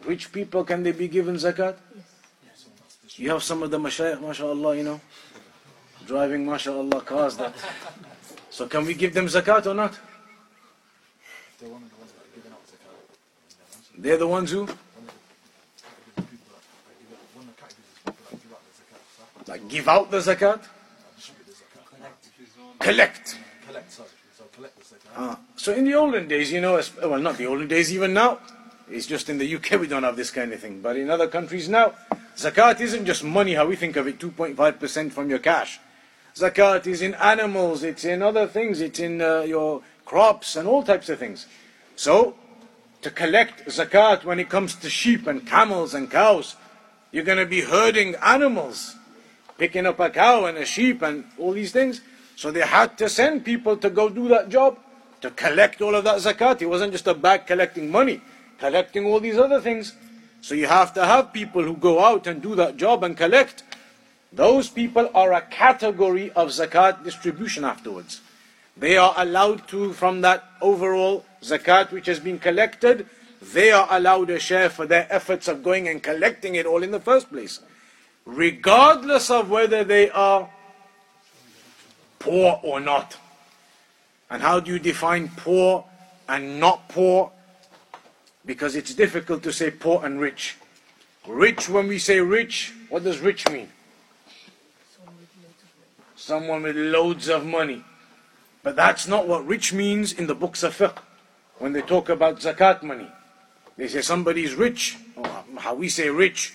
Rich 0.04 0.32
people, 0.32 0.64
can 0.64 0.82
they 0.82 0.90
be 0.90 1.06
given 1.06 1.36
zakat? 1.36 1.76
You 3.14 3.30
have 3.30 3.44
some 3.44 3.62
of 3.62 3.70
the 3.70 3.78
mashayikh, 3.78 4.20
mashallah, 4.20 4.76
you 4.76 4.82
know, 4.82 5.00
driving, 6.08 6.44
mashallah, 6.44 7.02
cars 7.02 7.36
that. 7.36 7.54
So 8.50 8.66
can 8.66 8.84
we 8.84 8.94
give 8.94 9.14
them 9.14 9.26
zakat 9.26 9.66
or 9.66 9.74
not? 9.74 9.96
They're 11.60 11.68
the 11.68 11.76
ones 11.76 11.92
that 11.92 12.50
are 12.50 12.54
out 12.54 12.66
zakat. 12.66 14.02
They're 14.02 14.18
the 14.18 14.26
ones 14.26 14.50
who 14.50 14.66
One 14.66 14.66
of 14.66 14.74
the, 14.74 15.06
the 16.18 16.24
people 16.24 16.50
that, 16.50 16.66
that 16.82 16.98
give 16.98 17.28
out, 17.28 17.50
the 17.50 17.60
categories 17.62 17.86
is 17.86 18.00
people 18.02 18.18
that 18.26 18.42
give 18.42 18.52
out 18.56 18.60
the 18.60 18.76
zakat. 19.38 19.48
Like 19.48 19.68
give 19.68 19.86
out 19.86 20.10
the 20.10 20.18
zakat, 20.18 20.28
distribute 20.28 20.64
the 20.64 20.66
zakat. 20.66 20.77
Collect. 22.78 23.38
Collect, 23.66 23.92
sorry. 23.92 24.08
So 24.36 24.44
collect 24.52 24.78
the 24.78 24.84
zakat. 24.84 25.12
Ah, 25.16 25.38
so 25.56 25.72
in 25.72 25.84
the 25.84 25.94
olden 25.94 26.28
days, 26.28 26.52
you 26.52 26.60
know, 26.60 26.80
well, 27.02 27.18
not 27.18 27.36
the 27.36 27.46
olden 27.46 27.68
days, 27.68 27.92
even 27.92 28.14
now, 28.14 28.38
it's 28.90 29.06
just 29.06 29.28
in 29.28 29.38
the 29.38 29.54
UK 29.56 29.80
we 29.80 29.86
don't 29.86 30.04
have 30.04 30.16
this 30.16 30.30
kind 30.30 30.52
of 30.52 30.60
thing. 30.60 30.80
But 30.80 30.96
in 30.96 31.10
other 31.10 31.28
countries 31.28 31.68
now, 31.68 31.94
zakat 32.36 32.80
isn't 32.80 33.04
just 33.04 33.24
money, 33.24 33.54
how 33.54 33.66
we 33.66 33.76
think 33.76 33.96
of 33.96 34.06
it, 34.06 34.18
2.5% 34.18 35.12
from 35.12 35.28
your 35.28 35.38
cash. 35.38 35.80
Zakat 36.34 36.86
is 36.86 37.02
in 37.02 37.14
animals, 37.14 37.82
it's 37.82 38.04
in 38.04 38.22
other 38.22 38.46
things, 38.46 38.80
it's 38.80 39.00
in 39.00 39.20
uh, 39.20 39.40
your 39.40 39.82
crops 40.04 40.56
and 40.56 40.68
all 40.68 40.82
types 40.82 41.08
of 41.08 41.18
things. 41.18 41.46
So, 41.96 42.36
to 43.02 43.10
collect 43.10 43.66
zakat 43.66 44.24
when 44.24 44.38
it 44.38 44.48
comes 44.48 44.76
to 44.76 44.88
sheep 44.88 45.26
and 45.26 45.46
camels 45.46 45.94
and 45.94 46.10
cows, 46.10 46.56
you're 47.10 47.24
going 47.24 47.38
to 47.38 47.46
be 47.46 47.62
herding 47.62 48.14
animals, 48.16 48.94
picking 49.56 49.86
up 49.86 49.98
a 49.98 50.10
cow 50.10 50.44
and 50.44 50.58
a 50.58 50.64
sheep 50.64 51.02
and 51.02 51.24
all 51.38 51.52
these 51.52 51.72
things. 51.72 52.00
So 52.38 52.52
they 52.52 52.60
had 52.60 52.96
to 52.98 53.08
send 53.08 53.44
people 53.44 53.76
to 53.78 53.90
go 53.90 54.08
do 54.08 54.28
that 54.28 54.48
job, 54.48 54.78
to 55.22 55.30
collect 55.32 55.82
all 55.82 55.96
of 55.96 56.04
that 56.04 56.18
zakat. 56.18 56.62
It 56.62 56.66
wasn't 56.66 56.92
just 56.92 57.08
a 57.08 57.12
bag 57.12 57.48
collecting 57.48 57.90
money, 57.90 58.20
collecting 58.60 59.06
all 59.06 59.18
these 59.18 59.36
other 59.36 59.60
things. 59.60 59.94
So 60.40 60.54
you 60.54 60.68
have 60.68 60.94
to 60.94 61.04
have 61.04 61.32
people 61.32 61.64
who 61.64 61.74
go 61.74 61.98
out 61.98 62.28
and 62.28 62.40
do 62.40 62.54
that 62.54 62.76
job 62.76 63.02
and 63.02 63.16
collect. 63.16 63.64
Those 64.32 64.68
people 64.68 65.10
are 65.16 65.32
a 65.32 65.40
category 65.40 66.30
of 66.30 66.50
zakat 66.50 67.02
distribution 67.02 67.64
afterwards. 67.64 68.20
They 68.76 68.96
are 68.96 69.14
allowed 69.16 69.66
to, 69.74 69.92
from 69.92 70.20
that 70.20 70.44
overall 70.60 71.24
zakat 71.42 71.90
which 71.90 72.06
has 72.06 72.20
been 72.20 72.38
collected, 72.38 73.08
they 73.42 73.72
are 73.72 73.88
allowed 73.90 74.30
a 74.30 74.38
share 74.38 74.70
for 74.70 74.86
their 74.86 75.08
efforts 75.10 75.48
of 75.48 75.64
going 75.64 75.88
and 75.88 76.00
collecting 76.00 76.54
it 76.54 76.66
all 76.66 76.84
in 76.84 76.92
the 76.92 77.00
first 77.00 77.32
place. 77.32 77.58
Regardless 78.24 79.28
of 79.28 79.50
whether 79.50 79.82
they 79.82 80.08
are 80.10 80.48
poor 82.18 82.60
or 82.62 82.80
not. 82.80 83.16
And 84.30 84.42
how 84.42 84.60
do 84.60 84.72
you 84.72 84.78
define 84.78 85.28
poor 85.36 85.84
and 86.28 86.60
not 86.60 86.88
poor? 86.88 87.32
Because 88.44 88.76
it's 88.76 88.94
difficult 88.94 89.42
to 89.42 89.52
say 89.52 89.70
poor 89.70 90.04
and 90.04 90.20
rich. 90.20 90.56
Rich, 91.26 91.68
when 91.68 91.88
we 91.88 91.98
say 91.98 92.20
rich, 92.20 92.72
what 92.88 93.04
does 93.04 93.18
rich 93.20 93.48
mean? 93.50 93.68
Someone 96.16 96.62
with 96.62 96.76
loads 96.76 97.28
of 97.28 97.44
money. 97.44 97.84
But 98.62 98.76
that's 98.76 99.06
not 99.06 99.28
what 99.28 99.46
rich 99.46 99.72
means 99.72 100.12
in 100.12 100.26
the 100.26 100.34
books 100.34 100.62
of 100.62 100.76
fiqh. 100.76 100.98
When 101.58 101.72
they 101.72 101.82
talk 101.82 102.08
about 102.08 102.40
zakat 102.40 102.82
money, 102.82 103.08
they 103.76 103.88
say 103.88 104.00
somebody 104.00 104.44
is 104.44 104.54
rich, 104.54 104.96
or 105.16 105.26
how 105.58 105.74
we 105.74 105.88
say 105.88 106.08
rich. 106.08 106.54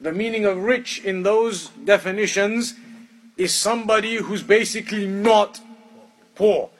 The 0.00 0.12
meaning 0.12 0.44
of 0.44 0.58
rich 0.58 1.04
in 1.04 1.22
those 1.22 1.68
definitions 1.84 2.74
is 3.36 3.52
somebody 3.54 4.16
who's 4.16 4.42
basically 4.42 5.06
not 5.06 5.60
poor. 6.34 6.70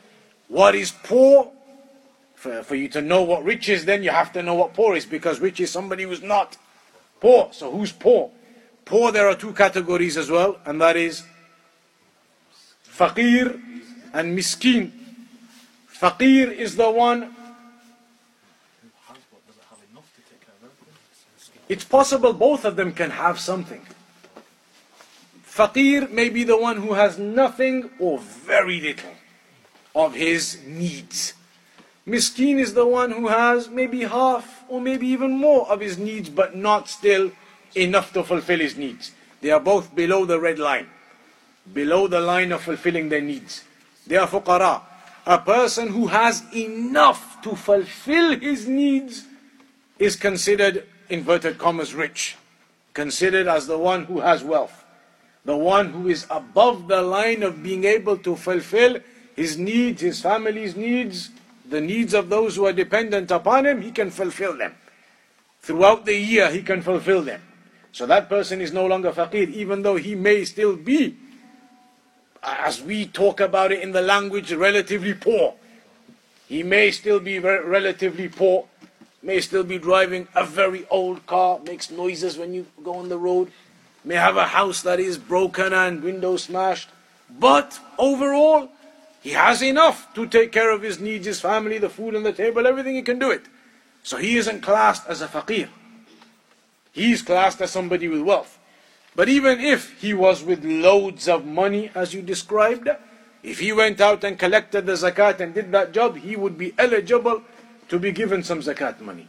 What 0.48 0.74
is 0.74 0.92
poor? 0.92 1.50
For, 2.34 2.62
for 2.62 2.74
you 2.74 2.88
to 2.90 3.00
know 3.00 3.22
what 3.22 3.42
rich 3.42 3.68
is, 3.68 3.84
then 3.84 4.02
you 4.02 4.10
have 4.10 4.32
to 4.34 4.42
know 4.42 4.54
what 4.54 4.74
poor 4.74 4.94
is, 4.96 5.06
because 5.06 5.40
rich 5.40 5.60
is 5.60 5.70
somebody 5.70 6.04
who's 6.04 6.22
not 6.22 6.56
poor. 7.20 7.48
So 7.52 7.70
who's 7.70 7.90
poor? 7.90 8.30
Poor, 8.84 9.10
there 9.10 9.26
are 9.26 9.34
two 9.34 9.52
categories 9.54 10.16
as 10.16 10.30
well, 10.30 10.58
and 10.66 10.80
that 10.80 10.96
is 10.96 11.22
faqir 12.86 13.60
and 14.12 14.36
miskin. 14.36 14.92
Faqir 15.90 16.52
is 16.52 16.76
the 16.76 16.90
one, 16.90 17.34
it's 21.68 21.84
possible 21.84 22.34
both 22.34 22.64
of 22.66 22.76
them 22.76 22.92
can 22.92 23.10
have 23.10 23.40
something. 23.40 23.80
Faqir 25.54 26.10
may 26.10 26.30
be 26.30 26.42
the 26.42 26.56
one 26.56 26.78
who 26.78 26.94
has 26.94 27.16
nothing 27.16 27.88
or 28.00 28.18
very 28.18 28.80
little 28.80 29.14
of 29.94 30.14
his 30.14 30.58
needs. 30.66 31.34
Miskin 32.04 32.58
is 32.58 32.74
the 32.74 32.86
one 32.86 33.12
who 33.12 33.28
has 33.28 33.68
maybe 33.68 34.02
half 34.02 34.64
or 34.68 34.80
maybe 34.80 35.06
even 35.06 35.30
more 35.30 35.70
of 35.70 35.78
his 35.78 35.96
needs, 35.96 36.28
but 36.28 36.56
not 36.56 36.88
still 36.88 37.30
enough 37.76 38.12
to 38.14 38.24
fulfill 38.24 38.58
his 38.58 38.76
needs. 38.76 39.12
They 39.42 39.52
are 39.52 39.60
both 39.60 39.94
below 39.94 40.24
the 40.24 40.40
red 40.40 40.58
line, 40.58 40.88
below 41.72 42.08
the 42.08 42.20
line 42.20 42.50
of 42.50 42.62
fulfilling 42.62 43.08
their 43.08 43.20
needs. 43.22 43.62
They 44.08 44.16
are 44.16 44.26
fuqara. 44.26 44.82
A 45.24 45.38
person 45.38 45.88
who 45.88 46.08
has 46.08 46.42
enough 46.52 47.40
to 47.42 47.54
fulfill 47.54 48.38
his 48.40 48.66
needs 48.66 49.24
is 50.00 50.16
considered, 50.16 50.84
inverted 51.08 51.58
commas, 51.58 51.94
rich. 51.94 52.36
considered 52.92 53.48
as 53.48 53.66
the 53.66 53.78
one 53.78 54.04
who 54.04 54.20
has 54.20 54.44
wealth. 54.44 54.83
The 55.44 55.56
one 55.56 55.90
who 55.90 56.08
is 56.08 56.26
above 56.30 56.88
the 56.88 57.02
line 57.02 57.42
of 57.42 57.62
being 57.62 57.84
able 57.84 58.16
to 58.18 58.34
fulfill 58.34 58.98
his 59.36 59.58
needs, 59.58 60.00
his 60.00 60.20
family's 60.20 60.74
needs, 60.74 61.30
the 61.68 61.80
needs 61.80 62.14
of 62.14 62.28
those 62.28 62.56
who 62.56 62.66
are 62.66 62.72
dependent 62.72 63.30
upon 63.30 63.66
him, 63.66 63.82
he 63.82 63.90
can 63.90 64.10
fulfill 64.10 64.56
them. 64.56 64.74
Throughout 65.60 66.04
the 66.04 66.14
year, 66.16 66.50
he 66.50 66.62
can 66.62 66.82
fulfill 66.82 67.22
them. 67.22 67.42
So 67.92 68.06
that 68.06 68.28
person 68.28 68.60
is 68.60 68.72
no 68.72 68.86
longer 68.86 69.12
faqir, 69.12 69.48
even 69.50 69.82
though 69.82 69.96
he 69.96 70.14
may 70.14 70.44
still 70.44 70.76
be, 70.76 71.16
as 72.42 72.82
we 72.82 73.06
talk 73.06 73.40
about 73.40 73.72
it 73.72 73.80
in 73.80 73.92
the 73.92 74.02
language, 74.02 74.52
relatively 74.52 75.14
poor. 75.14 75.54
He 76.48 76.62
may 76.62 76.90
still 76.90 77.20
be 77.20 77.38
relatively 77.38 78.28
poor, 78.28 78.66
may 79.22 79.40
still 79.40 79.64
be 79.64 79.78
driving 79.78 80.28
a 80.34 80.44
very 80.44 80.86
old 80.90 81.24
car, 81.26 81.58
makes 81.60 81.90
noises 81.90 82.36
when 82.36 82.52
you 82.52 82.66
go 82.82 82.94
on 82.96 83.08
the 83.08 83.18
road, 83.18 83.50
may 84.04 84.16
have 84.16 84.36
a 84.36 84.46
house 84.46 84.82
that 84.82 85.00
is 85.00 85.18
broken 85.18 85.72
and 85.72 86.02
windows 86.02 86.44
smashed, 86.44 86.90
but 87.38 87.78
overall, 87.98 88.68
he 89.22 89.30
has 89.30 89.62
enough 89.62 90.12
to 90.14 90.26
take 90.26 90.52
care 90.52 90.70
of 90.70 90.82
his 90.82 91.00
needs, 91.00 91.26
his 91.26 91.40
family, 91.40 91.78
the 91.78 91.88
food 91.88 92.14
on 92.14 92.22
the 92.22 92.32
table, 92.32 92.66
everything 92.66 92.94
he 92.94 93.02
can 93.02 93.18
do 93.18 93.30
it. 93.30 93.42
So 94.02 94.18
he 94.18 94.36
isn't 94.36 94.60
classed 94.60 95.06
as 95.08 95.22
a 95.22 95.26
faqir. 95.26 95.68
He's 96.92 97.22
classed 97.22 97.60
as 97.62 97.70
somebody 97.70 98.06
with 98.06 98.20
wealth. 98.20 98.58
But 99.16 99.28
even 99.28 99.60
if 99.60 100.00
he 100.00 100.12
was 100.12 100.44
with 100.44 100.64
loads 100.64 101.28
of 101.28 101.46
money, 101.46 101.90
as 101.94 102.12
you 102.12 102.20
described, 102.20 102.88
if 103.42 103.60
he 103.60 103.72
went 103.72 104.00
out 104.00 104.24
and 104.24 104.38
collected 104.38 104.86
the 104.86 104.92
zakat 104.92 105.40
and 105.40 105.54
did 105.54 105.72
that 105.72 105.92
job, 105.92 106.16
he 106.16 106.36
would 106.36 106.58
be 106.58 106.74
eligible 106.78 107.42
to 107.88 107.98
be 107.98 108.12
given 108.12 108.42
some 108.42 108.60
zakat 108.60 109.00
money. 109.00 109.28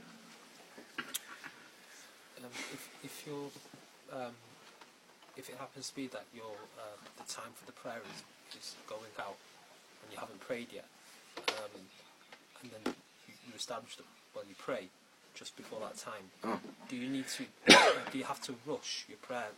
Um, 2.37 2.49
if, 2.73 2.89
if 3.03 3.23
you 3.27 3.51
um, 4.13 4.31
if 5.37 5.49
it 5.49 5.55
happens 5.75 5.89
to 5.89 5.95
be 5.95 6.07
that 6.07 6.23
your 6.33 6.55
uh, 6.79 6.95
the 7.17 7.33
time 7.33 7.51
for 7.53 7.65
the 7.65 7.73
prayer 7.73 7.99
is, 8.07 8.57
is 8.57 8.75
going 8.87 9.11
out 9.19 9.35
and 10.03 10.13
you 10.13 10.17
haven't 10.17 10.39
prayed 10.39 10.67
yet, 10.71 10.85
um, 11.49 11.81
and 12.63 12.71
then 12.71 12.93
you, 13.27 13.33
you 13.45 13.53
establish 13.57 13.97
that 13.97 14.05
well 14.33 14.45
you 14.47 14.55
pray 14.57 14.87
just 15.33 15.57
before 15.57 15.81
that 15.81 15.97
time, 15.97 16.61
do 16.87 16.95
you 16.95 17.09
need 17.09 17.25
to 17.27 17.43
do 18.11 18.17
you 18.17 18.23
have 18.23 18.41
to 18.43 18.55
rush 18.65 19.05
your 19.09 19.17
prayer 19.17 19.51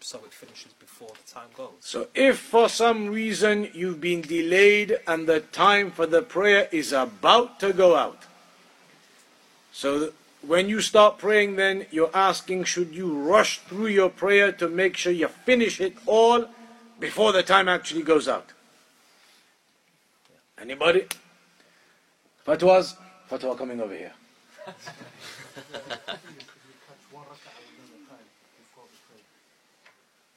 so 0.00 0.18
it 0.18 0.34
finishes 0.34 0.74
before 0.74 1.08
the 1.08 1.32
time 1.32 1.48
goes? 1.56 1.70
So 1.80 2.08
if 2.14 2.38
for 2.38 2.68
some 2.68 3.08
reason 3.08 3.70
you've 3.72 4.02
been 4.02 4.20
delayed 4.20 4.98
and 5.06 5.26
the 5.26 5.40
time 5.40 5.90
for 5.92 6.04
the 6.04 6.20
prayer 6.20 6.68
is 6.72 6.92
about 6.92 7.58
to 7.60 7.72
go 7.72 7.96
out, 7.96 8.24
so 9.72 10.12
when 10.46 10.68
you 10.68 10.80
start 10.80 11.18
praying, 11.18 11.56
then 11.56 11.86
you're 11.90 12.10
asking, 12.14 12.64
should 12.64 12.94
you 12.94 13.12
rush 13.12 13.60
through 13.60 13.86
your 13.86 14.10
prayer 14.10 14.52
to 14.52 14.68
make 14.68 14.96
sure 14.96 15.12
you 15.12 15.28
finish 15.28 15.80
it 15.80 15.94
all 16.06 16.46
before 17.00 17.32
the 17.32 17.42
time 17.42 17.68
actually 17.68 18.02
goes 18.02 18.28
out? 18.28 18.52
Anybody? 20.60 21.06
Fatwas? 22.46 22.96
Fatwa 23.30 23.56
coming 23.56 23.80
over 23.80 23.94
here. 23.94 24.12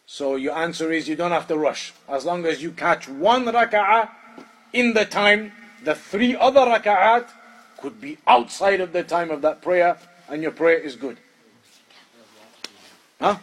So 0.05 0.35
your 0.35 0.57
answer 0.57 0.91
is 0.91 1.07
you 1.07 1.15
don't 1.15 1.31
have 1.31 1.47
to 1.47 1.57
rush. 1.57 1.93
As 2.09 2.25
long 2.25 2.45
as 2.47 2.63
you 2.63 2.71
catch 2.71 3.07
one 3.07 3.45
raka'ah 3.45 4.09
in 4.73 4.93
the 4.93 5.05
time, 5.05 5.51
the 5.83 5.93
three 5.93 6.35
other 6.35 6.61
raka'at 6.61 7.29
could 7.77 8.01
be 8.01 8.17
outside 8.27 8.81
of 8.81 8.91
the 8.93 9.03
time 9.03 9.31
of 9.31 9.41
that 9.41 9.61
prayer, 9.61 9.97
and 10.29 10.41
your 10.41 10.51
prayer 10.51 10.77
is 10.77 10.95
good. 10.95 11.17
Huh? 13.19 13.37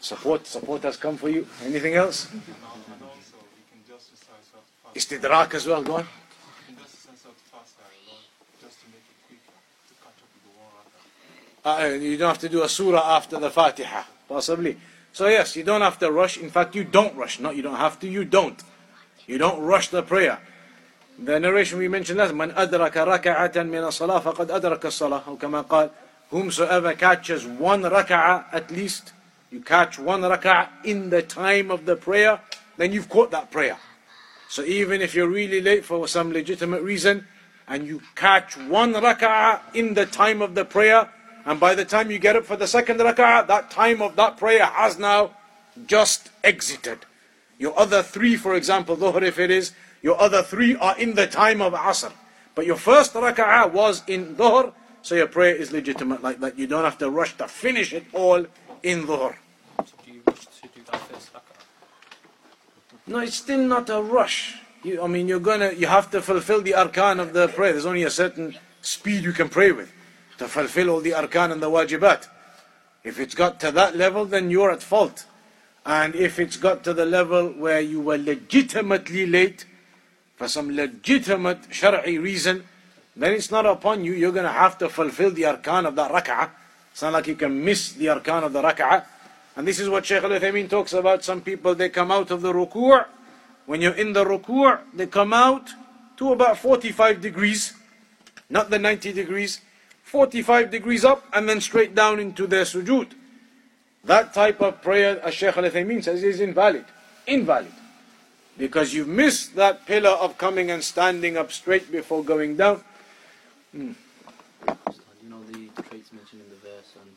Support, 0.00 0.46
support 0.46 0.82
has 0.82 0.96
come 0.96 1.16
for 1.16 1.28
you. 1.28 1.46
Anything 1.64 1.94
else? 1.94 2.30
Istidrak 4.94 5.54
as 5.54 5.66
well, 5.66 5.82
go 5.82 5.96
on. 5.96 6.06
Uh, 11.64 11.96
you 11.98 12.18
don't 12.18 12.28
have 12.28 12.38
to 12.38 12.48
do 12.48 12.62
a 12.62 12.68
surah 12.68 13.16
after 13.16 13.38
the 13.38 13.50
Fatiha, 13.50 14.02
possibly. 14.28 14.76
So 15.14 15.28
yes, 15.28 15.56
you 15.56 15.64
don't 15.64 15.80
have 15.80 15.98
to 16.00 16.12
rush. 16.12 16.36
In 16.36 16.50
fact, 16.50 16.74
you 16.74 16.84
don't 16.84 17.16
rush. 17.16 17.40
Not 17.40 17.56
you 17.56 17.62
don't 17.62 17.76
have 17.76 17.98
to, 18.00 18.08
you 18.08 18.26
don't. 18.26 18.62
You 19.26 19.38
don't 19.38 19.62
rush 19.62 19.88
the 19.88 20.02
prayer. 20.02 20.40
The 21.17 21.39
narration 21.39 21.79
we 21.79 21.87
mentioned 21.87 22.19
that 22.19 22.31
من 22.31 22.51
أدرك 22.55 22.95
ركعة 22.95 23.63
من 23.63 23.83
الصلاة 23.83 24.19
فقد 24.19 24.51
أدرك 24.51 24.85
الصلاة 24.85 25.27
أو 25.27 25.37
كما 25.37 25.61
قال 25.67 25.89
whomsoever 26.31 26.93
catches 26.93 27.45
one 27.45 27.81
rak'ah 27.81 28.45
at 28.53 28.71
least 28.71 29.11
you 29.51 29.59
catch 29.59 29.99
one 29.99 30.21
rak'ah 30.21 30.69
in 30.83 31.09
the 31.09 31.21
time 31.21 31.71
of 31.71 31.85
the 31.85 31.95
prayer 31.95 32.39
then 32.77 32.93
you've 32.93 33.09
caught 33.09 33.31
that 33.31 33.51
prayer 33.51 33.77
so 34.47 34.63
even 34.63 35.01
if 35.01 35.13
you're 35.13 35.27
really 35.27 35.59
late 35.59 35.83
for 35.83 36.07
some 36.07 36.31
legitimate 36.31 36.81
reason 36.83 37.25
and 37.67 37.85
you 37.85 38.01
catch 38.15 38.55
one 38.55 38.93
rak'ah 38.93 39.59
in 39.73 39.95
the 39.95 40.05
time 40.05 40.41
of 40.41 40.55
the 40.55 40.63
prayer 40.63 41.09
and 41.45 41.59
by 41.59 41.73
the 41.73 41.83
time 41.83 42.11
you 42.11 42.19
get 42.19 42.35
up 42.35 42.45
for 42.45 42.55
the 42.55 42.67
second 42.67 42.99
rak'ah 42.99 43.45
that 43.47 43.69
time 43.71 44.01
of 44.01 44.15
that 44.15 44.37
prayer 44.37 44.65
has 44.65 44.97
now 44.99 45.31
just 45.87 46.29
exited 46.43 46.99
your 47.59 47.77
other 47.77 48.01
three, 48.01 48.37
for 48.37 48.55
example, 48.55 48.95
dhuhr 48.95 49.21
if 49.21 49.37
it 49.37 49.51
is, 49.51 49.73
your 50.04 50.20
other 50.20 50.42
three 50.42 50.76
are 50.76 50.96
in 50.98 51.14
the 51.14 51.26
time 51.26 51.62
of 51.62 51.72
asr. 51.72 52.12
But 52.54 52.66
your 52.66 52.76
first 52.76 53.14
raka'ah 53.14 53.72
was 53.72 54.02
in 54.06 54.36
dhuhr, 54.36 54.74
so 55.00 55.14
your 55.14 55.28
prayer 55.28 55.56
is 55.56 55.72
legitimate 55.72 56.22
like 56.22 56.40
that. 56.40 56.58
You 56.58 56.66
don't 56.66 56.84
have 56.84 56.98
to 56.98 57.08
rush 57.08 57.34
to 57.38 57.48
finish 57.48 57.94
it 57.94 58.04
all 58.12 58.44
in 58.82 59.06
dhuhr. 59.06 59.34
Do 60.04 60.12
you 60.12 60.20
rush 60.26 60.44
to 60.44 60.68
do 60.68 60.82
that 60.92 61.00
first 61.08 61.32
rak'ah? 61.32 63.06
No, 63.06 63.18
it's 63.20 63.36
still 63.36 63.66
not 63.66 63.88
a 63.88 64.02
rush. 64.02 64.60
You, 64.82 65.02
I 65.02 65.06
mean, 65.06 65.26
you're 65.26 65.40
gonna, 65.40 65.72
you 65.72 65.86
have 65.86 66.10
to 66.10 66.20
fulfill 66.20 66.60
the 66.60 66.72
arkan 66.72 67.18
of 67.18 67.32
the 67.32 67.48
prayer. 67.48 67.72
There's 67.72 67.86
only 67.86 68.02
a 68.02 68.10
certain 68.10 68.58
speed 68.82 69.24
you 69.24 69.32
can 69.32 69.48
pray 69.48 69.72
with 69.72 69.90
to 70.36 70.48
fulfill 70.48 70.90
all 70.90 71.00
the 71.00 71.12
arkan 71.12 71.50
and 71.50 71.62
the 71.62 71.70
wajibat. 71.70 72.28
If 73.04 73.18
it's 73.18 73.34
got 73.34 73.58
to 73.60 73.72
that 73.72 73.96
level, 73.96 74.26
then 74.26 74.50
you're 74.50 74.70
at 74.70 74.82
fault. 74.82 75.24
And 75.86 76.14
if 76.14 76.38
it's 76.38 76.58
got 76.58 76.84
to 76.84 76.92
the 76.92 77.06
level 77.06 77.48
where 77.48 77.80
you 77.80 78.02
were 78.02 78.18
legitimately 78.18 79.26
late 79.26 79.64
for 80.36 80.48
some 80.48 80.74
legitimate 80.74 81.62
shar'i 81.70 82.20
reason, 82.22 82.64
then 83.16 83.32
it's 83.32 83.50
not 83.50 83.66
upon 83.66 84.04
you. 84.04 84.12
You're 84.12 84.32
going 84.32 84.44
to 84.44 84.52
have 84.52 84.76
to 84.78 84.88
fulfill 84.88 85.30
the 85.30 85.42
arkan 85.42 85.86
of 85.86 85.94
that 85.96 86.10
rak'ah. 86.10 86.50
It's 86.92 87.02
not 87.02 87.12
like 87.12 87.26
you 87.26 87.36
can 87.36 87.64
miss 87.64 87.92
the 87.92 88.06
arkan 88.06 88.44
of 88.44 88.52
the 88.52 88.62
rak'ah. 88.62 89.04
And 89.56 89.66
this 89.68 89.78
is 89.78 89.88
what 89.88 90.04
Shaykh 90.04 90.24
al-Uthaymeen 90.24 90.68
talks 90.68 90.92
about. 90.92 91.22
Some 91.22 91.40
people, 91.40 91.74
they 91.74 91.88
come 91.88 92.10
out 92.10 92.30
of 92.30 92.42
the 92.42 92.52
ruku'. 92.52 93.06
When 93.66 93.80
you're 93.80 93.94
in 93.94 94.12
the 94.12 94.24
ruku', 94.24 94.80
they 94.92 95.06
come 95.06 95.32
out 95.32 95.70
to 96.16 96.32
about 96.32 96.58
45 96.58 97.20
degrees, 97.20 97.72
not 98.50 98.70
the 98.70 98.78
90 98.78 99.12
degrees, 99.12 99.60
45 100.02 100.70
degrees 100.70 101.04
up 101.04 101.24
and 101.32 101.48
then 101.48 101.60
straight 101.60 101.94
down 101.94 102.20
into 102.20 102.46
their 102.46 102.64
sujood. 102.64 103.12
That 104.04 104.34
type 104.34 104.60
of 104.60 104.82
prayer, 104.82 105.20
as 105.24 105.34
Shaykh 105.34 105.56
al 105.56 105.64
Uthaymeen 105.64 106.04
says, 106.04 106.22
is 106.22 106.40
invalid. 106.40 106.84
Invalid. 107.26 107.72
Because 108.56 108.94
you've 108.94 109.08
missed 109.08 109.56
that 109.56 109.84
pillar 109.86 110.10
of 110.10 110.38
coming 110.38 110.70
and 110.70 110.82
standing 110.82 111.36
up 111.36 111.50
straight 111.50 111.90
before 111.90 112.22
going 112.22 112.56
down. 112.56 112.84
You 113.72 113.94
know 115.28 115.42
the 115.50 115.82
traits 115.82 116.12
mentioned 116.12 116.42
in 116.42 116.50
the 116.50 116.60
verse 116.62 116.94
and 117.00 117.10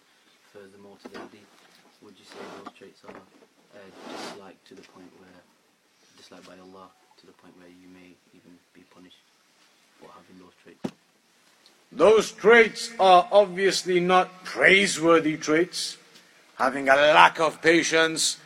furthermore 0.51 0.97
to 1.03 1.09
the 1.09 1.19
hadith, 1.19 1.45
would 2.01 2.15
you 2.17 2.25
say 2.25 2.41
those 2.63 2.73
traits 2.73 3.01
are 3.07 3.13
uh, 3.13 3.79
disliked 4.11 4.67
to 4.67 4.75
the 4.75 4.81
point 4.81 5.11
where, 5.19 5.41
disliked 6.17 6.47
by 6.47 6.57
Allah, 6.59 6.89
to 7.19 7.25
the 7.27 7.33
point 7.33 7.53
where 7.59 7.69
you 7.69 7.87
may 7.93 8.15
even 8.33 8.57
be 8.73 8.81
punished 8.93 9.21
for 10.01 10.09
having 10.09 10.41
those 10.41 10.53
traits? 10.63 10.97
Those 11.91 12.31
traits 12.31 12.91
are 12.99 13.27
obviously 13.31 13.99
not 13.99 14.43
praiseworthy 14.43 15.37
traits. 15.37 15.97
Having 16.57 16.89
a 16.89 16.95
lack 16.95 17.39
of 17.39 17.61
patience, 17.61 18.37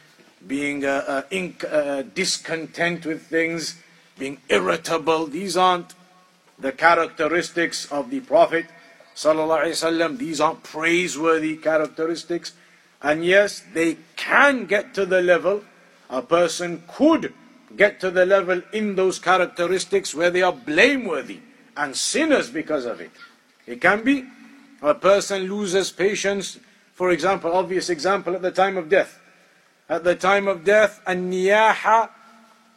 being 0.47 0.85
uh, 0.85 1.23
uh, 1.31 1.67
uh, 1.67 2.01
discontent 2.13 3.05
with 3.05 3.23
things, 3.27 3.77
being 4.17 4.37
irritable. 4.49 5.27
These 5.27 5.57
aren't 5.57 5.93
the 6.59 6.71
characteristics 6.71 7.91
of 7.91 8.09
the 8.09 8.19
Prophet. 8.21 8.65
These 9.15 10.41
aren't 10.41 10.63
praiseworthy 10.63 11.57
characteristics. 11.57 12.53
And 13.01 13.25
yes, 13.25 13.63
they 13.73 13.97
can 14.15 14.65
get 14.65 14.93
to 14.93 15.05
the 15.05 15.21
level, 15.21 15.63
a 16.09 16.21
person 16.21 16.83
could 16.87 17.33
get 17.75 17.99
to 18.01 18.11
the 18.11 18.25
level 18.25 18.61
in 18.73 18.95
those 18.95 19.17
characteristics 19.17 20.13
where 20.13 20.29
they 20.29 20.41
are 20.41 20.53
blameworthy 20.53 21.39
and 21.75 21.95
sinners 21.95 22.49
because 22.49 22.85
of 22.85 23.01
it. 23.01 23.11
It 23.65 23.81
can 23.81 24.03
be 24.03 24.25
a 24.81 24.93
person 24.93 25.43
loses 25.43 25.91
patience, 25.91 26.59
for 26.93 27.11
example, 27.11 27.53
obvious 27.53 27.89
example 27.89 28.35
at 28.35 28.41
the 28.41 28.51
time 28.51 28.77
of 28.77 28.89
death 28.89 29.19
At 29.90 30.04
the 30.04 30.14
time 30.14 30.48
of 30.48 30.64
death, 30.64 31.00
a 31.06 31.12
niyaha 31.12 32.10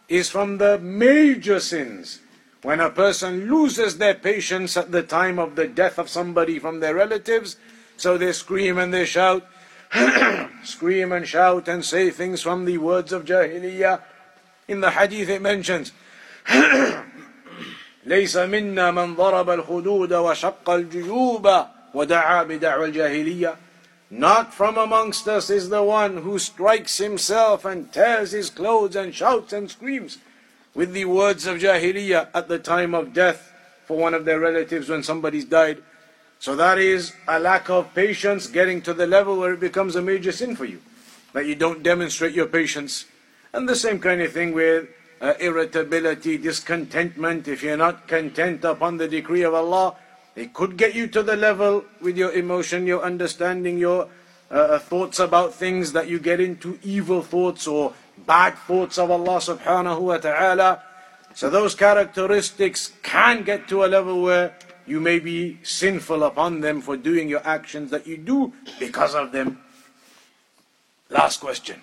is 0.08 0.30
from 0.30 0.58
the 0.58 0.78
major 0.78 1.60
sins. 1.60 2.20
When 2.62 2.80
a 2.80 2.90
person 2.90 3.50
loses 3.50 3.98
their 3.98 4.16
patience 4.16 4.76
at 4.76 4.92
the 4.92 5.04
time 5.04 5.40
of 5.40 5.56
the 5.56 5.68
death 5.68 5.98
of 5.98 6.10
somebody 6.10 6.60
from 6.60 6.82
their 6.82 6.94
relatives, 6.94 7.56
so 7.96 8.18
they 8.18 8.34
scream 8.34 8.78
and 8.78 8.94
they 8.94 9.06
shout, 9.06 9.48
scream 10.64 11.12
and 11.12 11.28
shout 11.28 11.68
and 11.68 11.84
say 11.84 12.12
things 12.12 12.42
from 12.42 12.66
the 12.66 12.78
words 12.78 13.14
of 13.14 13.26
Jahiliyyah. 13.26 14.02
In 14.68 14.82
the 14.82 14.92
hadith 14.92 15.30
it 15.30 15.42
mentions, 15.42 15.92
ليس 18.06 18.38
منا 18.38 18.92
من 18.92 19.16
ضرب 19.16 19.50
الخدود 19.50 20.14
وشق 20.14 20.70
الجيوب 20.70 21.66
ودعا 21.94 22.44
بدعوى 22.44 22.86
الجاهلية 22.86 23.56
not 24.11 24.53
from 24.53 24.77
amongst 24.77 25.27
us 25.29 25.51
is 25.51 25.69
the 25.69 25.83
one 25.83 26.19
who 26.19 26.39
strikes 26.39 26.99
himself 26.99 27.65
and 27.65 27.93
tears 27.93 28.33
his 28.33 28.51
clothes 28.51 28.97
and 28.97 29.15
shouts 29.15 29.53
and 29.53 29.71
screams 29.71 30.19
with 30.75 30.93
the 30.93 31.05
words 31.07 31.47
of 31.47 31.59
Jahiliyyah 31.59 32.29
at 32.35 32.49
the 32.49 32.59
time 32.59 32.95
of 32.95 33.13
death 33.13 33.53
for 33.87 33.97
one 33.97 34.15
of 34.15 34.25
their 34.25 34.41
relatives 34.41 34.89
when 34.89 35.03
somebody's 35.03 35.45
died. 35.45 35.83
So 36.39 36.55
that 36.57 36.79
is 36.79 37.15
a 37.27 37.39
lack 37.39 37.71
of 37.71 37.95
patience 37.95 38.47
getting 38.47 38.83
to 38.83 38.93
the 38.93 39.07
level 39.07 39.39
where 39.39 39.55
it 39.55 39.61
becomes 39.61 39.97
a 39.97 40.03
major 40.03 40.33
sin 40.33 40.57
for 40.57 40.65
you. 40.65 40.81
That 41.33 41.47
you 41.47 41.55
don't 41.55 41.83
demonstrate 41.83 42.35
your 42.35 42.47
patience. 42.47 43.07
And 43.53 43.69
the 43.69 43.77
same 43.77 43.99
kind 43.99 44.21
of 44.21 44.33
thing 44.33 44.53
with 44.53 44.89
uh, 45.21 45.35
irritability, 45.41 46.39
discontentment. 46.39 47.49
If 47.49 47.63
you're 47.63 47.77
not 47.77 48.07
content 48.07 48.65
upon 48.65 48.99
the 48.99 49.09
decree 49.09 49.43
of 49.43 49.55
Allah, 49.55 49.97
it 50.37 50.53
could 50.53 50.77
get 50.77 50.95
you 50.95 51.07
to 51.09 51.23
the 51.23 51.37
level 51.37 51.85
with 52.01 52.17
your 52.17 52.33
emotion, 52.33 52.87
your 52.87 53.03
understanding, 53.03 53.79
your 53.79 54.09
uh, 54.51 54.79
thoughts 54.79 55.19
about 55.19 55.55
things 55.55 55.93
that 55.93 56.09
you 56.09 56.19
get 56.19 56.41
into 56.41 56.79
evil 56.83 57.23
thoughts 57.23 57.67
or 57.67 57.95
bad 58.27 58.55
thoughts 58.67 58.99
of 58.99 59.11
Allah 59.11 59.39
subhanahu 59.39 60.01
wa 60.01 60.19
ta'ala. 60.19 60.83
So 61.35 61.51
those 61.51 61.75
characteristics 61.75 62.93
can 63.03 63.43
get 63.43 63.67
to 63.69 63.85
a 63.85 63.89
level 63.91 64.23
where 64.23 64.55
you 64.87 65.01
may 65.01 65.19
be 65.19 65.59
sinful 65.63 66.23
upon 66.23 66.61
them 66.61 66.81
for 66.81 66.97
doing 66.97 67.29
your 67.29 67.41
actions 67.45 67.91
that 67.91 68.07
you 68.07 68.17
do 68.17 68.53
because 68.79 69.15
of 69.15 69.33
them. 69.33 69.59
Last 71.09 71.41
question. 71.41 71.81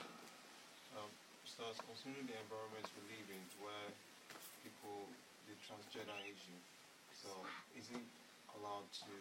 Um, 0.94 1.10
so 1.46 1.66
it's 1.74 1.82
concerning 1.82 2.30
the 2.30 2.38
environment 2.38 2.86
we 2.94 3.02
live 3.10 3.30
in, 3.30 3.42
where 3.62 3.90
people 4.62 5.10
the 5.50 5.58
transgender 5.66 6.14
issue. 6.30 6.58
So 7.10 7.34
is 7.74 7.90
it 7.90 8.06
allowed 8.54 8.86
to 9.02 9.14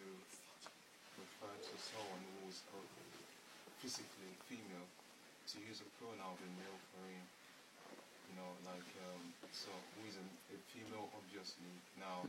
refer 1.17 1.53
to 1.53 1.75
someone 1.81 2.21
who 2.37 2.53
is 2.53 2.61
uh, 2.69 2.85
physically 3.81 4.37
female 4.45 4.89
to 5.53 5.57
use 5.65 5.81
a 5.81 5.89
pronoun 5.97 6.37
in 6.45 6.53
male 6.61 6.81
for 6.93 7.01
him? 7.09 7.25
You 8.29 8.35
know, 8.41 8.51
like 8.69 8.89
um, 9.09 9.25
so 9.53 9.73
who 9.97 10.05
is 10.05 10.21
a, 10.21 10.27
a 10.53 10.59
female 10.69 11.09
obviously 11.17 11.73
now. 12.11 12.29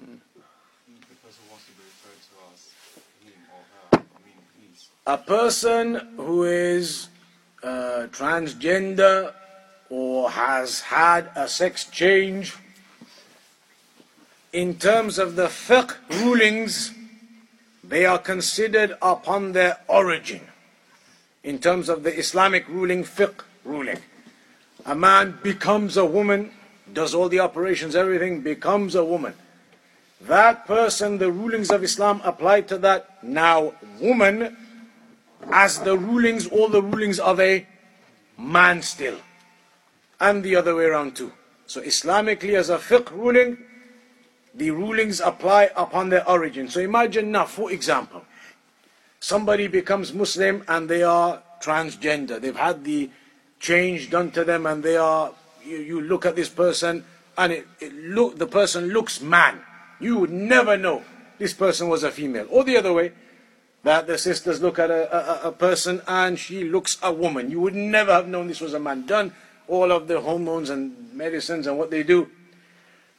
The 1.09 1.15
person 1.23 1.43
wants 1.49 1.65
to 1.65 1.71
be 1.73 1.83
referred 1.91 2.21
to 2.29 2.35
as 2.53 2.73
him 3.23 3.41
or 3.55 3.63
her, 3.73 4.03
I 4.15 4.19
mean, 4.25 4.39
please. 4.55 4.89
A 5.05 5.17
person 5.17 6.13
who 6.17 6.43
is 6.43 7.09
uh, 7.63 8.07
transgender 8.11 9.33
or 9.89 10.29
has 10.31 10.81
had 10.81 11.29
a 11.35 11.47
sex 11.47 11.85
change, 11.85 12.55
in 14.53 14.75
terms 14.75 15.17
of 15.17 15.35
the 15.35 15.47
fiqh 15.47 15.95
rulings, 16.21 16.93
they 17.83 18.05
are 18.05 18.19
considered 18.19 18.97
upon 19.01 19.53
their 19.53 19.77
origin. 19.87 20.41
In 21.43 21.59
terms 21.59 21.89
of 21.89 22.03
the 22.03 22.17
Islamic 22.17 22.67
ruling, 22.67 23.03
fiqh 23.03 23.41
ruling. 23.63 23.99
A 24.85 24.95
man 24.95 25.39
becomes 25.43 25.97
a 25.97 26.05
woman, 26.05 26.51
does 26.91 27.13
all 27.13 27.29
the 27.29 27.39
operations, 27.39 27.95
everything, 27.95 28.41
becomes 28.41 28.95
a 28.95 29.03
woman. 29.03 29.33
That 30.27 30.65
person, 30.67 31.17
the 31.17 31.31
rulings 31.31 31.71
of 31.71 31.83
Islam 31.83 32.21
apply 32.23 32.61
to 32.61 32.77
that 32.79 33.23
now 33.23 33.73
woman 33.99 34.55
as 35.51 35.79
the 35.79 35.97
rulings, 35.97 36.47
all 36.47 36.69
the 36.69 36.81
rulings 36.81 37.19
of 37.19 37.39
a 37.39 37.65
man 38.37 38.81
still. 38.81 39.17
And 40.19 40.43
the 40.43 40.55
other 40.55 40.75
way 40.75 40.85
around 40.85 41.15
too. 41.15 41.33
So 41.65 41.81
Islamically 41.81 42.53
as 42.53 42.69
a 42.69 42.77
fiqh 42.77 43.09
ruling, 43.11 43.57
the 44.53 44.71
rulings 44.71 45.19
apply 45.19 45.71
upon 45.75 46.09
their 46.09 46.27
origin. 46.29 46.67
So 46.67 46.79
imagine 46.81 47.31
now, 47.31 47.45
for 47.45 47.71
example, 47.71 48.23
somebody 49.19 49.67
becomes 49.67 50.13
Muslim 50.13 50.63
and 50.67 50.89
they 50.89 51.03
are 51.03 51.41
transgender. 51.61 52.39
They've 52.39 52.55
had 52.55 52.83
the 52.83 53.09
change 53.59 54.09
done 54.09 54.31
to 54.31 54.43
them 54.43 54.65
and 54.65 54.83
they 54.83 54.97
are, 54.97 55.31
you, 55.63 55.77
you 55.77 56.01
look 56.01 56.25
at 56.25 56.35
this 56.35 56.49
person 56.49 57.05
and 57.37 57.53
it, 57.53 57.67
it 57.79 57.93
look, 57.93 58.37
the 58.37 58.47
person 58.47 58.89
looks 58.89 59.21
man. 59.21 59.61
You 60.01 60.17
would 60.17 60.31
never 60.31 60.77
know 60.77 61.03
this 61.37 61.53
person 61.53 61.87
was 61.89 62.03
a 62.03 62.11
female. 62.11 62.47
Or 62.49 62.63
the 62.63 62.77
other 62.77 62.93
way, 62.93 63.13
that 63.83 64.07
the 64.07 64.17
sisters 64.17 64.61
look 64.61 64.77
at 64.79 64.91
a, 64.91 65.45
a, 65.45 65.49
a 65.49 65.51
person 65.51 66.01
and 66.07 66.37
she 66.37 66.63
looks 66.63 66.97
a 67.01 67.11
woman. 67.11 67.49
You 67.49 67.59
would 67.61 67.75
never 67.75 68.11
have 68.11 68.27
known 68.27 68.47
this 68.47 68.61
was 68.61 68.73
a 68.73 68.79
man. 68.79 69.05
Done 69.05 69.33
all 69.67 69.91
of 69.91 70.07
the 70.07 70.21
hormones 70.21 70.69
and 70.69 71.13
medicines 71.13 71.67
and 71.67 71.77
what 71.77 71.89
they 71.89 72.03
do. 72.03 72.29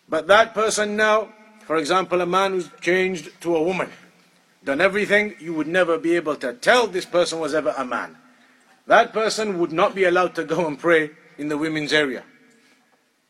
But 0.09 0.26
that 0.28 0.55
person 0.55 0.97
now, 0.97 1.28
for 1.66 1.76
example, 1.76 2.20
a 2.20 2.26
man 2.26 2.53
who's 2.53 2.70
changed 2.80 3.30
to 3.43 3.57
a 3.57 3.62
woman, 3.62 3.91
done 4.64 4.80
everything, 4.80 5.35
you 5.41 5.55
would 5.55 5.66
never 5.66 5.99
be 5.99 6.14
able 6.14 6.37
to 6.37 6.53
tell 6.53 6.87
this 6.87 7.07
person 7.07 7.41
was 7.41 7.55
ever 7.55 7.74
a 7.76 7.85
man. 7.85 8.16
That 8.87 9.12
person 9.12 9.59
would 9.59 9.72
not 9.72 9.95
be 9.95 10.05
allowed 10.05 10.35
to 10.35 10.45
go 10.45 10.66
and 10.66 10.78
pray 10.78 11.11
in 11.39 11.49
the 11.49 11.59
women's 11.59 11.93
area. 11.93 12.24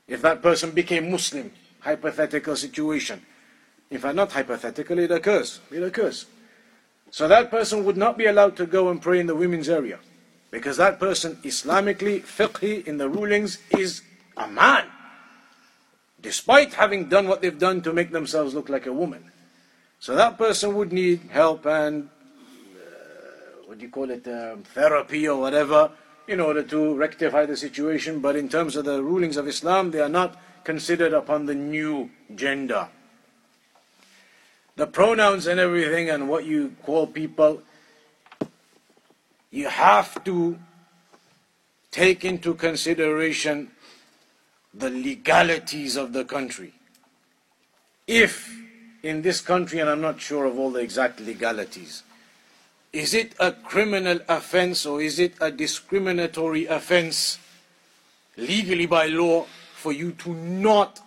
If 0.09 0.23
that 0.23 0.43
person 0.43 0.73
became 0.73 1.11
Muslim, 1.11 1.53
hypothetical 1.81 2.57
situation. 2.57 3.23
In 3.93 3.99
fact, 3.99 4.17
not 4.17 4.33
hypothetical, 4.33 4.99
it 4.99 5.11
occurs. 5.11 5.61
It 5.71 5.83
occurs. 5.83 6.25
So 7.11 7.29
that 7.29 7.51
person 7.51 7.85
would 7.85 7.99
not 7.99 8.17
be 8.17 8.25
allowed 8.25 8.57
to 8.57 8.65
go 8.65 8.89
and 8.89 9.03
pray 9.03 9.21
in 9.21 9.27
the 9.27 9.35
women's 9.35 9.69
area. 9.69 9.99
Because 10.51 10.79
that 10.79 10.99
person, 10.99 11.37
Islamically, 11.45 12.23
fiqhi, 12.23 12.87
in 12.87 12.97
the 12.97 13.11
rulings, 13.11 13.59
is 13.77 14.01
a 14.39 14.49
man. 14.49 14.87
Despite 16.23 16.73
having 16.73 17.11
done 17.11 17.29
what 17.29 17.43
they've 17.43 17.59
done 17.59 17.83
to 17.83 17.93
make 17.93 18.13
themselves 18.13 18.55
look 18.55 18.71
like 18.71 18.87
a 18.87 18.93
woman. 18.95 19.31
So 20.01 20.17
that 20.17 20.39
person 20.39 20.75
would 20.75 20.91
need 20.91 21.29
help 21.29 21.67
and, 21.67 22.09
uh, 22.75 23.67
what 23.67 23.77
do 23.77 23.85
you 23.85 23.91
call 23.91 24.09
it, 24.11 24.27
um, 24.27 24.63
therapy 24.73 25.29
or 25.29 25.39
whatever, 25.39 25.91
in 26.29 26.41
order 26.41 26.63
to 26.63 26.95
rectify 26.97 27.45
the 27.45 27.59
situation. 27.59 28.21
But 28.21 28.37
in 28.37 28.49
terms 28.49 28.75
of 28.75 28.87
the 28.87 29.03
rulings 29.03 29.37
of 29.37 29.47
Islam, 29.47 29.91
they 29.91 30.01
are 30.01 30.09
not 30.09 30.41
considered 30.65 31.13
upon 31.13 31.45
the 31.45 31.55
new 31.55 32.09
gender. 32.35 32.89
The 34.77 34.87
pronouns 34.87 35.47
and 35.47 35.61
everything 35.61 36.09
and 36.09 36.29
what 36.29 36.45
you 36.45 36.75
call 36.83 37.07
people, 37.07 37.63
you 39.51 39.69
have 39.69 40.25
to 40.25 40.59
take 41.91 42.25
into 42.25 42.55
consideration 42.55 43.71
the 44.73 44.89
legalities 44.89 45.97
of 45.97 46.13
the 46.13 46.25
country. 46.25 46.73
If 48.07 48.59
in 49.03 49.23
this 49.23 49.41
country, 49.41 49.81
and 49.81 49.91
I'm 49.91 50.01
not 50.01 50.21
sure 50.21 50.47
of 50.47 50.59
all 50.59 50.71
the 50.71 50.81
exact 50.81 51.21
legalities, 51.21 52.03
is 52.93 53.15
it 53.15 53.35
a 53.39 53.53
criminal 53.53 54.21
offense 54.29 54.87
or 54.87 55.01
is 55.03 55.19
it 55.19 55.35
a 55.41 55.51
discriminatory 55.51 56.67
offense 56.67 57.39
legally 58.37 58.87
by 58.87 59.07
law 59.07 59.47
for 59.75 59.93
you 59.93 60.13
to 60.13 60.35
not 60.35 61.01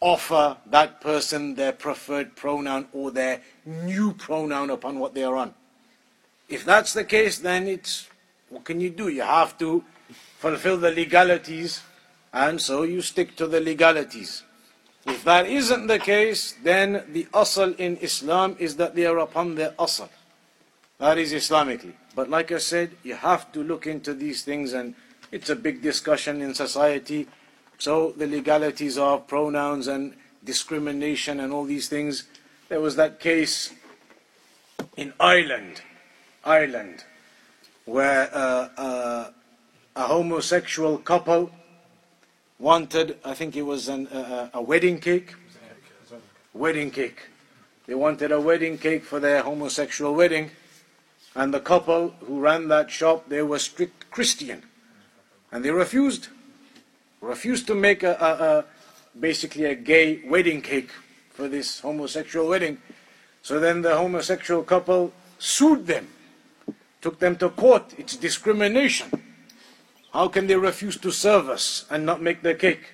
offer 0.00 0.56
that 0.66 1.00
person 1.00 1.54
their 1.54 1.72
preferred 1.72 2.34
pronoun 2.34 2.88
or 2.92 3.10
their 3.10 3.42
new 3.64 4.12
pronoun 4.14 4.70
upon 4.70 4.98
what 4.98 5.14
they 5.14 5.22
are 5.22 5.36
on? 5.36 5.54
If 6.48 6.64
that's 6.64 6.92
the 6.92 7.04
case, 7.04 7.38
then 7.38 7.68
it's 7.68 8.08
what 8.48 8.64
can 8.64 8.80
you 8.80 8.90
do? 8.90 9.08
You 9.08 9.22
have 9.22 9.56
to 9.58 9.84
fulfill 10.38 10.76
the 10.76 10.90
legalities, 10.90 11.82
and 12.32 12.60
so 12.60 12.82
you 12.82 13.00
stick 13.00 13.36
to 13.36 13.46
the 13.46 13.60
legalities. 13.60 14.42
If 15.06 15.24
that 15.24 15.46
isn't 15.46 15.86
the 15.86 15.98
case, 15.98 16.56
then 16.62 17.04
the 17.12 17.24
asl 17.32 17.78
in 17.78 17.96
Islam 17.98 18.56
is 18.58 18.76
that 18.76 18.94
they 18.94 19.06
are 19.06 19.18
upon 19.18 19.54
their 19.54 19.70
asl. 19.72 20.08
That 20.98 21.16
is 21.16 21.32
Islamically. 21.32 21.94
But 22.14 22.28
like 22.28 22.52
I 22.52 22.58
said, 22.58 22.90
you 23.02 23.14
have 23.14 23.52
to 23.52 23.62
look 23.62 23.86
into 23.86 24.12
these 24.12 24.42
things, 24.42 24.74
and 24.74 24.94
it's 25.32 25.48
a 25.48 25.56
big 25.56 25.80
discussion 25.80 26.42
in 26.42 26.54
society. 26.54 27.28
So 27.80 28.12
the 28.12 28.26
legalities 28.26 28.98
of 28.98 29.26
pronouns 29.26 29.88
and 29.88 30.14
discrimination 30.44 31.40
and 31.40 31.50
all 31.50 31.64
these 31.64 31.88
things. 31.88 32.24
There 32.68 32.78
was 32.78 32.96
that 32.96 33.20
case 33.20 33.72
in 34.98 35.14
Ireland, 35.18 35.80
Ireland, 36.44 37.04
where 37.86 38.28
uh, 38.34 38.68
uh, 38.76 39.30
a 39.96 40.02
homosexual 40.02 40.98
couple 40.98 41.50
wanted, 42.58 43.16
I 43.24 43.32
think 43.32 43.56
it 43.56 43.62
was 43.62 43.88
an, 43.88 44.08
uh, 44.08 44.50
a 44.52 44.60
wedding 44.60 44.98
cake, 44.98 45.32
wedding 46.52 46.90
cake. 46.90 47.28
They 47.86 47.94
wanted 47.94 48.30
a 48.30 48.40
wedding 48.42 48.76
cake 48.76 49.04
for 49.04 49.20
their 49.20 49.42
homosexual 49.42 50.14
wedding, 50.14 50.50
and 51.34 51.54
the 51.54 51.60
couple 51.60 52.10
who 52.26 52.40
ran 52.40 52.68
that 52.68 52.90
shop, 52.90 53.30
they 53.30 53.40
were 53.40 53.58
strict 53.58 54.10
Christian, 54.10 54.64
and 55.50 55.64
they 55.64 55.70
refused, 55.70 56.28
refused 57.20 57.66
to 57.66 57.74
make 57.74 58.02
a, 58.02 58.14
a, 58.14 58.44
a 58.44 58.64
basically 59.18 59.64
a 59.64 59.74
gay 59.74 60.22
wedding 60.26 60.62
cake 60.62 60.90
for 61.30 61.48
this 61.48 61.80
homosexual 61.80 62.48
wedding. 62.48 62.78
So 63.42 63.58
then 63.58 63.82
the 63.82 63.96
homosexual 63.96 64.62
couple 64.62 65.12
sued 65.38 65.86
them 65.86 66.08
took 67.00 67.18
them 67.18 67.36
to 67.36 67.48
court. 67.50 67.94
It's 67.98 68.16
discrimination. 68.16 69.10
How 70.12 70.28
can 70.28 70.46
they 70.46 70.56
refuse 70.56 70.96
to 70.98 71.10
serve 71.10 71.48
us 71.48 71.86
and 71.90 72.04
not 72.04 72.20
make 72.20 72.42
the 72.42 72.54
cake? 72.54 72.92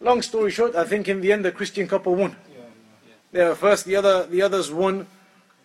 Long 0.00 0.22
story 0.22 0.50
short, 0.50 0.74
I 0.74 0.84
think 0.84 1.08
in 1.08 1.20
the 1.20 1.32
end 1.32 1.44
the 1.44 1.52
Christian 1.52 1.86
couple 1.86 2.14
won. 2.14 2.36
Yeah, 3.32 3.54
first 3.54 3.84
the 3.84 3.96
other 3.96 4.26
the 4.26 4.42
others 4.42 4.72
won 4.72 5.06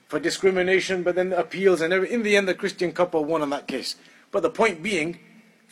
for 0.08 0.20
discrimination, 0.20 1.02
but 1.02 1.16
then 1.16 1.30
the 1.30 1.40
appeals 1.40 1.82
and 1.82 1.94
every, 1.94 2.12
in 2.12 2.22
the 2.22 2.36
end 2.36 2.48
the 2.48 2.54
Christian 2.54 2.92
couple 2.92 3.24
won 3.26 3.42
on 3.42 3.50
that 3.52 3.68
case. 3.68 3.96
But 4.32 4.44
the 4.44 4.50
point 4.50 4.84
being, 4.84 5.20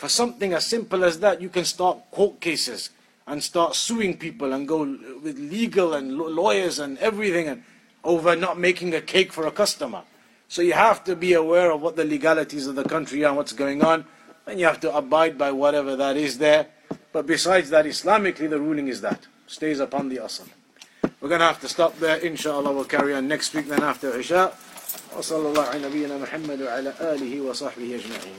for 0.03 0.09
something 0.09 0.53
as 0.53 0.67
simple 0.67 1.05
as 1.05 1.21
that, 1.21 1.41
you 1.41 1.49
can 1.49 1.65
start 1.65 1.99
court 2.11 2.41
cases 2.41 2.91
and 3.27 3.43
start 3.43 3.75
suing 3.75 4.17
people 4.17 4.53
and 4.53 4.67
go 4.67 4.79
with 5.23 5.39
legal 5.39 5.95
and 5.95 6.17
law- 6.17 6.29
lawyers 6.29 6.79
and 6.79 6.97
everything 6.99 7.49
and 7.49 7.63
over 8.05 8.37
not 8.37 8.59
making 8.59 8.95
a 8.95 9.01
cake 9.01 9.33
for 9.33 9.47
a 9.47 9.51
customer. 9.51 10.03
So 10.49 10.63
you 10.63 10.73
have 10.73 11.05
to 11.05 11.15
be 11.17 11.35
aware 11.35 11.71
of 11.71 11.83
what 11.83 11.97
the 11.97 12.05
legalities 12.05 12.67
of 12.67 12.75
the 12.75 12.85
country 12.85 13.25
are 13.25 13.29
and 13.29 13.37
what's 13.37 13.53
going 13.53 13.85
on, 13.85 14.07
and 14.47 14.59
you 14.59 14.65
have 14.67 14.81
to 14.81 14.97
abide 14.97 15.37
by 15.37 15.53
whatever 15.53 15.95
that 15.97 16.17
is 16.17 16.39
there. 16.39 16.69
But 17.13 17.27
besides 17.27 17.69
that, 17.71 17.85
Islamically, 17.85 18.49
the 18.49 18.59
ruling 18.59 18.89
is 18.89 19.03
that 19.03 19.27
stays 19.47 19.81
upon 19.81 20.09
the 20.09 20.17
asl. 20.19 20.49
We're 21.21 21.29
going 21.29 21.41
to 21.41 21.47
have 21.47 21.61
to 21.61 21.69
stop 21.69 21.99
there. 21.99 22.17
Inshallah, 22.17 22.73
we'll 22.73 22.85
carry 22.85 23.13
on 23.15 23.29
next 23.29 23.53
week. 23.55 23.67
Then 23.69 23.83
after 23.83 24.17
Isha. 24.19 24.53
وصلى 25.17 25.53
الله 25.53 25.63
على 25.63 25.89
نبينا 25.89 26.19
محمد 26.19 26.63
وعلى 26.63 26.95
آله 27.01 27.41
وصحبه 27.41 27.95
أجمعين 27.95 28.39